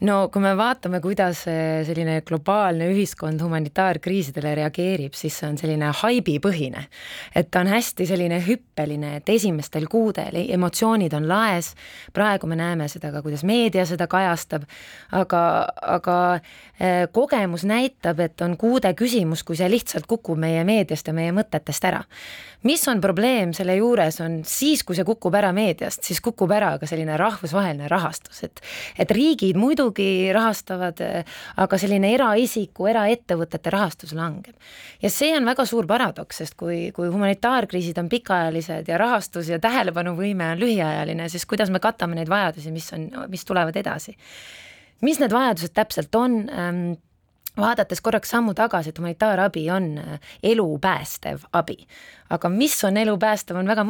No 0.00 0.30
kui 0.32 0.40
me 0.40 0.54
vaatame, 0.56 0.96
kuidas 1.04 1.42
selline 1.44 2.22
globaalne 2.24 2.86
ühiskond 2.88 3.42
humanitaarkriisidele 3.44 4.54
reageerib, 4.56 5.12
siis 5.12 5.34
see 5.36 5.48
on 5.50 5.58
selline 5.60 5.90
haibipõhine. 5.98 6.86
et 7.36 7.50
ta 7.50 7.60
on 7.60 7.68
hästi 7.68 8.06
selline 8.08 8.38
hüppeline, 8.46 9.16
et 9.16 9.28
esimestel 9.28 9.84
kuudel 9.92 10.38
emotsioonid 10.40 11.12
on 11.12 11.28
laes, 11.28 11.74
praegu 12.16 12.48
me 12.48 12.56
näeme 12.56 12.88
seda 12.88 13.12
ka, 13.12 13.20
kuidas 13.20 13.44
meedia 13.44 13.84
seda 13.84 14.06
kajastab, 14.06 14.64
aga, 15.12 15.42
aga 15.82 16.40
kogemus 17.12 17.64
näitab, 17.68 18.20
et 18.24 18.40
on 18.40 18.56
kuude 18.56 18.92
küsimus, 18.96 19.42
kui 19.44 19.58
see 19.58 19.68
lihtsalt 19.68 20.06
kukub 20.08 20.38
meie 20.40 20.62
meediast 20.64 21.10
ja 21.10 21.12
meie 21.16 21.32
mõtetest 21.36 21.84
ära. 21.84 22.04
mis 22.62 22.82
on 22.88 23.00
probleem 23.00 23.52
selle 23.56 23.76
juures, 23.76 24.20
on 24.20 24.40
siis, 24.44 24.84
kui 24.84 24.96
see 24.96 25.04
kukub 25.04 25.34
ära 25.34 25.52
meediast, 25.52 26.04
siis 26.04 26.20
kukub 26.20 26.50
ära 26.52 26.74
ka 26.78 26.86
selline 26.86 27.16
rahvusvaheline 27.16 27.88
rahastus, 27.88 28.42
et, 28.44 28.60
et 28.98 29.10
riigid 29.10 29.56
muidu 29.56 29.80
muidugi 29.80 30.32
rahastavad, 30.32 31.00
aga 31.56 31.78
selline 31.80 32.12
eraisiku, 32.14 32.88
eraettevõtete 32.90 33.72
rahastus 33.72 34.12
langeb. 34.12 34.54
ja 35.02 35.10
see 35.10 35.32
on 35.36 35.44
väga 35.48 35.64
suur 35.66 35.86
paradoks, 35.86 36.36
sest 36.42 36.56
kui, 36.56 36.90
kui 36.92 37.08
humanitaarkriisid 37.08 37.98
on 37.98 38.08
pikaajalised 38.08 38.88
ja 38.88 38.98
rahastus 38.98 39.48
ja 39.48 39.58
tähelepanuvõime 39.58 40.52
on 40.52 40.60
lühiajaline, 40.60 41.28
siis 41.28 41.46
kuidas 41.46 41.70
me 41.70 41.80
katame 41.80 42.16
neid 42.16 42.28
vajadusi, 42.28 42.70
mis 42.70 42.92
on, 42.92 43.08
mis 43.28 43.44
tulevad 43.44 43.76
edasi. 43.76 44.16
Mis 45.00 45.20
need 45.20 45.32
vajadused 45.32 45.74
täpselt 45.74 46.14
on 46.14 46.42
ähm,? 46.48 46.82
vaadates 47.60 48.00
korraks 48.00 48.30
sammu 48.30 48.54
tagasi, 48.54 48.88
et 48.88 48.98
humanitaarabi 48.98 49.64
on 49.70 50.00
elu 50.42 50.78
päästev 50.78 51.42
abi, 51.52 51.76
aga 52.30 52.48
mis 52.52 52.76
on 52.86 52.96
elu 53.00 53.16
päästev, 53.20 53.58
on 53.58 53.68
väga 53.70 53.84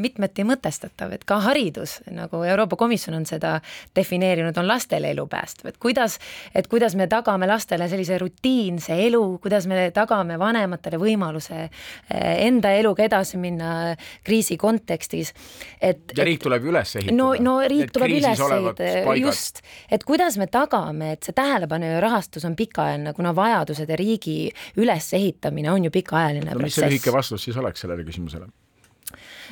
mitmeti 0.00 0.44
mõtestatav, 0.46 1.14
et 1.16 1.24
ka 1.28 1.38
haridus, 1.46 1.98
nagu 2.12 2.42
Euroopa 2.44 2.76
Komisjon 2.76 3.16
on 3.16 3.24
seda 3.28 3.58
defineerinud, 3.96 4.56
on 4.60 4.68
lastele 4.68 5.12
elu 5.14 5.24
päästev, 5.30 5.70
et 5.72 5.78
kuidas, 5.80 6.18
et 6.56 6.68
kuidas 6.68 6.96
me 6.98 7.08
tagame 7.10 7.48
lastele 7.48 7.88
sellise 7.88 8.18
rutiinse 8.20 8.96
elu, 9.06 9.22
kuidas 9.42 9.68
me 9.70 9.88
tagame 9.96 10.38
vanematele 10.40 11.00
võimaluse 11.00 11.60
eh, 11.64 12.44
enda 12.46 12.74
eluga 12.76 13.06
edasi 13.06 13.40
minna 13.40 13.94
kriisi 14.26 14.58
kontekstis, 14.60 15.32
et 15.80 16.12
ja 16.16 16.26
riik 16.28 16.44
tuleb 16.44 16.68
üles 16.68 16.94
ehitada. 16.98 17.16
no, 17.16 17.30
no 17.40 17.56
riik 17.64 17.94
tuleb 17.94 18.18
üles 18.18 18.44
ehitada, 18.44 19.16
just, 19.20 19.62
et 19.90 20.04
kuidas 20.08 20.36
me 20.40 20.48
tagame, 20.52 21.14
et 21.16 21.24
see 21.24 21.36
tähelepanu 21.36 21.94
ja 21.94 22.04
rahastus 22.04 22.44
on 22.48 22.56
pikaajaline, 22.58 23.14
kuna 23.16 23.32
vajadused 23.36 23.88
ja 23.88 23.96
riigi 23.98 24.38
ülesehitamine 24.76 25.72
on 25.72 25.88
ju 25.88 25.94
pikaajaline 25.94 26.50
no, 26.50 26.58
protsess. 26.58 26.76
mis 26.76 26.80
see 26.82 26.92
lühike 26.92 27.14
vastus 27.14 27.48
siis 27.48 27.56
oleks? 27.56 27.77
Vastaks 27.78 27.84
sellele 27.84 28.06
küsimusele? 28.06 28.50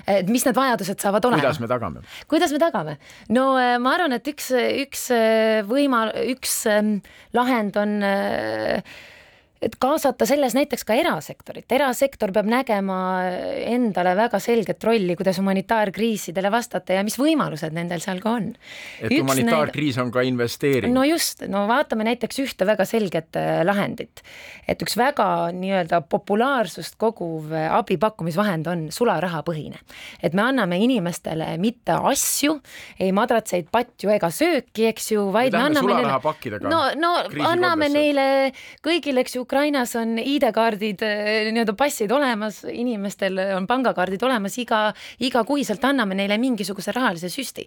et 0.07 0.29
mis 0.29 0.45
need 0.45 0.57
vajadused 0.57 1.01
saavad 1.01 1.25
olema? 1.25 1.41
kuidas 1.41 1.61
me 1.61 1.69
tagame? 1.71 2.03
kuidas 2.29 2.53
me 2.53 2.59
tagame? 2.61 2.99
no 3.33 3.57
äh, 3.57 3.79
ma 3.81 3.95
arvan, 3.97 4.13
et 4.13 4.27
üks, 4.29 4.51
üks 4.53 5.11
äh, 5.15 5.63
võima-, 5.65 6.13
üks 6.35 6.67
ähm, 6.69 6.99
lahend 7.33 7.77
on 7.81 8.03
äh, 8.05 8.83
et 9.67 9.75
kaasata 9.83 10.27
selles 10.29 10.55
näiteks 10.57 10.85
ka 10.87 10.95
erasektorit, 10.99 11.67
erasektor 11.75 12.31
peab 12.35 12.49
nägema 12.51 12.99
endale 13.67 14.13
väga 14.19 14.39
selget 14.43 14.85
rolli, 14.87 15.17
kuidas 15.19 15.41
humanitaarkriisidele 15.41 16.51
vastata 16.55 16.95
ja 16.97 17.03
mis 17.07 17.19
võimalused 17.19 17.75
nendel 17.75 18.03
seal 18.05 18.21
ka 18.23 18.37
on. 18.39 18.53
et 19.01 19.11
üks 19.11 19.25
humanitaarkriis 19.25 19.99
on 20.03 20.13
ka 20.15 20.23
investeering. 20.27 20.95
no 20.95 21.05
just, 21.09 21.43
no 21.51 21.65
vaatame 21.71 22.07
näiteks 22.07 22.43
ühte 22.45 22.69
väga 22.69 22.87
selget 22.89 23.39
äh, 23.41 23.63
lahendit, 23.67 24.23
et 24.69 24.83
üks 24.83 24.97
väga 24.99 25.29
nii-öelda 25.57 26.03
populaarsust 26.07 26.99
koguv 27.01 27.51
äh, 27.55 27.67
abi 27.75 27.99
pakkumisvahend 28.03 28.71
on 28.71 28.87
sularahapõhine. 28.95 29.83
et 30.23 30.37
me 30.37 30.47
anname 30.47 30.79
inimestele 30.85 31.57
mitte 31.63 31.97
asju, 31.97 32.61
ei 33.01 33.11
madratseid, 33.17 33.71
patju 33.73 34.15
ega 34.15 34.31
sööki, 34.31 34.87
eks 34.93 35.11
ju, 35.17 35.27
vaid 35.35 35.57
me 35.57 35.67
anname 35.73 35.99
neile, 35.99 36.63
no, 36.71 36.83
no 37.01 37.13
anname 37.51 37.91
neile 37.91 38.27
kõigile, 38.85 39.27
eks 39.27 39.39
ju, 39.41 39.47
Ukrainas 39.57 39.95
on 39.97 40.19
ID-kaardid, 40.21 41.01
eh, 41.01 41.47
nii-öelda 41.49 41.73
passid 41.81 42.11
olemas, 42.13 42.59
inimestel 42.69 43.39
on 43.57 43.65
pangakaardid 43.67 44.21
olemas, 44.27 44.59
iga, 44.61 44.91
igakuiselt 45.25 45.85
anname 45.89 46.13
neile 46.19 46.37
mingisuguse 46.37 46.93
rahalise 46.93 47.31
süsti. 47.33 47.65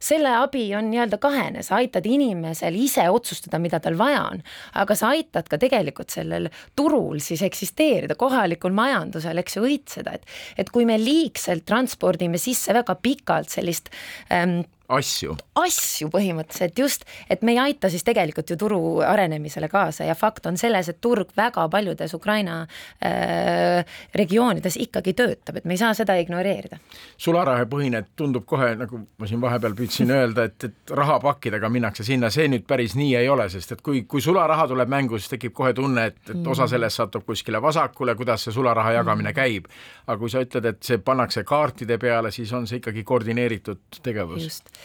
selle 0.00 0.28
abi 0.28 0.74
on 0.76 0.90
nii-öelda 0.90 1.16
kahene, 1.16 1.62
sa 1.64 1.78
aitad 1.80 2.04
inimesel 2.04 2.74
ise 2.76 3.06
otsustada, 3.08 3.56
mida 3.58 3.80
tal 3.80 3.96
vaja 3.96 4.26
on, 4.28 4.42
aga 4.76 4.94
sa 4.94 5.08
aitad 5.08 5.48
ka 5.48 5.56
tegelikult 5.56 6.12
sellel 6.12 6.50
turul 6.76 7.16
siis 7.24 7.40
eksisteerida, 7.42 8.14
kohalikul 8.14 8.76
majandusel, 8.76 9.40
eks 9.40 9.56
ju, 9.56 9.64
õitseda, 9.64 10.14
et 10.14 10.24
et 10.56 10.70
kui 10.70 10.84
me 10.84 10.98
liigselt 11.00 11.64
transpordime 11.64 12.36
sisse 12.38 12.76
väga 12.76 12.94
pikalt 13.00 13.48
sellist 13.48 13.88
ähm, 14.30 14.60
asju. 14.88 15.36
asju 15.58 16.08
põhimõtteliselt 16.12 16.78
just, 16.78 17.04
et 17.30 17.42
me 17.42 17.54
ei 17.56 17.58
aita 17.58 17.90
siis 17.90 18.04
tegelikult 18.06 18.50
ju 18.50 18.56
turu 18.60 18.80
arenemisele 19.04 19.68
kaasa 19.72 20.06
ja 20.06 20.14
fakt 20.18 20.46
on 20.46 20.58
selles, 20.60 20.88
et 20.88 21.00
turg 21.00 21.32
väga 21.36 21.66
paljudes 21.72 22.14
Ukraina 22.14 22.60
äh, 23.04 23.84
regioonides 24.14 24.78
ikkagi 24.82 25.14
töötab, 25.18 25.58
et 25.58 25.64
me 25.64 25.74
ei 25.74 25.80
saa 25.80 25.92
seda 25.94 26.16
ignoreerida. 26.20 26.78
sularahapõhine 27.16 28.04
tundub 28.16 28.46
kohe, 28.46 28.74
nagu 28.78 29.00
ma 29.18 29.26
siin 29.28 29.40
vahepeal 29.42 29.74
püüdsin 29.78 30.12
öelda, 30.14 30.46
et, 30.50 30.68
et 30.70 30.94
rahapakkidega 30.96 31.70
minnakse 31.72 32.06
sinna, 32.06 32.30
see 32.30 32.48
nüüd 32.52 32.66
päris 32.68 32.96
nii 32.98 33.16
ei 33.18 33.28
ole, 33.28 33.48
sest 33.50 33.76
et 33.76 33.82
kui, 33.82 34.04
kui 34.08 34.22
sularaha 34.22 34.68
tuleb 34.70 34.90
mängu, 34.92 35.18
siis 35.18 35.34
tekib 35.34 35.56
kohe 35.56 35.74
tunne, 35.74 36.06
et, 36.12 36.20
et 36.30 36.46
osa 36.46 36.64
mm. 36.64 36.72
sellest 36.76 37.02
satub 37.02 37.26
kuskile 37.26 37.62
vasakule, 37.62 38.14
kuidas 38.18 38.46
see 38.46 38.54
sularaha 38.54 38.94
jagamine 39.00 39.32
mm. 39.32 39.36
käib. 39.36 39.70
aga 40.06 40.18
kui 40.20 40.30
sa 40.30 40.40
ütled, 40.44 40.70
et 40.70 40.82
see 40.86 40.98
pannakse 41.02 41.42
kaartide 41.44 41.98
peale, 41.98 42.30
siis 42.30 42.52
on 42.54 42.66
see 42.66 42.78
ikkagi 42.78 43.02
koordineeritud 43.04 44.02
tegevus. 44.02 44.44
just 44.44 44.75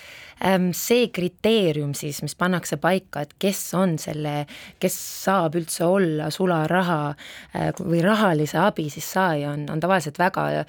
see 0.73 1.09
kriteerium 1.13 1.91
siis, 1.93 2.21
mis 2.25 2.33
pannakse 2.35 2.79
paika, 2.81 3.21
et 3.21 3.35
kes 3.39 3.59
on 3.77 3.97
selle, 4.01 4.47
kes 4.81 4.95
saab 5.25 5.55
üldse 5.59 5.85
olla 5.85 6.31
sularaha 6.33 6.99
äh, 7.11 7.69
või 7.77 8.01
rahalise 8.01 8.57
abi 8.57 8.89
siis 8.89 9.11
saaja, 9.13 9.51
on, 9.53 9.67
on 9.69 9.83
tavaliselt 9.83 10.17
väga 10.17 10.47
äh, 10.57 10.65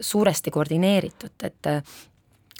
suuresti 0.00 0.50
koordineeritud, 0.50 1.36
et 1.46 1.72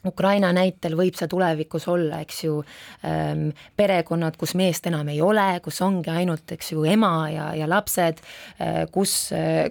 Ukraina 0.09 0.51
näitel 0.57 0.97
võib 0.99 1.17
see 1.19 1.29
tulevikus 1.31 1.89
olla, 1.91 2.23
eks 2.25 2.43
ju 2.45 2.59
ähm,, 3.07 3.49
perekonnad, 3.77 4.37
kus 4.41 4.55
meest 4.59 4.87
enam 4.91 5.09
ei 5.13 5.21
ole, 5.25 5.47
kus 5.65 5.81
ongi 5.85 6.13
ainult, 6.13 6.47
eks 6.57 6.73
ju, 6.75 6.85
ema 6.89 7.13
ja, 7.33 7.49
ja 7.59 7.69
lapsed 7.71 8.23
äh,, 8.23 8.85
kus 8.93 9.31
äh, 9.37 9.69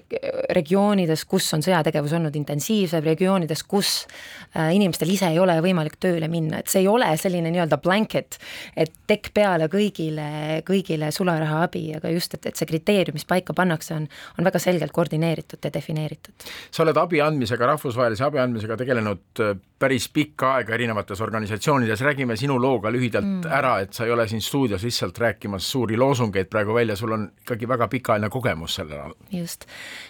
regioonides, 0.55 1.25
kus 1.29 1.49
on 1.57 1.65
sõjategevus 1.65 2.15
olnud 2.17 2.35
intensiivsem, 2.39 3.03
regioonides, 3.05 3.63
kus 3.67 3.93
äh, 4.55 4.73
inimestel 4.75 5.11
ise 5.13 5.31
ei 5.33 5.39
ole 5.41 5.57
võimalik 5.63 5.97
tööle 6.01 6.29
minna, 6.31 6.61
et 6.61 6.71
see 6.71 6.83
ei 6.85 6.89
ole 6.91 7.09
selline 7.19 7.51
nii-öelda 7.53 7.79
blanket, 7.83 8.39
et 8.77 8.93
tekk 9.09 9.31
peale 9.35 9.69
kõigile, 9.71 10.27
kõigile 10.67 11.11
sularaha 11.15 11.63
abi, 11.67 11.85
aga 11.97 12.11
just, 12.13 12.38
et, 12.38 12.49
et 12.49 12.59
see 12.59 12.69
kriteerium, 12.69 13.17
mis 13.17 13.27
paika 13.27 13.55
pannakse, 13.57 13.95
on, 13.97 14.07
on 14.38 14.47
väga 14.47 14.61
selgelt 14.61 14.95
koordineeritud 14.95 15.63
ja 15.63 15.73
defineeritud. 15.73 16.47
sa 16.71 16.83
oled 16.85 16.97
abi 16.99 17.21
andmisega, 17.23 17.69
rahvusvahelise 17.73 18.27
abi 18.27 18.41
andmisega 18.43 18.77
tegelenud 18.79 19.43
äh, 19.43 19.55
päris 19.80 20.07
pikka 20.13 20.53
aega 20.57 20.73
erinevates 20.73 21.21
organisatsioonides, 21.21 22.01
räägime 22.01 22.38
sinu 22.38 22.57
looga 22.61 22.91
lühidalt 22.93 23.28
mm. 23.28 23.51
ära, 23.59 23.75
et 23.86 23.93
sa 23.93 24.05
ei 24.05 24.13
ole 24.13 24.28
siin 24.28 24.41
stuudios 24.41 24.84
lihtsalt 24.84 25.19
rääkimas 25.21 25.67
suuri 25.71 25.97
loosungeid 25.97 26.49
praegu 26.49 26.73
välja, 26.73 26.95
sul 26.95 27.13
on 27.13 27.28
ikkagi 27.41 27.69
väga 27.69 27.88
pikaajaline 27.91 28.30
kogemus 28.34 28.80
sellel 28.80 29.03
alal. 29.03 29.13
just, 29.32 29.67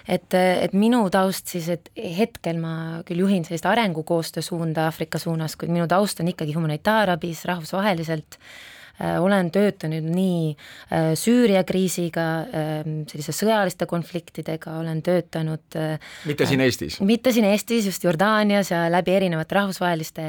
et, 0.07 0.33
et 0.33 0.73
minu 0.73 1.03
taust 1.13 1.51
siis, 1.51 1.69
et 1.73 1.91
hetkel 2.17 2.61
ma 2.63 3.03
küll 3.07 3.25
juhin 3.25 3.45
sellist 3.45 3.67
arengukoostöö 3.67 4.45
suunda 4.45 4.87
Aafrika 4.87 5.19
suunas, 5.19 5.55
kuid 5.59 5.73
minu 5.73 5.87
taust 5.87 6.23
on 6.23 6.31
ikkagi 6.31 6.55
humanitaarabis 6.55 7.45
rahvusvaheliselt 7.45 8.39
Äh, 8.39 8.76
olen 8.97 9.51
töötanud 9.53 10.05
nii 10.09 10.53
äh, 10.53 11.11
Süüria 11.17 11.61
kriisiga, 11.67 12.25
ähm, 12.49 12.95
sellise 13.09 13.33
sõjaliste 13.35 13.85
konfliktidega, 13.89 14.77
olen 14.81 15.03
töötanud 15.05 15.77
äh, 15.77 15.99
mitte 16.25 16.47
siin 16.49 16.63
Eestis? 16.65 16.99
mitte 17.05 17.33
siin 17.35 17.45
Eestis, 17.49 17.85
just 17.91 18.07
Jordaanias 18.07 18.71
ja 18.73 18.85
läbi 18.91 19.13
erinevate 19.13 19.59
rahvusvaheliste 19.59 20.25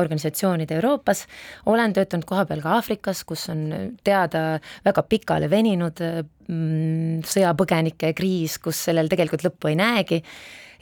organisatsioonide 0.00 0.78
Euroopas, 0.78 1.26
olen 1.68 1.92
töötanud 1.96 2.28
kohapeal 2.28 2.64
ka 2.64 2.78
Aafrikas, 2.78 3.24
kus 3.28 3.48
on 3.52 3.66
teada 4.04 4.46
väga 4.86 5.04
pikale 5.08 5.50
veninud 5.52 6.00
mm, 6.00 7.20
sõjapõgenike 7.28 8.14
kriis, 8.16 8.56
kus 8.62 8.86
sellel 8.88 9.12
tegelikult 9.12 9.44
lõppu 9.50 9.72
ei 9.72 9.78
näegi 9.78 10.22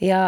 ja 0.01 0.21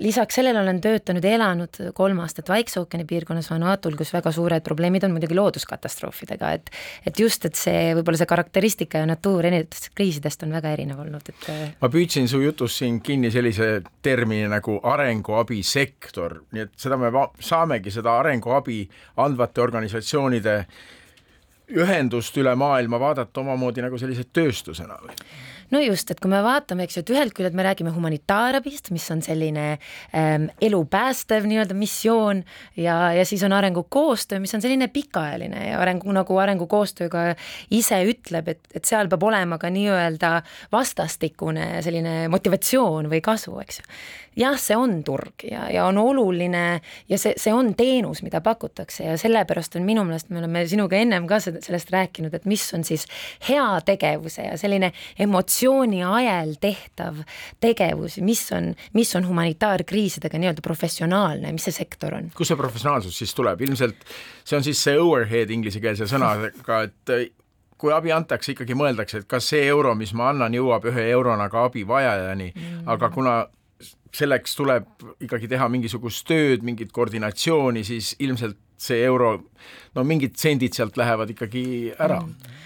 lisaks 0.00 0.34
sellele 0.38 0.60
olen 0.60 0.80
töötanud 0.80 1.24
elanud 1.24 1.80
kolm 1.94 2.22
aastat 2.24 2.48
Vaikse 2.48 2.80
ookeani 2.80 3.04
piirkonnas 3.08 3.50
Vanuatul, 3.50 3.96
kus 3.98 4.12
väga 4.14 4.32
suured 4.32 4.64
probleemid 4.64 5.04
on 5.04 5.12
muidugi 5.16 5.36
looduskatastroofidega, 5.36 6.52
et 6.56 6.70
et 7.06 7.20
just, 7.20 7.44
et 7.44 7.58
see 7.58 7.92
võib-olla 7.98 8.20
see 8.20 8.30
karakteristika 8.30 9.02
ja 9.02 9.10
natuur 9.10 9.44
erinevatest 9.44 9.90
kriisidest 9.94 10.46
on 10.46 10.56
väga 10.56 10.72
erinev 10.76 11.02
olnud, 11.04 11.28
et 11.28 11.76
ma 11.82 11.92
püüdsin 11.92 12.28
su 12.30 12.40
jutust 12.40 12.80
siin 12.80 13.00
kinni 13.04 13.30
sellise 13.34 13.82
termini 14.02 14.48
nagu 14.48 14.78
arenguabisektor, 14.94 16.40
nii 16.52 16.66
et 16.66 16.74
seda 16.80 16.96
me 17.00 17.12
saamegi, 17.40 17.92
seda 17.92 18.16
arenguabi 18.22 18.82
andvate 19.20 19.60
organisatsioonide 19.60 20.58
ühendust 21.72 22.36
üle 22.40 22.54
maailma 22.58 23.00
vaadata 23.00 23.40
omamoodi 23.40 23.84
nagu 23.84 23.98
sellise 24.00 24.24
tööstusena 24.32 24.98
või? 25.02 25.16
No 25.72 25.80
just, 25.80 26.10
et 26.12 26.20
kui 26.20 26.30
me 26.30 26.40
vaatame, 26.44 26.86
eks 26.86 26.98
ju, 26.98 27.04
et 27.04 27.12
ühelt 27.14 27.34
küljelt 27.36 27.56
me 27.56 27.64
räägime 27.66 27.92
humanitaarabist, 27.94 28.90
mis 28.94 29.06
on 29.14 29.22
selline 29.24 29.66
ähm, 30.16 30.48
elu 30.62 30.82
päästev 30.92 31.46
nii-öelda 31.48 31.76
missioon 31.78 32.42
ja, 32.76 32.96
ja 33.16 33.24
siis 33.28 33.44
on 33.46 33.54
arengukoostöö, 33.56 34.40
mis 34.42 34.54
on 34.54 34.64
selline 34.64 34.88
pikaajaline 34.92 35.68
ja 35.70 35.80
arengu, 35.82 36.12
nagu 36.14 36.40
arengukoostööga 36.44 37.24
ise 37.72 38.02
ütleb, 38.08 38.52
et, 38.52 38.64
et 38.76 38.88
seal 38.88 39.10
peab 39.12 39.24
olema 39.28 39.58
ka 39.62 39.72
nii-öelda 39.72 40.34
vastastikune 40.72 41.70
selline 41.84 42.26
motivatsioon 42.32 43.08
või 43.12 43.22
kasu, 43.24 43.56
eks 43.64 43.82
ju 43.82 43.88
jah, 44.36 44.56
see 44.60 44.76
on 44.78 45.00
turg 45.04 45.44
ja, 45.46 45.66
ja 45.72 45.86
on 45.86 45.98
oluline 46.00 46.80
ja 47.08 47.18
see, 47.20 47.34
see 47.40 47.52
on 47.54 47.72
teenus, 47.78 48.22
mida 48.24 48.40
pakutakse 48.44 49.04
ja 49.04 49.16
sellepärast 49.20 49.76
on 49.76 49.86
minu 49.86 50.04
meelest, 50.08 50.30
me 50.32 50.40
oleme 50.40 50.64
sinuga 50.70 50.96
ennem 51.00 51.26
ka 51.30 51.40
sellest 51.42 51.92
rääkinud, 51.92 52.34
et 52.34 52.48
mis 52.48 52.64
on 52.76 52.84
siis 52.86 53.06
heategevuse 53.48 54.46
ja 54.48 54.56
selline 54.60 54.92
emotsiooni 55.20 56.02
ajel 56.06 56.56
tehtav 56.62 57.22
tegevus, 57.60 58.18
mis 58.24 58.44
on, 58.56 58.72
mis 58.96 59.12
on 59.18 59.28
humanitaarkriisidega 59.28 60.40
nii-öelda 60.40 60.64
professionaalne, 60.64 61.52
mis 61.52 61.68
see 61.68 61.78
sektor 61.82 62.16
on? 62.18 62.32
kust 62.36 62.54
see 62.54 62.60
professionaalsus 62.60 63.22
siis 63.22 63.36
tuleb, 63.36 63.60
ilmselt 63.68 64.08
see 64.44 64.58
on 64.58 64.66
siis 64.66 64.80
see 64.82 64.98
overhead 64.98 65.52
inglisekeelse 65.52 66.08
sõnaga, 66.10 66.82
et 66.88 67.32
kui 67.82 67.90
abi 67.90 68.12
antakse, 68.14 68.54
ikkagi 68.54 68.76
mõeldakse, 68.78 69.22
et 69.22 69.26
kas 69.30 69.48
see 69.50 69.64
euro, 69.66 69.96
mis 69.98 70.12
ma 70.14 70.28
annan, 70.30 70.54
jõuab 70.54 70.86
ühe 70.92 71.08
eurona 71.16 71.48
ka 71.50 71.66
abivajajani 71.66 72.52
mm., 72.52 72.84
aga 72.94 73.10
kuna 73.10 73.34
selleks 74.12 74.56
tuleb 74.58 74.88
ikkagi 75.24 75.48
teha 75.48 75.68
mingisugust 75.72 76.26
tööd, 76.28 76.64
mingit 76.66 76.92
koordinatsiooni, 76.92 77.84
siis 77.84 78.12
ilmselt 78.20 78.58
see 78.82 79.00
euro, 79.06 79.36
no 79.94 80.04
mingid 80.04 80.36
sendid 80.40 80.74
sealt 80.76 80.98
lähevad 80.98 81.30
ikkagi 81.32 81.64
ära. 81.96 82.20
Mm. 82.20 82.60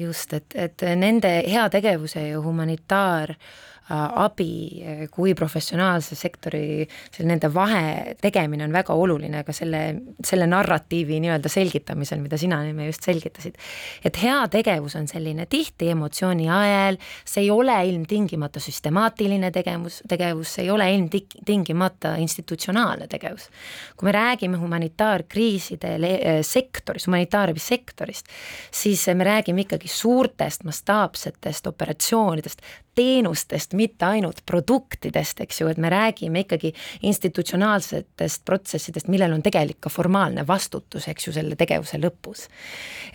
Just, 0.00 0.32
et, 0.32 0.54
et 0.54 0.82
nende 0.96 1.30
heategevuse 1.50 2.22
ja 2.28 2.40
humanitaar 2.40 3.34
äh, 3.34 3.69
abi 3.90 4.82
äh, 4.82 5.00
kui 5.10 5.34
professionaalse 5.34 6.14
sektori, 6.18 6.86
selle 7.10 7.32
nende 7.32 7.50
vahe 7.52 8.14
tegemine 8.22 8.64
on 8.66 8.74
väga 8.74 8.94
oluline 8.94 9.42
ka 9.46 9.54
selle, 9.56 9.80
selle 10.26 10.46
narratiivi 10.50 11.18
nii-öelda 11.24 11.50
selgitamisel, 11.50 12.20
mida 12.22 12.38
sina 12.38 12.60
enne 12.66 12.86
just 12.86 13.06
selgitasid. 13.06 13.58
et 14.04 14.20
heategevus 14.22 14.94
on 14.96 15.08
selline 15.10 15.46
tihti 15.50 15.90
emotsiooni 15.90 16.46
ajel, 16.50 17.00
see 17.24 17.44
ei 17.44 17.50
ole 17.50 17.76
ilmtingimata 17.90 18.62
süstemaatiline 18.62 19.50
tegevus, 19.50 20.02
tegevus, 20.08 20.54
see 20.54 20.64
ei 20.68 20.70
ole 20.70 20.86
ilmtingimata 20.94 22.14
institutsionaalne 22.22 23.08
tegevus. 23.10 23.48
kui 23.96 24.06
me 24.06 24.12
räägime 24.14 24.60
humanitaarkriiside 24.60 25.94
äh, 25.96 26.40
sektoris, 26.46 27.08
humanitaarabisektorist, 27.10 28.30
siis 28.70 29.06
me 29.14 29.26
räägime 29.26 29.66
ikkagi 29.66 29.88
suurtest 29.88 30.64
mastaapsetest 30.64 31.66
operatsioonidest, 31.66 32.62
teenustest, 32.94 33.74
mitte 33.78 34.06
ainult 34.06 34.42
produktidest, 34.46 35.40
eks 35.44 35.60
ju, 35.62 35.70
et 35.70 35.80
me 35.80 35.90
räägime 35.92 36.44
ikkagi 36.44 36.72
institutsionaalsetest 37.06 38.44
protsessidest, 38.44 39.08
millel 39.12 39.36
on 39.36 39.42
tegelikult 39.46 39.86
ka 39.86 39.92
formaalne 39.94 40.46
vastutus, 40.46 41.08
eks 41.08 41.28
ju, 41.28 41.34
selle 41.36 41.56
tegevuse 41.56 42.00
lõpus. 42.02 42.48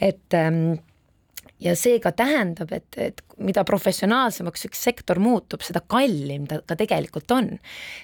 et 0.02 0.34
ähm, 0.34 0.78
ja 1.60 1.76
see 1.80 2.00
ka 2.04 2.12
tähendab, 2.16 2.72
et, 2.76 2.98
et 3.00 3.22
mida 3.40 3.64
professionaalsemaks 3.68 4.66
üks 4.70 4.82
sektor 4.88 5.20
muutub, 5.24 5.62
seda 5.64 5.82
kallim 5.88 6.48
ta 6.48 6.62
ka 6.68 6.76
tegelikult 6.80 7.32
on. 7.36 7.60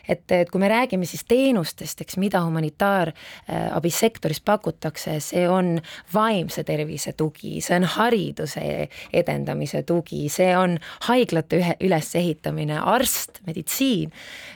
et, 0.07 0.31
et 0.31 0.49
kui 0.51 0.59
me 0.61 0.69
räägime 0.71 1.05
siis 1.07 1.23
teenustest, 1.27 2.01
eks 2.03 2.17
mida 2.19 2.41
humanitaarabisektoris 2.45 4.41
pakutakse, 4.47 5.19
see 5.23 5.49
on 5.49 5.81
vaimse 6.13 6.63
tervise 6.67 7.13
tugi, 7.17 7.61
see 7.63 7.75
on 7.79 7.85
hariduse 7.95 8.89
edendamise 9.13 9.83
tugi, 9.87 10.29
see 10.31 10.57
on 10.57 10.79
haiglate 11.07 11.57
ühe, 11.59 11.75
ülesehitamine, 11.87 12.79
arst, 12.79 13.41
meditsiin, 13.47 14.11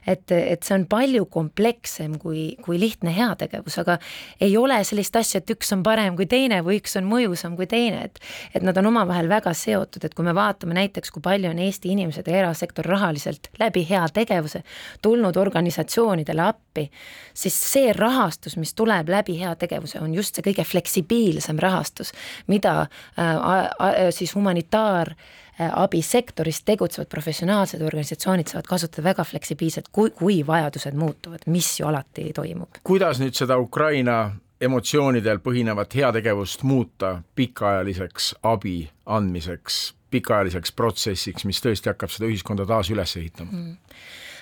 et, 0.07 0.31
et 0.31 0.63
see 0.63 0.75
on 0.75 0.85
palju 0.91 1.25
komplekssem 1.31 2.19
kui, 2.19 2.55
kui 2.63 2.79
lihtne 2.79 3.11
heategevus, 3.15 3.79
aga 3.83 3.99
ei 4.43 4.57
ole 4.59 4.83
sellist 4.87 5.15
asja, 5.19 5.39
et 5.39 5.49
üks 5.55 5.73
on 5.75 5.83
parem 5.83 6.15
kui 6.19 6.27
teine 6.31 6.61
või 6.65 6.79
üks 6.81 6.95
on 6.99 7.05
mõjusam 7.11 7.55
kui 7.59 7.67
teine, 7.71 8.03
et 8.09 8.19
et 8.55 8.63
nad 8.63 8.77
on 8.79 8.84
omavahel 8.89 9.29
väga 9.29 9.53
seotud, 9.53 10.03
et 10.05 10.13
kui 10.15 10.25
me 10.25 10.33
vaatame 10.35 10.75
näiteks, 10.77 11.11
kui 11.11 11.23
palju 11.25 11.49
on 11.49 11.59
Eesti 11.59 11.91
inimesed 11.95 12.27
ja 12.27 12.41
erasektor 12.43 12.85
rahaliselt 12.85 13.49
läbi 13.59 13.85
heategevuse 13.89 14.63
tulnud 15.01 15.37
organisatsioonidele 15.37 16.43
appi, 16.45 16.89
siis 17.33 17.57
see 17.71 17.93
rahastus, 17.93 18.57
mis 18.57 18.73
tuleb 18.73 19.09
läbi 19.09 19.39
heategevuse, 19.39 20.01
on 20.03 20.13
just 20.13 20.35
see 20.35 20.45
kõige 20.49 20.67
fleksibiilsem 20.67 21.59
rahastus, 21.61 22.13
mida 22.47 22.81
äh, 22.81 24.05
siis 24.15 24.35
humanitaar 24.35 25.15
abisektoris 25.55 26.63
tegutsevad 26.67 27.07
professionaalsed 27.07 27.81
organisatsioonid 27.81 28.51
saavad 28.51 28.67
kasutada 28.67 29.05
väga 29.05 29.23
fleksibiilselt, 29.23 29.87
kui, 29.91 30.09
kui 30.11 30.41
vajadused 30.47 30.97
muutuvad, 30.99 31.45
mis 31.47 31.69
ju 31.79 31.87
alati 31.87 32.31
toimub. 32.35 32.81
kuidas 32.83 33.21
nüüd 33.23 33.37
seda 33.39 33.57
Ukraina 33.57 34.33
emotsioonidel 34.61 35.39
põhinevat 35.43 35.95
heategevust 35.95 36.63
muuta 36.63 37.21
pikaajaliseks 37.35 38.35
abi 38.43 38.89
andmiseks, 39.05 39.95
pikaajaliseks 40.11 40.71
protsessiks, 40.71 41.45
mis 41.45 41.61
tõesti 41.63 41.91
hakkab 41.91 42.13
seda 42.13 42.29
ühiskonda 42.29 42.67
taas 42.69 42.89
üles 42.93 43.17
ehitama 43.19 43.51
mm.? 43.51 43.75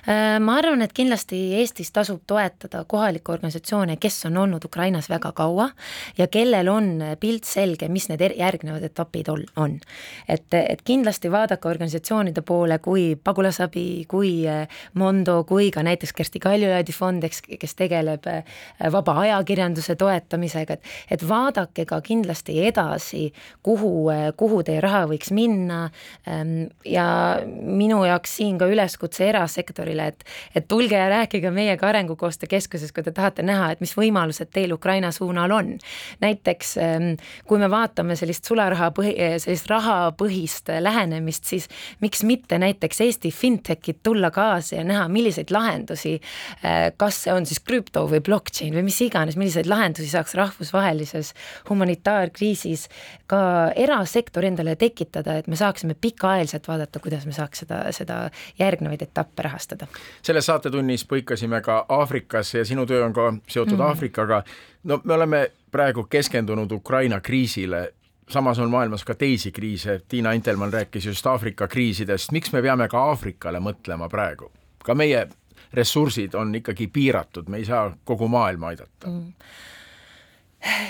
Äh, 0.08 0.39
ma 0.39 0.58
arvan, 0.60 0.82
et 0.82 0.93
kindlasti 0.93 1.38
Eestis 1.60 1.91
tasub 1.95 2.24
toetada 2.28 2.84
kohalikke 2.88 3.32
organisatsioone, 3.32 3.97
kes 4.01 4.26
on 4.28 4.38
olnud 4.38 4.66
Ukrainas 4.66 5.10
väga 5.10 5.32
kaua 5.32 5.70
ja 6.18 6.28
kellel 6.28 6.68
on 6.68 6.89
pilt 7.20 7.47
selge, 7.47 7.88
mis 7.88 8.10
need 8.10 8.24
järgnevad 8.38 8.84
etapid 8.84 9.30
on. 9.32 9.80
et, 10.28 10.47
et 10.54 10.82
kindlasti 10.84 11.32
vaadake 11.32 11.68
organisatsioonide 11.68 12.41
poole 12.41 12.80
kui 12.80 13.16
Pagulasabi, 13.24 14.06
kui 14.08 14.47
äh, 14.47 14.68
Mondo, 14.93 15.43
kui 15.43 15.72
ka 15.72 15.84
näiteks 15.84 16.14
Kersti 16.14 16.39
Kaljulaidi 16.39 16.91
fond, 16.91 17.24
eks, 17.24 17.41
kes 17.60 17.76
tegeleb 17.76 18.28
äh, 18.28 18.43
vaba 18.91 19.20
ajakirjanduse 19.24 19.95
toetamisega, 19.95 20.74
et 20.74 20.84
et 21.12 21.24
vaadake 21.30 21.86
ka 21.86 22.01
kindlasti 22.01 22.58
edasi, 22.68 23.28
kuhu, 23.64 24.10
kuhu 24.38 24.62
teie 24.66 24.82
raha 24.84 25.04
võiks 25.12 25.32
minna 25.36 25.86
ähm, 26.28 26.68
ja 26.86 27.06
minu 27.45 28.04
jaoks 28.08 28.38
siin 28.39 28.58
ka 28.60 28.68
üleskutse 28.72 29.28
erasektorile, 29.30 29.92
Ukrainale, 29.93 30.07
et 30.07 30.23
et 30.55 30.67
tulge 30.67 30.95
ja 30.95 31.09
rääkige 31.09 31.51
meiega 31.51 31.87
Arengukoostöö 31.87 32.47
Keskuses, 32.49 32.91
kui 32.91 33.03
te 33.03 33.11
tahate 33.11 33.43
näha, 33.43 33.71
et 33.71 33.81
mis 33.81 33.93
võimalused 33.97 34.51
teil 34.53 34.73
Ukraina 34.73 35.11
suunal 35.11 35.51
on. 35.51 35.77
näiteks 36.21 36.77
ähm, 36.77 37.13
kui 37.47 37.59
me 37.59 37.69
vaatame 37.69 38.15
sellist 38.15 38.45
sularaha 38.45 38.91
põhi, 38.91 39.13
sellist 39.39 39.67
rahapõhist 39.69 40.69
lähenemist, 40.79 41.45
siis 41.45 41.67
miks 42.01 42.23
mitte 42.23 42.59
näiteks 42.59 43.01
Eesti 43.01 43.31
fintech'id 43.31 44.01
tulla 44.03 44.31
kaasa 44.31 44.75
ja 44.75 44.83
näha, 44.83 45.07
milliseid 45.07 45.51
lahendusi, 45.51 46.19
äh, 46.63 46.91
kas 46.97 47.23
see 47.23 47.33
on 47.33 47.45
siis 47.45 47.59
krüpto 47.59 48.05
või 48.07 48.21
blockchain 48.21 48.73
või 48.73 48.83
mis 48.83 49.01
iganes, 49.01 49.37
milliseid 49.37 49.67
lahendusi 49.67 50.09
saaks 50.09 50.35
rahvusvahelises 50.35 51.33
humanitaarkriisis 51.69 52.87
ka 53.27 53.71
erasektor 53.75 54.45
endale 54.45 54.75
tekitada, 54.75 55.37
et 55.37 55.47
me 55.47 55.55
saaksime 55.55 55.95
pikaajaliselt 55.95 56.67
vaadata, 56.67 56.99
kuidas 56.99 57.25
me 57.25 57.33
saaks 57.33 57.63
seda, 57.63 57.83
seda 57.91 58.19
järgnevaid 58.59 59.01
etappe 59.01 59.43
rahastada 59.43 59.82
saada. 59.84 59.99
selles 60.21 60.45
saatetunnis 60.45 61.05
põikasime 61.09 61.61
ka 61.61 61.86
Aafrikas 61.89 62.53
ja 62.53 62.65
sinu 62.65 62.86
töö 62.86 63.05
on 63.05 63.13
ka 63.13 63.34
seotud 63.47 63.77
mm. 63.77 63.86
Aafrikaga. 63.88 64.43
no 64.84 65.01
me 65.03 65.13
oleme 65.13 65.51
praegu 65.71 66.03
keskendunud 66.03 66.71
Ukraina 66.71 67.19
kriisile 67.21 67.93
samas 68.29 68.59
on 68.59 68.71
maailmas 68.71 69.03
ka 69.03 69.15
teisi 69.15 69.51
kriise, 69.51 70.01
Tiina 70.07 70.31
Intelmann 70.31 70.73
rääkis 70.73 71.05
just 71.05 71.27
Aafrika 71.27 71.67
kriisidest, 71.67 72.31
miks 72.31 72.51
me 72.51 72.61
peame 72.61 72.88
ka 72.88 73.09
Aafrikale 73.09 73.59
mõtlema 73.59 74.09
praegu? 74.09 74.51
ka 74.84 74.95
meie 74.95 75.27
ressursid 75.73 76.34
on 76.36 76.55
ikkagi 76.55 76.88
piiratud, 76.88 77.47
me 77.49 77.57
ei 77.57 77.65
saa 77.65 77.93
kogu 78.05 78.27
maailma 78.27 78.67
aidata 78.73 79.07
mm 79.07 79.31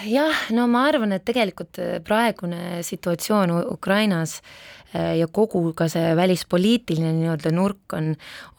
jah, 0.05 0.45
no 0.53 0.67
ma 0.69 0.85
arvan, 0.89 1.15
et 1.15 1.25
tegelikult 1.25 1.79
praegune 2.05 2.83
situatsioon 2.85 3.55
Ukrainas 3.73 4.41
ja 4.93 5.27
kogu 5.31 5.65
ka 5.77 5.87
see 5.91 6.13
välispoliitiline 6.17 7.13
nii-öelda 7.17 7.51
nurk 7.55 7.95
on, 7.97 8.11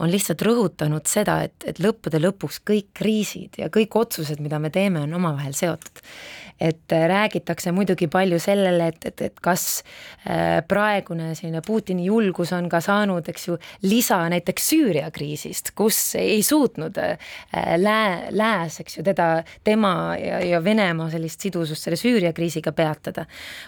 on 0.03 0.11
lihtsalt 0.11 0.43
rõhutanud 0.43 1.07
seda, 1.11 1.41
et, 1.47 1.57
et 1.69 1.79
lõppude 1.83 2.21
lõpuks 2.23 2.61
kõik 2.67 2.91
kriisid 2.97 3.61
ja 3.63 3.71
kõik 3.73 3.95
otsused, 4.01 4.43
mida 4.43 4.59
me 4.59 4.73
teeme, 4.75 5.05
on 5.07 5.15
omavahel 5.21 5.55
seotud 5.57 6.03
et 6.61 6.93
äh, 6.93 7.07
räägitakse 7.09 7.73
muidugi 7.73 8.09
palju 8.11 8.39
sellele, 8.43 8.89
et, 8.93 9.07
et, 9.07 9.23
et 9.29 9.41
kas 9.43 9.85
äh, 10.27 10.61
praegune 10.69 11.33
selline 11.35 11.63
Putini 11.67 12.09
julgus 12.09 12.53
on 12.57 12.69
ka 12.73 12.81
saanud, 12.85 13.29
eks 13.29 13.49
ju, 13.49 13.59
lisa 13.87 14.19
näiteks 14.33 14.69
Süüria 14.75 15.11
kriisist, 15.15 15.71
kus 15.79 15.99
ei 16.19 16.43
suutnud 16.43 16.99
lää-, 17.79 18.31
lääs, 18.35 18.81
eks 18.83 18.99
ju, 18.99 19.07
teda, 19.07 19.29
tema 19.65 20.17
ja, 20.19 20.41
ja 20.43 20.63
Venemaa 20.65 21.11
sellist 21.13 21.47
sidusust 21.47 21.87
selle 21.87 22.01
Süüria 22.01 22.33
kriisiga 22.35 22.73
peatada. 22.73 23.27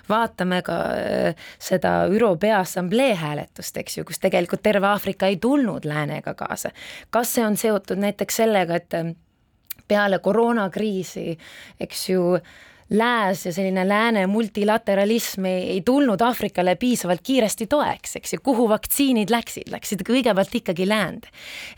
vaatame 0.08 0.62
ka 0.66 0.80
seda 1.62 1.96
ÜRO 2.10 2.34
pea 2.36 2.56
Peaassamblee 2.56 3.14
hääletust, 3.14 3.76
eks 3.76 3.98
ju, 3.98 4.04
kus 4.08 4.18
tegelikult 4.18 4.62
terve 4.64 4.86
Aafrika 4.88 5.26
ei 5.28 5.36
tulnud 5.36 5.84
läänega 5.84 6.34
kaasa. 6.34 6.70
kas 7.10 7.34
see 7.34 7.44
on 7.44 7.56
seotud 7.56 8.00
näiteks 8.00 8.36
sellega, 8.36 8.76
et 8.76 8.94
peale 9.88 10.18
koroonakriisi, 10.18 11.38
eks 11.80 12.08
ju, 12.08 12.22
lääs 12.90 13.46
ja 13.46 13.52
selline 13.52 13.88
lääne 13.88 14.26
multilateralism 14.26 15.44
ei, 15.44 15.70
ei 15.70 15.80
tulnud 15.82 16.20
Aafrikale 16.20 16.76
piisavalt 16.78 17.20
kiiresti 17.22 17.66
toeks, 17.66 18.16
eks 18.16 18.36
ju, 18.36 18.40
kuhu 18.42 18.68
vaktsiinid 18.70 19.30
läksid, 19.30 19.70
läksid 19.74 20.04
kõigepealt 20.06 20.54
ikkagi 20.54 20.86
läände. 20.88 21.26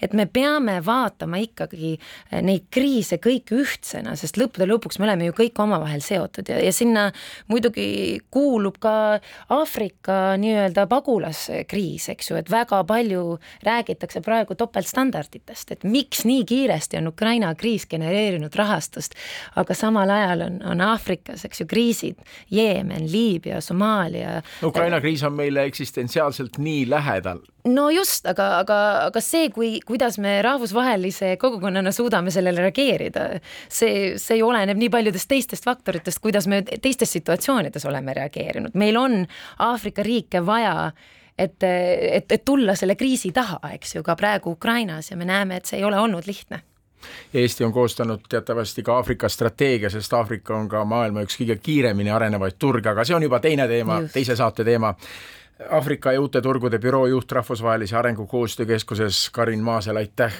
et 0.03 0.13
me 0.13 0.27
peame 0.27 0.85
vaatama 0.85 1.41
ikkagi 1.41 1.95
eh, 1.97 2.43
neid 2.43 2.67
kriise 2.71 3.17
kõik 3.17 3.53
ühtsena, 3.57 4.17
sest 4.21 4.37
lõppude 4.37 4.69
lõpuks 4.69 4.99
me 4.99 5.09
oleme 5.09 5.31
ju 5.31 5.37
kõik 5.39 5.57
omavahel 5.65 6.05
seotud 6.05 6.49
ja, 6.49 6.59
ja 6.61 6.73
sinna 6.73 7.09
muidugi 7.49 8.21
kuulub 8.31 8.77
ka 8.79 9.21
Aafrika 9.49 10.37
nii-öelda 10.37 10.85
pagulaskriis, 10.93 12.11
eks 12.13 12.31
ju, 12.31 12.37
et 12.37 12.53
väga 12.53 12.83
palju 12.85 13.39
räägitakse 13.65 14.21
praegu 14.21 14.59
topeltstandarditest, 14.61 15.73
et 15.73 15.89
miks 15.89 16.27
nii 16.29 16.45
kiiresti 16.45 17.01
on 17.01 17.09
Ukraina 17.15 17.55
kriis 17.57 17.89
genereerinud 17.89 18.53
rahastust, 18.61 19.17
aga 19.57 19.75
samal 19.75 20.13
ajal 20.13 20.45
on, 20.51 20.63
on 20.69 20.81
Aafrika 20.85 20.98
Aafrikas, 20.99 21.45
eks 21.47 21.63
ju, 21.63 21.67
kriisid, 21.71 22.19
Jeemen, 22.51 23.07
Liibüa, 23.13 23.61
Somaalia. 23.61 24.43
Ukraina 24.67 25.01
kriis 25.01 25.23
on 25.27 25.37
meile 25.39 25.65
eksistentsiaalselt 25.69 26.59
nii 26.59 26.89
lähedal. 26.91 27.41
no 27.69 27.91
just, 27.91 28.27
aga, 28.27 28.47
aga, 28.63 28.77
aga 29.11 29.21
see, 29.21 29.51
kui, 29.53 29.75
kuidas 29.87 30.17
me 30.19 30.39
rahvusvahelise 30.43 31.37
kogukonnana 31.41 31.93
suudame 31.93 32.33
sellele 32.33 32.65
reageerida, 32.65 33.27
see, 33.69 34.15
see 34.19 34.41
oleneb 34.43 34.79
nii 34.81 34.89
paljudest 34.91 35.29
teistest 35.29 35.69
faktoritest, 35.69 36.23
kuidas 36.25 36.49
me 36.49 36.63
teistes 36.63 37.13
situatsioonides 37.13 37.85
oleme 37.91 38.17
reageerinud, 38.17 38.75
meil 38.79 38.97
on 38.97 39.21
Aafrika 39.69 40.03
riike 40.07 40.41
vaja 40.47 40.91
et, 41.39 41.63
et, 41.63 42.33
et 42.33 42.45
tulla 42.45 42.75
selle 42.79 42.97
kriisi 42.97 43.35
taha, 43.37 43.61
eks 43.77 43.99
ju, 43.99 44.03
ka 44.07 44.17
praegu 44.17 44.57
Ukrainas 44.57 45.13
ja 45.13 45.21
me 45.21 45.29
näeme, 45.29 45.61
et 45.61 45.69
see 45.69 45.83
ei 45.83 45.87
ole 45.87 46.01
olnud 46.01 46.27
lihtne 46.27 46.63
Eesti 47.35 47.65
on 47.65 47.73
koostanud 47.73 48.21
teatavasti 48.29 48.83
ka 48.83 48.97
Aafrika 48.97 49.29
strateegia, 49.29 49.91
sest 49.91 50.13
Aafrika 50.13 50.57
on 50.57 50.69
ka 50.69 50.85
maailma 50.85 51.23
üks 51.27 51.39
kõige 51.41 51.59
kiiremini 51.63 52.11
arenevaid 52.11 52.59
turge, 52.59 52.89
aga 52.91 53.05
see 53.05 53.17
on 53.17 53.27
juba 53.27 53.41
teine 53.41 53.69
teema, 53.69 54.03
teise 54.13 54.37
saate 54.37 54.65
teema. 54.65 54.95
Aafrika 55.71 56.13
ja 56.15 56.21
uute 56.23 56.41
turgude 56.43 56.79
büroo 56.79 57.07
juht 57.11 57.33
Rahvusvahelise 57.33 57.97
Arengukoostöö 57.97 58.67
Keskuses 58.67 59.31
Karin 59.35 59.63
Maasel, 59.63 59.97
aitäh 59.97 60.35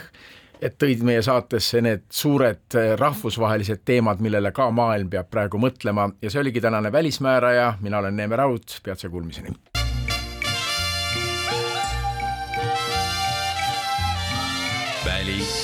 et 0.63 0.75
tõid 0.79 1.03
meie 1.07 1.23
saatesse 1.23 1.81
need 1.83 2.07
suured 2.11 2.79
rahvusvahelised 2.99 3.85
teemad, 3.87 4.23
millele 4.23 4.53
ka 4.55 4.71
maailm 4.75 5.11
peab 5.11 5.31
praegu 5.31 5.61
mõtlema 5.63 6.09
ja 6.23 6.31
see 6.31 6.43
oligi 6.43 6.63
tänane 6.63 6.93
Välismääraja, 6.93 7.75
mina 7.81 7.99
olen 7.99 8.17
Neeme 8.17 8.37
Raud, 8.37 8.81
peatse 8.83 9.09
kuulmiseni. 9.09 9.55
välismääraja. 15.09 15.58